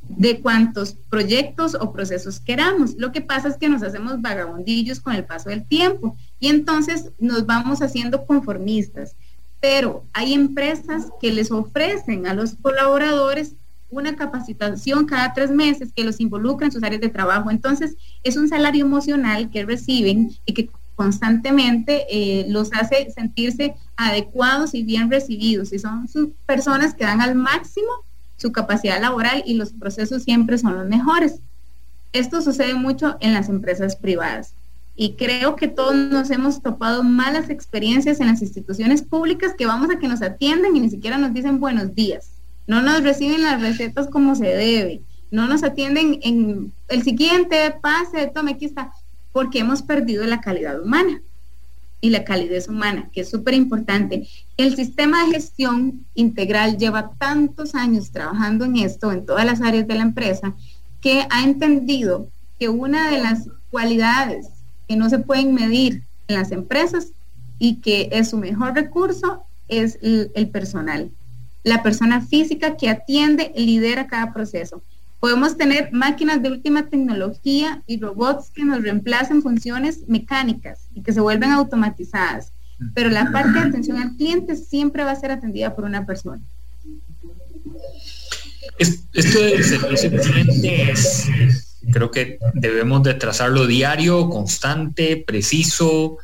de 0.08 0.40
cuántos 0.40 0.94
proyectos 1.10 1.74
o 1.74 1.92
procesos 1.92 2.38
queramos. 2.38 2.94
Lo 2.94 3.10
que 3.10 3.20
pasa 3.20 3.48
es 3.48 3.56
que 3.56 3.68
nos 3.68 3.82
hacemos 3.82 4.22
vagabundillos 4.22 5.00
con 5.00 5.14
el 5.14 5.24
paso 5.24 5.50
del 5.50 5.64
tiempo 5.64 6.16
y 6.38 6.48
entonces 6.48 7.10
nos 7.18 7.44
vamos 7.46 7.82
haciendo 7.82 8.24
conformistas. 8.24 9.14
Pero 9.60 10.04
hay 10.12 10.34
empresas 10.34 11.08
que 11.20 11.32
les 11.32 11.50
ofrecen 11.50 12.28
a 12.28 12.34
los 12.34 12.54
colaboradores 12.54 13.54
una 13.90 14.16
capacitación 14.16 15.06
cada 15.06 15.32
tres 15.32 15.50
meses 15.50 15.92
que 15.94 16.04
los 16.04 16.20
involucra 16.20 16.66
en 16.66 16.72
sus 16.72 16.82
áreas 16.82 17.00
de 17.00 17.08
trabajo. 17.08 17.50
Entonces, 17.50 17.96
es 18.22 18.36
un 18.36 18.48
salario 18.48 18.84
emocional 18.84 19.50
que 19.50 19.64
reciben 19.64 20.32
y 20.44 20.54
que 20.54 20.68
constantemente 20.94 22.06
eh, 22.10 22.46
los 22.48 22.72
hace 22.72 23.10
sentirse 23.10 23.74
adecuados 23.96 24.74
y 24.74 24.82
bien 24.82 25.10
recibidos. 25.10 25.72
Y 25.72 25.78
son 25.78 26.08
personas 26.46 26.94
que 26.94 27.04
dan 27.04 27.20
al 27.20 27.34
máximo 27.34 27.88
su 28.36 28.52
capacidad 28.52 29.00
laboral 29.00 29.42
y 29.46 29.54
los 29.54 29.72
procesos 29.72 30.22
siempre 30.22 30.58
son 30.58 30.76
los 30.76 30.86
mejores. 30.86 31.40
Esto 32.12 32.42
sucede 32.42 32.74
mucho 32.74 33.16
en 33.20 33.34
las 33.34 33.48
empresas 33.48 33.96
privadas. 33.96 34.54
Y 34.98 35.12
creo 35.12 35.56
que 35.56 35.68
todos 35.68 35.94
nos 35.94 36.30
hemos 36.30 36.62
topado 36.62 37.02
malas 37.02 37.50
experiencias 37.50 38.18
en 38.20 38.28
las 38.28 38.40
instituciones 38.40 39.02
públicas 39.02 39.54
que 39.56 39.66
vamos 39.66 39.90
a 39.90 39.98
que 39.98 40.08
nos 40.08 40.22
atienden 40.22 40.74
y 40.74 40.80
ni 40.80 40.88
siquiera 40.88 41.18
nos 41.18 41.34
dicen 41.34 41.60
buenos 41.60 41.94
días 41.94 42.35
no 42.66 42.82
nos 42.82 43.02
reciben 43.02 43.42
las 43.42 43.60
recetas 43.60 44.08
como 44.08 44.34
se 44.34 44.46
debe, 44.46 45.02
no 45.30 45.46
nos 45.46 45.62
atienden 45.62 46.18
en 46.22 46.72
el 46.88 47.02
siguiente 47.02 47.74
pase, 47.80 48.30
tome, 48.32 48.52
aquí 48.52 48.66
está, 48.66 48.92
porque 49.32 49.60
hemos 49.60 49.82
perdido 49.82 50.24
la 50.24 50.40
calidad 50.40 50.80
humana 50.80 51.20
y 52.00 52.10
la 52.10 52.24
calidez 52.24 52.68
humana, 52.68 53.10
que 53.12 53.22
es 53.22 53.30
súper 53.30 53.54
importante. 53.54 54.28
El 54.56 54.76
sistema 54.76 55.24
de 55.24 55.32
gestión 55.32 56.04
integral 56.14 56.78
lleva 56.78 57.10
tantos 57.18 57.74
años 57.74 58.10
trabajando 58.10 58.64
en 58.64 58.76
esto, 58.76 59.12
en 59.12 59.26
todas 59.26 59.44
las 59.44 59.60
áreas 59.60 59.86
de 59.86 59.94
la 59.94 60.02
empresa, 60.02 60.54
que 61.00 61.26
ha 61.30 61.42
entendido 61.44 62.28
que 62.58 62.68
una 62.68 63.10
de 63.10 63.20
las 63.20 63.48
cualidades 63.70 64.48
que 64.88 64.96
no 64.96 65.10
se 65.10 65.18
pueden 65.18 65.54
medir 65.54 66.02
en 66.28 66.36
las 66.36 66.52
empresas 66.52 67.08
y 67.58 67.76
que 67.76 68.08
es 68.12 68.30
su 68.30 68.38
mejor 68.38 68.74
recurso 68.74 69.42
es 69.68 69.98
el, 70.02 70.30
el 70.34 70.48
personal 70.48 71.10
la 71.66 71.82
persona 71.82 72.20
física 72.20 72.76
que 72.76 72.88
atiende 72.88 73.52
lidera 73.56 74.06
cada 74.06 74.32
proceso. 74.32 74.84
Podemos 75.18 75.56
tener 75.56 75.90
máquinas 75.90 76.40
de 76.40 76.50
última 76.50 76.86
tecnología 76.86 77.82
y 77.88 77.98
robots 77.98 78.50
que 78.54 78.64
nos 78.64 78.84
reemplacen 78.84 79.42
funciones 79.42 80.06
mecánicas 80.06 80.78
y 80.94 81.02
que 81.02 81.12
se 81.12 81.20
vuelven 81.20 81.50
automatizadas, 81.50 82.52
pero 82.94 83.10
la 83.10 83.32
parte 83.32 83.58
de 83.58 83.66
atención 83.66 83.96
al 83.98 84.14
cliente 84.14 84.54
siempre 84.54 85.02
va 85.02 85.10
a 85.10 85.16
ser 85.16 85.32
atendida 85.32 85.74
por 85.74 85.84
una 85.84 86.06
persona. 86.06 86.40
esto 88.78 89.40
del 89.40 89.64
servicio 89.64 90.10
cliente 90.22 90.92
es, 90.92 91.26
creo 91.90 92.12
que 92.12 92.38
debemos 92.54 93.02
de 93.02 93.14
trazarlo 93.14 93.66
diario, 93.66 94.30
constante, 94.30 95.24
preciso, 95.26 96.18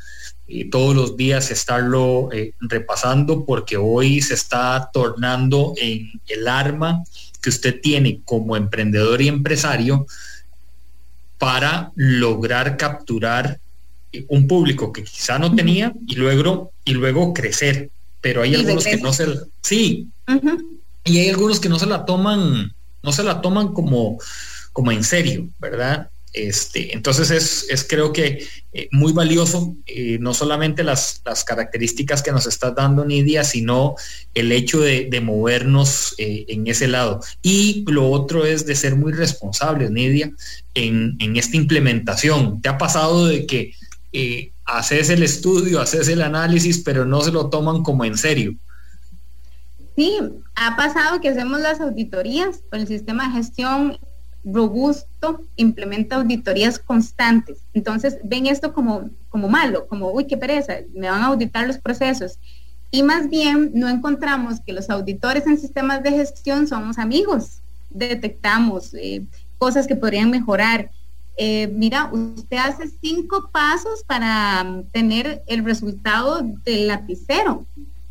todos 0.70 0.94
los 0.94 1.16
días 1.16 1.50
estarlo 1.50 2.30
eh, 2.32 2.52
repasando 2.60 3.44
porque 3.44 3.76
hoy 3.76 4.20
se 4.20 4.34
está 4.34 4.90
tornando 4.92 5.74
en 5.76 6.10
el 6.28 6.48
arma 6.48 7.02
que 7.40 7.50
usted 7.50 7.80
tiene 7.80 8.20
como 8.24 8.56
emprendedor 8.56 9.20
y 9.22 9.28
empresario 9.28 10.06
para 11.38 11.90
lograr 11.96 12.76
capturar 12.76 13.58
un 14.28 14.46
público 14.46 14.92
que 14.92 15.04
quizá 15.04 15.38
no 15.38 15.54
tenía 15.54 15.92
y 16.06 16.14
luego 16.14 16.70
y 16.84 16.92
luego 16.92 17.32
crecer. 17.32 17.90
Pero 18.20 18.42
hay 18.42 18.54
algunos 18.54 18.84
que 18.84 18.98
no 18.98 19.12
se 19.12 19.26
sí. 19.62 20.08
Y 21.04 21.18
hay 21.18 21.30
algunos 21.30 21.58
que 21.58 21.68
no 21.68 21.78
se 21.78 21.86
la 21.86 22.04
toman 22.04 22.72
no 23.02 23.12
se 23.12 23.24
la 23.24 23.40
toman 23.40 23.72
como 23.72 24.18
como 24.72 24.92
en 24.92 25.02
serio 25.02 25.48
verdad 25.58 26.08
este, 26.32 26.94
entonces 26.94 27.66
es, 27.68 27.86
creo 27.86 28.12
que 28.12 28.46
eh, 28.72 28.88
muy 28.90 29.12
valioso, 29.12 29.76
eh, 29.86 30.16
no 30.18 30.32
solamente 30.32 30.82
las, 30.82 31.22
características 31.46 32.22
que 32.22 32.32
nos 32.32 32.46
está 32.46 32.70
dando 32.70 33.04
Nidia, 33.04 33.44
sino 33.44 33.96
el 34.34 34.50
hecho 34.50 34.80
de, 34.80 35.20
movernos 35.22 36.14
eh, 36.18 36.46
en 36.48 36.66
ese 36.66 36.88
lado. 36.88 37.20
Y 37.42 37.84
lo 37.86 38.10
otro 38.10 38.46
es 38.46 38.64
de 38.64 38.74
ser 38.74 38.96
muy 38.96 39.12
responsables, 39.12 39.90
Nidia, 39.90 40.32
en, 40.74 41.36
esta 41.36 41.56
implementación. 41.56 42.62
¿Te 42.62 42.70
ha 42.70 42.78
pasado 42.78 43.26
de 43.26 43.46
que 43.46 43.74
haces 44.64 45.10
el 45.10 45.22
estudio, 45.22 45.80
haces 45.80 46.08
el 46.08 46.22
análisis, 46.22 46.78
pero 46.78 47.04
no 47.04 47.20
se 47.20 47.32
lo 47.32 47.50
toman 47.50 47.82
como 47.82 48.04
en 48.04 48.16
serio? 48.16 48.54
Sí, 49.96 50.18
ha 50.54 50.76
pasado 50.76 51.20
que 51.20 51.28
hacemos 51.28 51.60
las 51.60 51.80
auditorías 51.80 52.58
por 52.70 52.78
el 52.78 52.88
sistema 52.88 53.28
de 53.28 53.34
gestión 53.34 53.98
robusto 54.44 55.40
implementa 55.56 56.16
auditorías 56.16 56.78
constantes. 56.78 57.58
Entonces 57.74 58.18
ven 58.24 58.46
esto 58.46 58.72
como, 58.72 59.10
como 59.28 59.48
malo, 59.48 59.86
como, 59.86 60.10
uy, 60.10 60.26
qué 60.26 60.36
pereza, 60.36 60.74
me 60.94 61.10
van 61.10 61.22
a 61.22 61.26
auditar 61.26 61.66
los 61.66 61.78
procesos. 61.78 62.38
Y 62.90 63.02
más 63.02 63.30
bien 63.30 63.70
no 63.74 63.88
encontramos 63.88 64.60
que 64.60 64.72
los 64.72 64.90
auditores 64.90 65.46
en 65.46 65.58
sistemas 65.58 66.02
de 66.02 66.12
gestión 66.12 66.66
somos 66.66 66.98
amigos. 66.98 67.60
Detectamos 67.90 68.92
eh, 68.94 69.24
cosas 69.58 69.86
que 69.86 69.96
podrían 69.96 70.30
mejorar. 70.30 70.90
Eh, 71.38 71.68
mira, 71.74 72.10
usted 72.12 72.58
hace 72.58 72.90
cinco 73.00 73.48
pasos 73.50 74.02
para 74.06 74.82
tener 74.92 75.42
el 75.46 75.64
resultado 75.64 76.42
del 76.64 76.88
lapicero. 76.88 77.64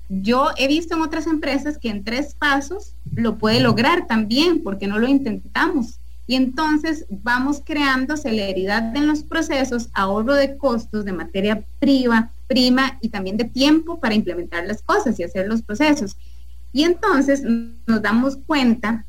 Yo 0.10 0.50
he 0.58 0.68
visto 0.68 0.96
en 0.96 1.02
otras 1.02 1.28
empresas 1.28 1.78
que 1.78 1.90
en 1.90 2.04
tres 2.04 2.34
pasos 2.34 2.94
lo 3.14 3.38
puede 3.38 3.60
lograr 3.60 4.08
también, 4.08 4.64
porque 4.64 4.88
no 4.88 4.98
lo 4.98 5.08
intentamos 5.08 6.01
y 6.32 6.36
entonces 6.36 7.06
vamos 7.10 7.62
creando 7.62 8.16
celeridad 8.16 8.96
en 8.96 9.06
los 9.06 9.22
procesos, 9.22 9.90
ahorro 9.92 10.34
de 10.34 10.56
costos 10.56 11.04
de 11.04 11.12
materia 11.12 11.66
prima, 11.78 12.32
y 13.02 13.10
también 13.10 13.36
de 13.36 13.44
tiempo 13.44 14.00
para 14.00 14.16
implementar 14.16 14.66
las 14.66 14.82
cosas 14.82 15.20
y 15.20 15.24
hacer 15.24 15.50
los 15.50 15.62
procesos. 15.62 16.16
Y 16.72 16.84
entonces 16.84 17.44
nos 17.44 18.02
damos 18.02 18.38
cuenta 18.48 19.04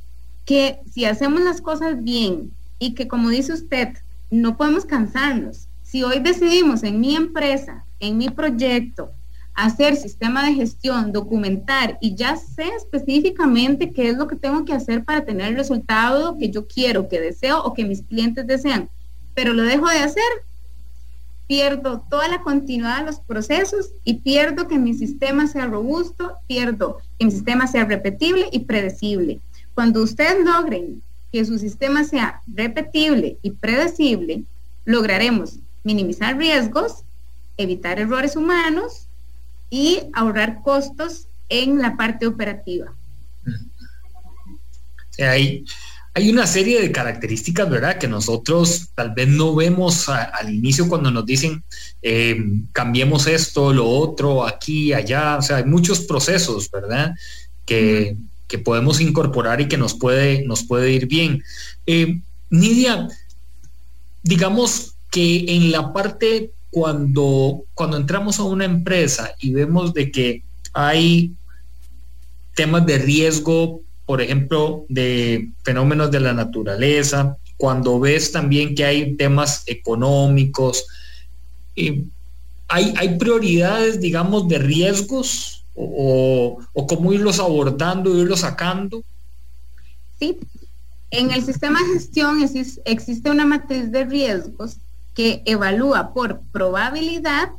que 0.44 0.80
si 0.92 1.04
hacemos 1.04 1.42
las 1.42 1.60
cosas 1.60 2.02
bien 2.02 2.50
y 2.80 2.94
que 2.94 3.06
como 3.06 3.28
dice 3.28 3.52
usted, 3.52 3.90
no 4.32 4.56
podemos 4.56 4.84
cansarnos. 4.84 5.68
Si 5.84 6.02
hoy 6.02 6.18
decidimos 6.18 6.82
en 6.82 7.00
mi 7.00 7.14
empresa, 7.14 7.84
en 8.00 8.18
mi 8.18 8.30
proyecto, 8.30 9.12
hacer 9.54 9.96
sistema 9.96 10.46
de 10.46 10.54
gestión, 10.54 11.12
documentar 11.12 11.98
y 12.00 12.14
ya 12.14 12.36
sé 12.36 12.68
específicamente 12.76 13.92
qué 13.92 14.08
es 14.08 14.16
lo 14.16 14.26
que 14.26 14.36
tengo 14.36 14.64
que 14.64 14.72
hacer 14.72 15.04
para 15.04 15.24
tener 15.24 15.48
el 15.48 15.56
resultado 15.56 16.38
que 16.38 16.50
yo 16.50 16.66
quiero, 16.66 17.08
que 17.08 17.20
deseo 17.20 17.62
o 17.62 17.74
que 17.74 17.84
mis 17.84 18.02
clientes 18.02 18.46
desean, 18.46 18.88
pero 19.34 19.52
lo 19.52 19.62
dejo 19.62 19.88
de 19.88 19.98
hacer, 19.98 20.22
pierdo 21.46 22.02
toda 22.08 22.28
la 22.28 22.42
continuidad 22.42 23.00
de 23.00 23.06
los 23.06 23.20
procesos 23.20 23.90
y 24.04 24.14
pierdo 24.14 24.68
que 24.68 24.78
mi 24.78 24.94
sistema 24.94 25.46
sea 25.46 25.66
robusto, 25.66 26.36
pierdo 26.46 26.98
que 27.18 27.26
mi 27.26 27.30
sistema 27.30 27.66
sea 27.66 27.84
repetible 27.84 28.48
y 28.52 28.60
predecible. 28.60 29.40
Cuando 29.74 30.02
ustedes 30.02 30.44
logren 30.44 31.02
que 31.30 31.44
su 31.44 31.58
sistema 31.58 32.04
sea 32.04 32.42
repetible 32.46 33.38
y 33.42 33.50
predecible, 33.50 34.44
lograremos 34.84 35.58
minimizar 35.84 36.36
riesgos, 36.36 37.04
evitar 37.56 37.98
errores 37.98 38.36
humanos 38.36 39.08
y 39.72 40.00
ahorrar 40.12 40.60
costos 40.62 41.28
en 41.48 41.78
la 41.78 41.96
parte 41.96 42.26
operativa. 42.26 42.92
hay, 45.18 45.64
hay 46.12 46.30
una 46.30 46.46
serie 46.46 46.82
de 46.82 46.92
características, 46.92 47.70
¿verdad? 47.70 47.96
Que 47.96 48.06
nosotros 48.06 48.90
tal 48.94 49.14
vez 49.14 49.28
no 49.28 49.54
vemos 49.54 50.10
al 50.10 50.54
inicio 50.54 50.90
cuando 50.90 51.10
nos 51.10 51.24
dicen 51.24 51.64
eh, 52.02 52.36
cambiemos 52.72 53.26
esto, 53.26 53.72
lo 53.72 53.88
otro, 53.88 54.46
aquí, 54.46 54.92
allá. 54.92 55.38
O 55.38 55.42
sea, 55.42 55.56
hay 55.56 55.64
muchos 55.64 56.00
procesos, 56.00 56.70
¿verdad? 56.70 57.14
Que, 57.64 58.16
podemos 58.66 59.00
incorporar 59.00 59.62
y 59.62 59.68
que 59.68 59.78
nos 59.78 59.94
puede, 59.94 60.44
nos 60.44 60.64
puede 60.64 60.92
ir 60.92 61.06
bien. 61.06 61.42
Eh, 61.86 62.20
Nidia, 62.50 63.08
digamos 64.22 64.92
que 65.10 65.46
en 65.56 65.72
la 65.72 65.94
parte 65.94 66.50
cuando, 66.72 67.64
cuando 67.74 67.98
entramos 67.98 68.40
a 68.40 68.44
una 68.44 68.64
empresa 68.64 69.34
y 69.38 69.52
vemos 69.52 69.92
de 69.92 70.10
que 70.10 70.42
hay 70.72 71.34
temas 72.54 72.86
de 72.86 72.96
riesgo, 72.96 73.82
por 74.06 74.22
ejemplo, 74.22 74.86
de 74.88 75.50
fenómenos 75.64 76.10
de 76.10 76.20
la 76.20 76.32
naturaleza, 76.32 77.36
cuando 77.58 78.00
ves 78.00 78.32
también 78.32 78.74
que 78.74 78.86
hay 78.86 79.14
temas 79.16 79.64
económicos, 79.66 80.86
eh, 81.76 82.04
hay, 82.68 82.94
hay, 82.96 83.18
prioridades, 83.18 84.00
digamos, 84.00 84.48
de 84.48 84.56
riesgos 84.56 85.66
o, 85.74 86.58
o, 86.72 86.86
cómo 86.86 87.12
irlos 87.12 87.38
abordando, 87.38 88.18
irlos 88.18 88.40
sacando. 88.40 89.04
Sí, 90.18 90.38
en 91.10 91.32
el 91.32 91.44
sistema 91.44 91.80
de 91.80 91.98
gestión 91.98 92.38
existe 92.86 93.30
una 93.30 93.44
matriz 93.44 93.92
de 93.92 94.06
riesgos 94.06 94.78
que 95.14 95.42
evalúa 95.44 96.12
por 96.14 96.40
probabilidad 96.52 97.50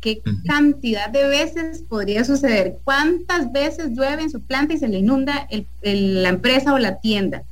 qué 0.00 0.22
cantidad 0.46 1.08
de 1.08 1.26
veces 1.26 1.82
podría 1.88 2.24
suceder, 2.24 2.78
cuántas 2.84 3.50
veces 3.52 3.90
llueve 3.90 4.22
en 4.22 4.30
su 4.30 4.40
planta 4.40 4.74
y 4.74 4.78
se 4.78 4.88
le 4.88 4.98
inunda 4.98 5.48
la 5.82 6.28
empresa 6.28 6.72
o 6.72 6.78
la 6.78 7.00
tienda, 7.00 7.42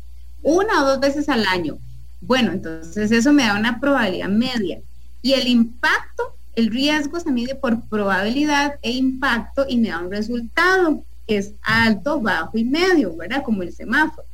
una 0.42 0.82
o 0.82 0.86
dos 0.86 1.00
veces 1.00 1.28
al 1.28 1.46
año. 1.46 1.78
Bueno, 2.20 2.52
entonces 2.52 3.10
eso 3.10 3.32
me 3.32 3.44
da 3.44 3.58
una 3.58 3.80
probabilidad 3.80 4.28
media. 4.28 4.78
Y 5.20 5.32
el 5.32 5.48
impacto, 5.48 6.34
el 6.54 6.70
riesgo 6.70 7.18
se 7.18 7.32
mide 7.32 7.54
por 7.54 7.80
probabilidad 7.88 8.74
e 8.82 8.92
impacto 8.92 9.66
y 9.68 9.78
me 9.78 9.88
da 9.88 9.98
un 9.98 10.10
resultado 10.10 11.02
que 11.26 11.38
es 11.38 11.52
alto, 11.62 12.20
bajo 12.20 12.56
y 12.56 12.64
medio, 12.64 13.16
¿verdad? 13.16 13.42
Como 13.42 13.62
el 13.62 13.72
semáforo. 13.72 14.26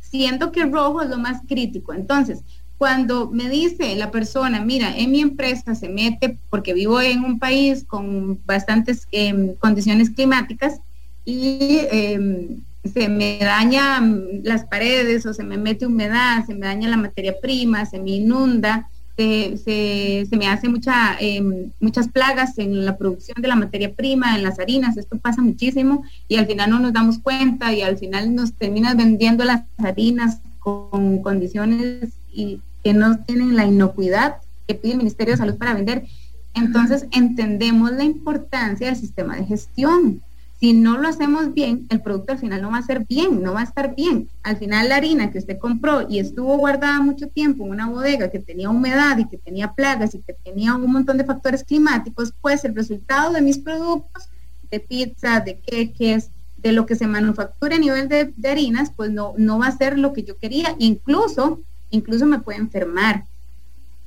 Siendo 0.00 0.52
que 0.52 0.64
rojo 0.64 1.02
es 1.02 1.10
lo 1.10 1.18
más 1.18 1.42
crítico. 1.46 1.92
Entonces, 1.92 2.40
cuando 2.78 3.28
me 3.28 3.50
dice 3.50 3.96
la 3.96 4.12
persona, 4.12 4.64
mira, 4.64 4.96
en 4.96 5.10
mi 5.10 5.20
empresa 5.20 5.74
se 5.74 5.88
mete, 5.88 6.38
porque 6.48 6.72
vivo 6.72 7.00
en 7.00 7.24
un 7.24 7.40
país 7.40 7.84
con 7.84 8.38
bastantes 8.46 9.08
em, 9.10 9.54
condiciones 9.56 10.10
climáticas, 10.10 10.80
y 11.24 11.80
em, 11.90 12.60
se 12.84 13.08
me 13.08 13.38
dañan 13.38 14.24
las 14.44 14.64
paredes 14.64 15.26
o 15.26 15.34
se 15.34 15.42
me 15.42 15.58
mete 15.58 15.86
humedad, 15.86 16.46
se 16.46 16.54
me 16.54 16.66
daña 16.66 16.88
la 16.88 16.96
materia 16.96 17.34
prima, 17.42 17.84
se 17.84 17.98
me 17.98 18.12
inunda, 18.12 18.88
se, 19.16 20.28
me 20.30 20.46
hace 20.46 20.68
mucha, 20.68 21.16
em, 21.18 21.72
muchas 21.80 22.08
plagas 22.08 22.56
en 22.58 22.84
la 22.84 22.96
producción 22.96 23.42
de 23.42 23.48
la 23.48 23.56
materia 23.56 23.92
prima, 23.92 24.36
en 24.36 24.44
las 24.44 24.60
harinas, 24.60 24.96
esto 24.96 25.18
pasa 25.18 25.42
muchísimo 25.42 26.04
y 26.28 26.36
al 26.36 26.46
final 26.46 26.70
no 26.70 26.78
nos 26.78 26.92
damos 26.92 27.18
cuenta 27.18 27.72
y 27.74 27.82
al 27.82 27.98
final 27.98 28.34
nos 28.34 28.52
terminas 28.52 28.96
vendiendo 28.96 29.44
las 29.44 29.62
harinas 29.78 30.38
con 30.60 31.20
condiciones 31.22 32.10
y 32.32 32.60
que 32.88 32.94
no 32.94 33.18
tienen 33.18 33.54
la 33.54 33.66
inocuidad 33.66 34.36
que 34.66 34.74
pide 34.74 34.92
el 34.92 34.98
Ministerio 34.98 35.34
de 35.34 35.36
Salud 35.36 35.58
para 35.58 35.74
vender. 35.74 36.06
Entonces 36.54 37.04
entendemos 37.10 37.92
la 37.92 38.02
importancia 38.02 38.86
del 38.86 38.96
sistema 38.96 39.36
de 39.36 39.44
gestión. 39.44 40.22
Si 40.58 40.72
no 40.72 40.96
lo 40.96 41.06
hacemos 41.06 41.52
bien, 41.52 41.86
el 41.90 42.00
producto 42.00 42.32
al 42.32 42.38
final 42.38 42.62
no 42.62 42.70
va 42.70 42.78
a 42.78 42.82
ser 42.82 43.04
bien, 43.04 43.42
no 43.42 43.52
va 43.52 43.60
a 43.60 43.64
estar 43.64 43.94
bien. 43.94 44.30
Al 44.42 44.56
final 44.56 44.88
la 44.88 44.96
harina 44.96 45.30
que 45.30 45.36
usted 45.36 45.58
compró 45.58 46.08
y 46.08 46.18
estuvo 46.18 46.56
guardada 46.56 46.98
mucho 47.02 47.28
tiempo 47.28 47.62
en 47.66 47.72
una 47.72 47.90
bodega 47.90 48.30
que 48.30 48.38
tenía 48.38 48.70
humedad 48.70 49.18
y 49.18 49.28
que 49.28 49.36
tenía 49.36 49.74
plagas 49.74 50.14
y 50.14 50.20
que 50.20 50.32
tenía 50.32 50.74
un 50.74 50.90
montón 50.90 51.18
de 51.18 51.24
factores 51.24 51.64
climáticos, 51.64 52.32
pues 52.40 52.64
el 52.64 52.74
resultado 52.74 53.34
de 53.34 53.42
mis 53.42 53.58
productos, 53.58 54.30
de 54.70 54.80
pizza, 54.80 55.40
de 55.40 55.58
queques, 55.58 56.30
de 56.56 56.72
lo 56.72 56.86
que 56.86 56.96
se 56.96 57.06
manufactura 57.06 57.76
a 57.76 57.80
nivel 57.80 58.08
de, 58.08 58.32
de 58.34 58.48
harinas, 58.48 58.90
pues 58.96 59.10
no, 59.10 59.34
no 59.36 59.58
va 59.58 59.66
a 59.66 59.76
ser 59.76 59.98
lo 59.98 60.14
que 60.14 60.22
yo 60.22 60.38
quería. 60.38 60.74
Incluso 60.78 61.60
incluso 61.90 62.26
me 62.26 62.38
puede 62.38 62.58
enfermar, 62.58 63.24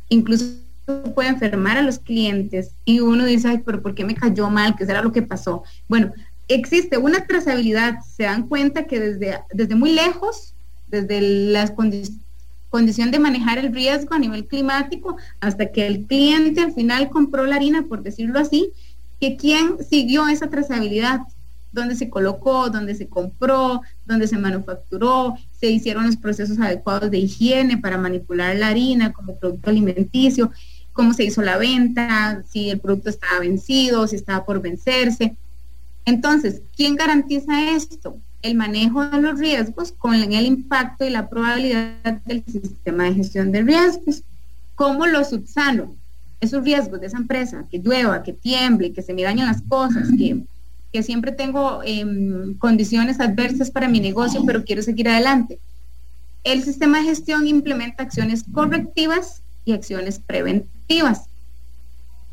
incluso 0.09 0.45
puede 1.13 1.29
enfermar 1.29 1.77
a 1.77 1.81
los 1.81 1.99
clientes 1.99 2.71
y 2.85 2.99
uno 2.99 3.25
dice, 3.25 3.47
ay, 3.47 3.61
pero 3.65 3.81
¿por 3.81 3.95
qué 3.95 4.03
me 4.03 4.15
cayó 4.15 4.49
mal? 4.49 4.75
¿Qué 4.75 4.85
será 4.85 5.01
lo 5.01 5.11
que 5.11 5.21
pasó? 5.21 5.63
Bueno, 5.87 6.11
existe 6.47 6.97
una 6.97 7.25
trazabilidad, 7.25 7.99
se 8.01 8.23
dan 8.23 8.47
cuenta 8.47 8.85
que 8.85 8.99
desde, 8.99 9.39
desde 9.53 9.75
muy 9.75 9.93
lejos, 9.93 10.53
desde 10.89 11.21
las 11.21 11.71
condiciones 11.71 12.21
condición 12.71 13.11
de 13.11 13.19
manejar 13.19 13.59
el 13.59 13.73
riesgo 13.73 14.15
a 14.15 14.19
nivel 14.19 14.47
climático 14.47 15.17
hasta 15.41 15.71
que 15.71 15.85
el 15.85 16.07
cliente 16.07 16.61
al 16.61 16.73
final 16.73 17.09
compró 17.09 17.45
la 17.45 17.57
harina, 17.57 17.83
por 17.83 18.01
decirlo 18.01 18.39
así, 18.39 18.71
que 19.19 19.35
quien 19.35 19.75
siguió 19.87 20.27
esa 20.29 20.47
trazabilidad, 20.47 21.19
dónde 21.71 21.95
se 21.95 22.09
colocó, 22.09 22.69
dónde 22.69 22.95
se 22.95 23.07
compró, 23.07 23.81
dónde 24.05 24.27
se 24.27 24.37
manufacturó, 24.37 25.35
se 25.59 25.67
hicieron 25.67 26.05
los 26.05 26.17
procesos 26.17 26.59
adecuados 26.59 27.11
de 27.11 27.19
higiene 27.19 27.77
para 27.77 27.97
manipular 27.97 28.55
la 28.55 28.67
harina 28.67 29.13
como 29.13 29.35
producto 29.35 29.69
alimenticio, 29.69 30.51
cómo 30.93 31.13
se 31.13 31.23
hizo 31.23 31.41
la 31.41 31.57
venta, 31.57 32.43
si 32.49 32.69
el 32.69 32.79
producto 32.79 33.09
estaba 33.09 33.39
vencido, 33.39 34.07
si 34.07 34.17
estaba 34.17 34.45
por 34.45 34.61
vencerse. 34.61 35.35
Entonces, 36.05 36.61
¿quién 36.75 36.95
garantiza 36.95 37.71
esto? 37.71 38.17
El 38.41 38.55
manejo 38.55 39.05
de 39.05 39.21
los 39.21 39.39
riesgos 39.39 39.91
con 39.91 40.15
el 40.15 40.45
impacto 40.45 41.05
y 41.05 41.11
la 41.11 41.29
probabilidad 41.29 42.21
del 42.25 42.43
sistema 42.45 43.05
de 43.05 43.13
gestión 43.13 43.51
de 43.51 43.61
riesgos. 43.61 44.23
¿Cómo 44.75 45.05
lo 45.05 45.23
subsano? 45.23 45.95
Esos 46.39 46.63
riesgos 46.63 46.99
de 46.99 47.07
esa 47.07 47.17
empresa, 47.17 47.65
que 47.69 47.77
llueva, 47.77 48.23
que 48.23 48.33
tiemble, 48.33 48.93
que 48.93 49.03
se 49.03 49.13
me 49.13 49.21
dañen 49.21 49.45
las 49.45 49.61
cosas, 49.61 50.09
que 50.17 50.43
que 50.91 51.03
siempre 51.03 51.31
tengo 51.31 51.81
em, 51.83 52.55
condiciones 52.57 53.19
adversas 53.19 53.71
para 53.71 53.87
mi 53.87 53.99
negocio, 53.99 54.43
pero 54.45 54.63
quiero 54.63 54.81
seguir 54.81 55.07
adelante. 55.07 55.59
El 56.43 56.63
sistema 56.63 56.99
de 56.99 57.05
gestión 57.05 57.47
implementa 57.47 58.03
acciones 58.03 58.43
correctivas 58.51 59.41
y 59.63 59.73
acciones 59.73 60.19
preventivas. 60.19 61.25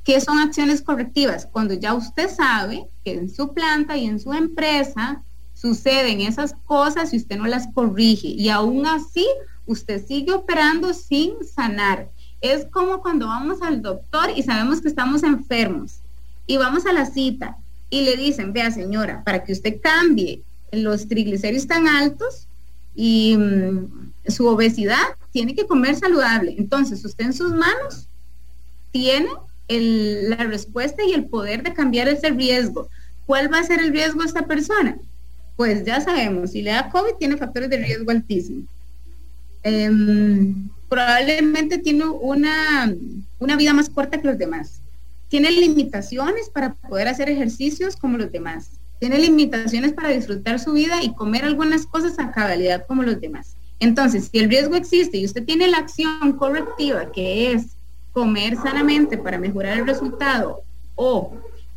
¿Qué 0.05 0.21
son 0.21 0.39
acciones 0.39 0.81
correctivas? 0.81 1.47
Cuando 1.47 1.75
ya 1.75 1.95
usted 1.95 2.31
sabe 2.31 2.87
que 3.05 3.13
en 3.13 3.31
su 3.33 3.53
planta 3.53 3.97
y 3.97 4.07
en 4.07 4.19
su 4.19 4.33
empresa 4.33 5.23
suceden 5.55 6.23
esas 6.23 6.55
cosas 6.65 7.13
y 7.13 7.19
usted 7.19 7.37
no 7.37 7.47
las 7.47 7.69
corrige 7.75 8.29
y 8.29 8.49
aún 8.49 8.87
así 8.87 9.27
usted 9.67 10.05
sigue 10.05 10.33
operando 10.33 10.95
sin 10.95 11.33
sanar. 11.45 12.09
Es 12.41 12.65
como 12.67 13.03
cuando 13.03 13.27
vamos 13.27 13.61
al 13.61 13.83
doctor 13.83 14.31
y 14.35 14.43
sabemos 14.43 14.81
que 14.81 14.89
estamos 14.89 15.23
enfermos 15.23 15.99
y 16.47 16.57
vamos 16.57 16.87
a 16.87 16.93
la 16.93 17.05
cita 17.05 17.57
y 17.91 18.03
le 18.03 18.16
dicen, 18.16 18.53
vea 18.53 18.70
señora, 18.70 19.22
para 19.24 19.45
que 19.45 19.53
usted 19.53 19.80
cambie 19.80 20.43
los 20.72 21.09
triglicéridos 21.09 21.66
tan 21.66 21.86
altos 21.86 22.47
y 22.95 23.36
mm, 23.36 24.30
su 24.30 24.47
obesidad, 24.47 25.16
tiene 25.32 25.55
que 25.55 25.66
comer 25.66 25.97
saludable. 25.97 26.55
Entonces, 26.59 27.05
usted 27.05 27.26
en 27.26 27.32
sus 27.32 27.53
manos 27.53 28.07
tiene 28.91 29.28
la 29.68 30.45
respuesta 30.45 31.03
y 31.05 31.12
el 31.12 31.26
poder 31.26 31.62
de 31.62 31.74
cambiar 31.74 32.09
ese 32.09 32.30
riesgo. 32.30 32.89
¿Cuál 33.26 33.53
va 33.53 33.59
a 33.59 33.64
ser 33.64 33.80
el 33.80 33.93
riesgo 33.93 34.20
de 34.20 34.26
esta 34.26 34.47
persona? 34.47 34.97
Pues 35.57 35.84
ya 35.84 36.01
sabemos, 36.01 36.53
si 36.53 36.62
le 36.62 36.70
da 36.70 36.91
COVID 36.91 37.14
tiene 37.18 37.36
factores 37.36 37.68
de 37.68 37.78
riesgo 37.78 38.11
altísimo. 38.11 38.62
Em, 39.62 40.68
probablemente 40.89 41.78
tiene 41.78 42.07
una, 42.07 42.95
una 43.39 43.57
vida 43.57 43.74
más 43.74 43.91
corta 43.91 44.20
que 44.20 44.28
los 44.28 44.39
demás 44.39 44.80
tiene 45.29 45.51
limitaciones 45.51 46.49
para 46.51 46.74
poder 46.74 47.09
hacer 47.09 47.29
ejercicios 47.29 47.97
como 47.97 48.18
los 48.18 48.33
demás. 48.33 48.70
Tiene 48.99 49.18
limitaciones 49.18 49.93
para 49.93 50.09
disfrutar 50.09 50.59
su 50.59 50.72
vida 50.72 51.03
y 51.03 51.14
comer 51.14 51.45
algunas 51.45 51.87
cosas 51.87 52.18
a 52.18 52.33
cabalidad 52.33 52.85
como 52.87 53.03
los 53.03 53.20
demás. 53.20 53.55
Entonces, 53.81 54.29
si 54.31 54.39
el 54.39 54.49
riesgo 54.49 54.74
existe 54.74 55.18
y 55.18 55.24
usted 55.24 55.45
tiene 55.45 55.68
la 55.68 55.79
acción 55.79 56.33
correctiva, 56.33 57.12
que 57.12 57.53
es 57.53 57.66
comer 58.12 58.57
sanamente 58.57 59.16
para 59.16 59.39
mejorar 59.39 59.79
el 59.79 59.87
resultado 59.87 60.62
o 60.97 61.33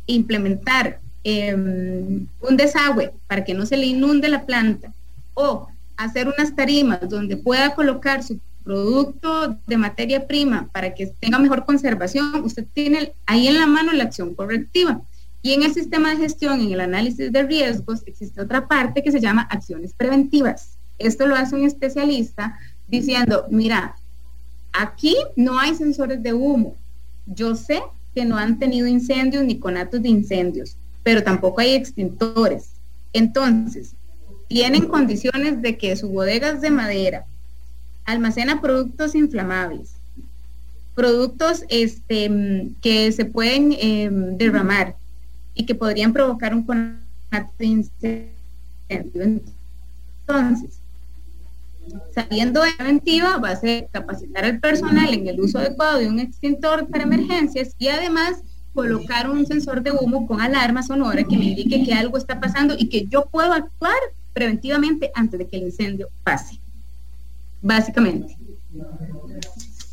implementar 0.06 0.98
em, 1.22 2.26
un 2.40 2.56
desagüe 2.56 3.12
para 3.28 3.44
que 3.44 3.54
no 3.54 3.64
se 3.66 3.76
le 3.76 3.86
inunde 3.86 4.28
la 4.28 4.44
planta 4.44 4.92
o 5.34 5.68
hacer 5.96 6.26
unas 6.26 6.56
tarimas 6.56 7.08
donde 7.08 7.36
pueda 7.36 7.74
colocar 7.76 8.24
su 8.24 8.40
producto 8.62 9.56
de 9.66 9.76
materia 9.76 10.26
prima 10.26 10.68
para 10.72 10.94
que 10.94 11.06
tenga 11.06 11.38
mejor 11.38 11.64
conservación, 11.64 12.42
usted 12.44 12.64
tiene 12.72 13.12
ahí 13.26 13.48
en 13.48 13.58
la 13.58 13.66
mano 13.66 13.92
la 13.92 14.04
acción 14.04 14.34
correctiva. 14.34 15.00
Y 15.42 15.52
en 15.52 15.64
el 15.64 15.74
sistema 15.74 16.10
de 16.10 16.18
gestión, 16.18 16.60
en 16.60 16.72
el 16.72 16.80
análisis 16.80 17.32
de 17.32 17.42
riesgos, 17.42 18.02
existe 18.06 18.40
otra 18.40 18.68
parte 18.68 19.02
que 19.02 19.10
se 19.10 19.20
llama 19.20 19.42
acciones 19.50 19.92
preventivas. 19.92 20.76
Esto 20.98 21.26
lo 21.26 21.34
hace 21.34 21.56
un 21.56 21.64
especialista 21.64 22.58
diciendo, 22.86 23.46
mira, 23.50 23.96
aquí 24.72 25.16
no 25.34 25.58
hay 25.58 25.74
sensores 25.74 26.22
de 26.22 26.32
humo. 26.32 26.76
Yo 27.26 27.56
sé 27.56 27.82
que 28.14 28.24
no 28.24 28.36
han 28.36 28.58
tenido 28.58 28.86
incendios 28.86 29.44
ni 29.44 29.58
conatos 29.58 30.02
de 30.02 30.08
incendios, 30.08 30.76
pero 31.02 31.22
tampoco 31.22 31.60
hay 31.60 31.72
extintores. 31.72 32.70
Entonces, 33.12 33.94
tienen 34.48 34.86
condiciones 34.86 35.62
de 35.62 35.76
que 35.76 35.96
su 35.96 36.08
bodega 36.08 36.50
es 36.50 36.60
de 36.60 36.70
madera, 36.70 37.24
almacena 38.04 38.60
productos 38.60 39.14
inflamables, 39.14 39.94
productos 40.94 41.64
este, 41.68 42.70
que 42.80 43.12
se 43.12 43.24
pueden 43.24 43.74
em, 43.78 44.36
derramar 44.36 44.96
y 45.54 45.64
que 45.66 45.74
podrían 45.74 46.12
provocar 46.12 46.54
un 46.54 46.64
conato 46.64 47.52
incendio. 47.60 48.30
Entonces, 48.88 50.78
sabiendo 52.14 52.62
de 52.62 52.72
preventiva, 52.72 53.38
va 53.38 53.50
a 53.50 53.56
ser 53.56 53.88
capacitar 53.90 54.44
al 54.44 54.60
personal 54.60 55.12
en 55.12 55.28
el 55.28 55.40
uso 55.40 55.58
adecuado 55.58 55.98
de 55.98 56.08
un 56.08 56.18
extintor 56.18 56.88
para 56.88 57.04
emergencias 57.04 57.74
y 57.78 57.88
además 57.88 58.42
colocar 58.74 59.30
un 59.30 59.46
sensor 59.46 59.82
de 59.82 59.92
humo 59.92 60.26
con 60.26 60.40
alarma 60.40 60.82
sonora 60.82 61.24
que 61.24 61.36
me 61.36 61.46
indique 61.46 61.84
que 61.84 61.92
algo 61.92 62.16
está 62.16 62.40
pasando 62.40 62.74
y 62.78 62.88
que 62.88 63.06
yo 63.06 63.26
puedo 63.26 63.52
actuar 63.52 63.98
preventivamente 64.32 65.10
antes 65.14 65.38
de 65.38 65.46
que 65.46 65.56
el 65.58 65.64
incendio 65.64 66.08
pase 66.24 66.61
básicamente. 67.62 68.36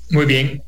Muy 0.10 0.26
bien. 0.26 0.64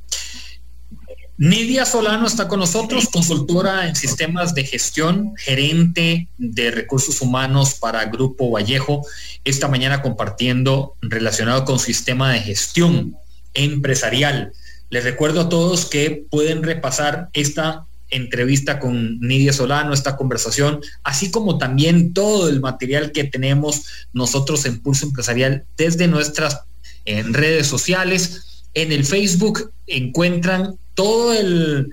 Nidia 1.37 1.85
Solano 1.85 2.27
está 2.27 2.47
con 2.47 2.59
nosotros, 2.59 3.09
consultora 3.11 3.87
en 3.87 3.95
sistemas 3.95 4.53
de 4.53 4.63
gestión, 4.63 5.33
gerente 5.37 6.27
de 6.37 6.69
recursos 6.69 7.19
humanos 7.19 7.73
para 7.73 8.05
Grupo 8.05 8.51
Vallejo, 8.51 9.03
esta 9.43 9.67
mañana 9.67 10.03
compartiendo 10.03 10.95
relacionado 11.01 11.65
con 11.65 11.79
sistema 11.79 12.31
de 12.31 12.41
gestión 12.41 13.15
empresarial. 13.55 14.53
Les 14.91 15.03
recuerdo 15.03 15.41
a 15.41 15.49
todos 15.49 15.85
que 15.85 16.25
pueden 16.29 16.61
repasar 16.61 17.29
esta 17.33 17.87
entrevista 18.11 18.77
con 18.77 19.19
Nidia 19.19 19.53
Solano, 19.53 19.93
esta 19.93 20.17
conversación, 20.17 20.81
así 21.03 21.31
como 21.31 21.57
también 21.57 22.13
todo 22.13 22.49
el 22.49 22.59
material 22.59 23.11
que 23.11 23.23
tenemos 23.23 23.83
nosotros 24.13 24.65
en 24.65 24.79
Pulso 24.79 25.07
Empresarial 25.07 25.65
desde 25.75 26.07
nuestras 26.07 26.65
en 27.05 27.33
redes 27.33 27.67
sociales. 27.67 28.63
En 28.73 28.91
el 28.91 29.05
Facebook 29.05 29.71
encuentran 29.87 30.75
todo 30.93 31.33
el, 31.33 31.89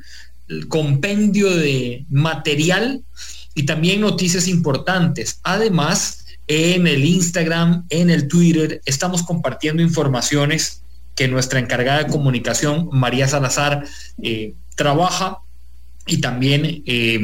compendio 0.68 1.54
de 1.54 2.06
material 2.08 3.02
y 3.54 3.64
también 3.64 4.00
noticias 4.00 4.48
importantes. 4.48 5.40
Además, 5.42 6.24
en 6.46 6.86
el 6.86 7.04
Instagram, 7.04 7.84
en 7.90 8.08
el 8.08 8.28
Twitter, 8.28 8.80
estamos 8.86 9.22
compartiendo 9.22 9.82
informaciones 9.82 10.80
que 11.14 11.28
nuestra 11.28 11.58
encargada 11.58 12.04
de 12.04 12.10
comunicación, 12.10 12.88
María 12.92 13.28
Salazar, 13.28 13.84
eh, 14.22 14.54
trabaja 14.74 15.38
y 16.06 16.22
también 16.22 16.82
eh, 16.86 17.20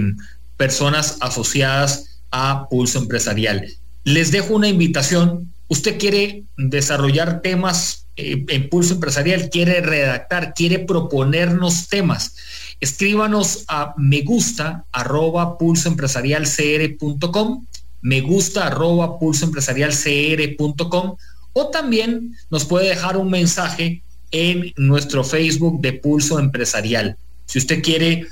personas 0.58 1.16
asociadas 1.20 2.20
a 2.30 2.68
Pulso 2.68 2.98
Empresarial. 2.98 3.66
Les 4.04 4.30
dejo 4.30 4.54
una 4.54 4.68
invitación. 4.68 5.53
Usted 5.74 5.98
quiere 5.98 6.44
desarrollar 6.56 7.42
temas 7.42 8.06
eh, 8.16 8.44
en 8.46 8.68
Pulso 8.68 8.94
Empresarial, 8.94 9.50
quiere 9.50 9.80
redactar, 9.80 10.54
quiere 10.54 10.78
proponernos 10.78 11.88
temas 11.88 12.36
escríbanos 12.84 13.64
a 13.68 13.94
me 13.96 14.20
gusta 14.20 14.84
arroba 14.92 15.58
pulsoempresarialcr.com, 15.58 17.66
me 18.02 18.20
gusta 18.20 18.66
arroba 18.66 19.18
pulsoempresarialcr.com 19.18 21.16
o 21.54 21.70
también 21.70 22.36
nos 22.50 22.66
puede 22.66 22.90
dejar 22.90 23.16
un 23.16 23.30
mensaje 23.30 24.02
en 24.30 24.70
nuestro 24.76 25.24
Facebook 25.24 25.80
de 25.80 25.94
Pulso 25.94 26.38
Empresarial. 26.38 27.16
Si 27.46 27.58
usted 27.58 27.82
quiere 27.82 28.26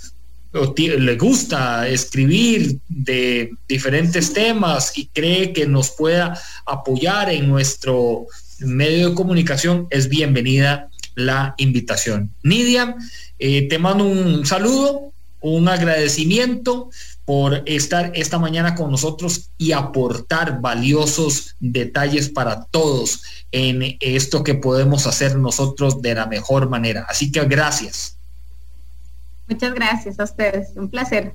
le 0.53 1.16
gusta 1.16 1.88
escribir 1.88 2.78
de 2.88 3.53
diferentes 3.68 4.32
temas 4.32 4.92
y 4.96 5.07
cree 5.07 5.53
que 5.53 5.66
nos 5.66 5.90
pueda 5.90 6.38
apoyar 6.66 7.30
en 7.30 7.48
nuestro 7.48 8.26
medio 8.59 9.11
de 9.11 9.14
comunicación, 9.14 9.86
es 9.90 10.09
bienvenida 10.09 10.88
la 11.14 11.55
invitación. 11.57 12.30
Nidia, 12.42 12.96
eh, 13.38 13.68
te 13.68 13.78
mando 13.78 14.05
un 14.05 14.46
saludo, 14.46 15.12
un 15.40 15.68
agradecimiento 15.68 16.90
por 17.24 17.62
estar 17.66 18.12
esta 18.14 18.38
mañana 18.38 18.74
con 18.74 18.90
nosotros 18.90 19.50
y 19.59 19.72
aportar 19.72 20.61
valiosos 20.61 21.55
detalles 21.61 22.28
para 22.28 22.64
todos 22.64 23.22
en 23.53 23.96
esto 24.00 24.42
que 24.42 24.55
podemos 24.55 25.07
hacer 25.07 25.36
nosotros 25.36 26.03
de 26.03 26.14
la 26.14 26.26
mejor 26.26 26.68
manera. 26.68 27.07
Así 27.09 27.30
que 27.30 27.44
gracias. 27.44 28.16
Muchas 29.53 29.74
gracias 29.74 30.18
a 30.18 30.24
ustedes, 30.24 30.70
un 30.76 30.88
placer. 30.88 31.34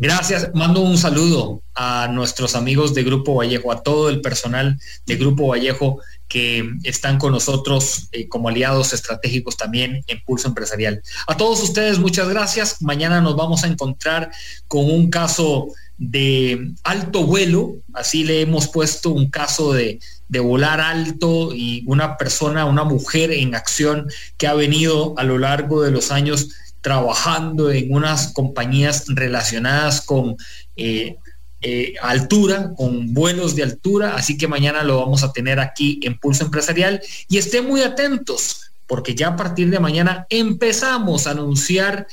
Gracias. 0.00 0.50
Mando 0.52 0.80
un 0.80 0.98
saludo 0.98 1.62
a 1.76 2.08
nuestros 2.08 2.56
amigos 2.56 2.92
de 2.92 3.04
Grupo 3.04 3.36
Vallejo, 3.36 3.70
a 3.70 3.84
todo 3.84 4.08
el 4.08 4.20
personal 4.20 4.80
de 5.06 5.14
Grupo 5.14 5.46
Vallejo 5.46 6.00
que 6.26 6.68
están 6.82 7.18
con 7.18 7.30
nosotros 7.30 8.08
eh, 8.10 8.26
como 8.26 8.48
aliados 8.48 8.92
estratégicos 8.92 9.56
también 9.56 10.02
en 10.08 10.24
Pulso 10.24 10.48
Empresarial. 10.48 11.02
A 11.28 11.36
todos 11.36 11.62
ustedes, 11.62 12.00
muchas 12.00 12.28
gracias. 12.28 12.82
Mañana 12.82 13.20
nos 13.20 13.36
vamos 13.36 13.62
a 13.62 13.68
encontrar 13.68 14.32
con 14.66 14.90
un 14.90 15.08
caso 15.08 15.68
de 15.98 16.72
alto 16.82 17.22
vuelo, 17.22 17.76
así 17.92 18.24
le 18.24 18.40
hemos 18.40 18.66
puesto 18.66 19.10
un 19.10 19.30
caso 19.30 19.72
de, 19.72 20.00
de 20.28 20.40
volar 20.40 20.80
alto 20.80 21.54
y 21.54 21.84
una 21.86 22.16
persona, 22.16 22.64
una 22.64 22.82
mujer 22.82 23.30
en 23.30 23.54
acción 23.54 24.08
que 24.36 24.48
ha 24.48 24.54
venido 24.54 25.14
a 25.16 25.22
lo 25.22 25.38
largo 25.38 25.82
de 25.82 25.92
los 25.92 26.10
años 26.10 26.48
trabajando 26.84 27.70
en 27.70 27.90
unas 27.90 28.34
compañías 28.34 29.06
relacionadas 29.08 30.02
con 30.02 30.36
eh, 30.76 31.16
eh, 31.62 31.94
altura, 32.02 32.74
con 32.76 33.14
vuelos 33.14 33.56
de 33.56 33.62
altura, 33.62 34.16
así 34.16 34.36
que 34.36 34.46
mañana 34.46 34.84
lo 34.84 34.98
vamos 34.98 35.24
a 35.24 35.32
tener 35.32 35.58
aquí 35.60 35.98
en 36.02 36.18
Pulso 36.18 36.44
Empresarial. 36.44 37.00
Y 37.26 37.38
estén 37.38 37.66
muy 37.66 37.80
atentos 37.80 38.70
porque 38.86 39.14
ya 39.14 39.28
a 39.28 39.36
partir 39.36 39.70
de 39.70 39.80
mañana 39.80 40.26
empezamos 40.28 41.26
a 41.26 41.30
anunciar 41.30 42.06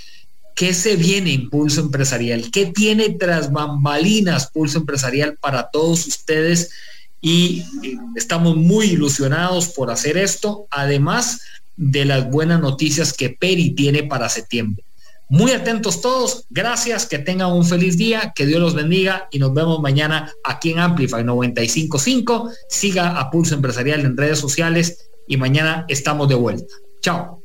qué 0.56 0.74
se 0.74 0.96
viene 0.96 1.34
en 1.34 1.50
Pulso 1.50 1.82
Empresarial, 1.82 2.50
qué 2.50 2.68
tiene 2.68 3.10
tras 3.10 3.52
bambalinas 3.52 4.52
Pulso 4.52 4.78
Empresarial 4.78 5.36
para 5.36 5.70
todos 5.70 6.08
ustedes. 6.08 6.70
Y 7.20 7.66
eh, 7.84 7.98
estamos 8.16 8.56
muy 8.56 8.92
ilusionados 8.92 9.68
por 9.68 9.92
hacer 9.92 10.16
esto, 10.16 10.66
además 10.72 11.42
de 11.82 12.06
las 12.06 12.30
buenas 12.30 12.62
noticias 12.62 13.12
que 13.12 13.32
Peri 13.32 13.72
tiene 13.72 14.04
para 14.04 14.30
septiembre. 14.30 14.84
Muy 15.30 15.52
atentos 15.52 16.02
todos, 16.02 16.46
gracias, 16.50 17.08
que 17.08 17.18
tengan 17.18 17.54
un 17.54 17.66
feliz 17.66 17.98
día, 17.98 18.34
que 18.36 18.46
Dios 18.46 18.62
los 18.62 18.76
bendiga 18.76 19.28
y 19.32 19.40
nos 19.40 19.54
vemos 19.54 19.80
mañana 19.80 20.32
aquí 20.44 20.72
en 20.72 20.80
Amplify 20.80 21.24
955. 21.24 22.52
Siga 22.70 23.18
a 23.18 23.32
Pulso 23.32 23.56
Empresarial 23.56 24.02
en 24.02 24.16
redes 24.16 24.40
sociales 24.40 25.10
y 25.28 25.38
mañana 25.38 25.86
estamos 25.88 26.30
de 26.30 26.36
vuelta. 26.36 26.74
Chao. 27.02 27.42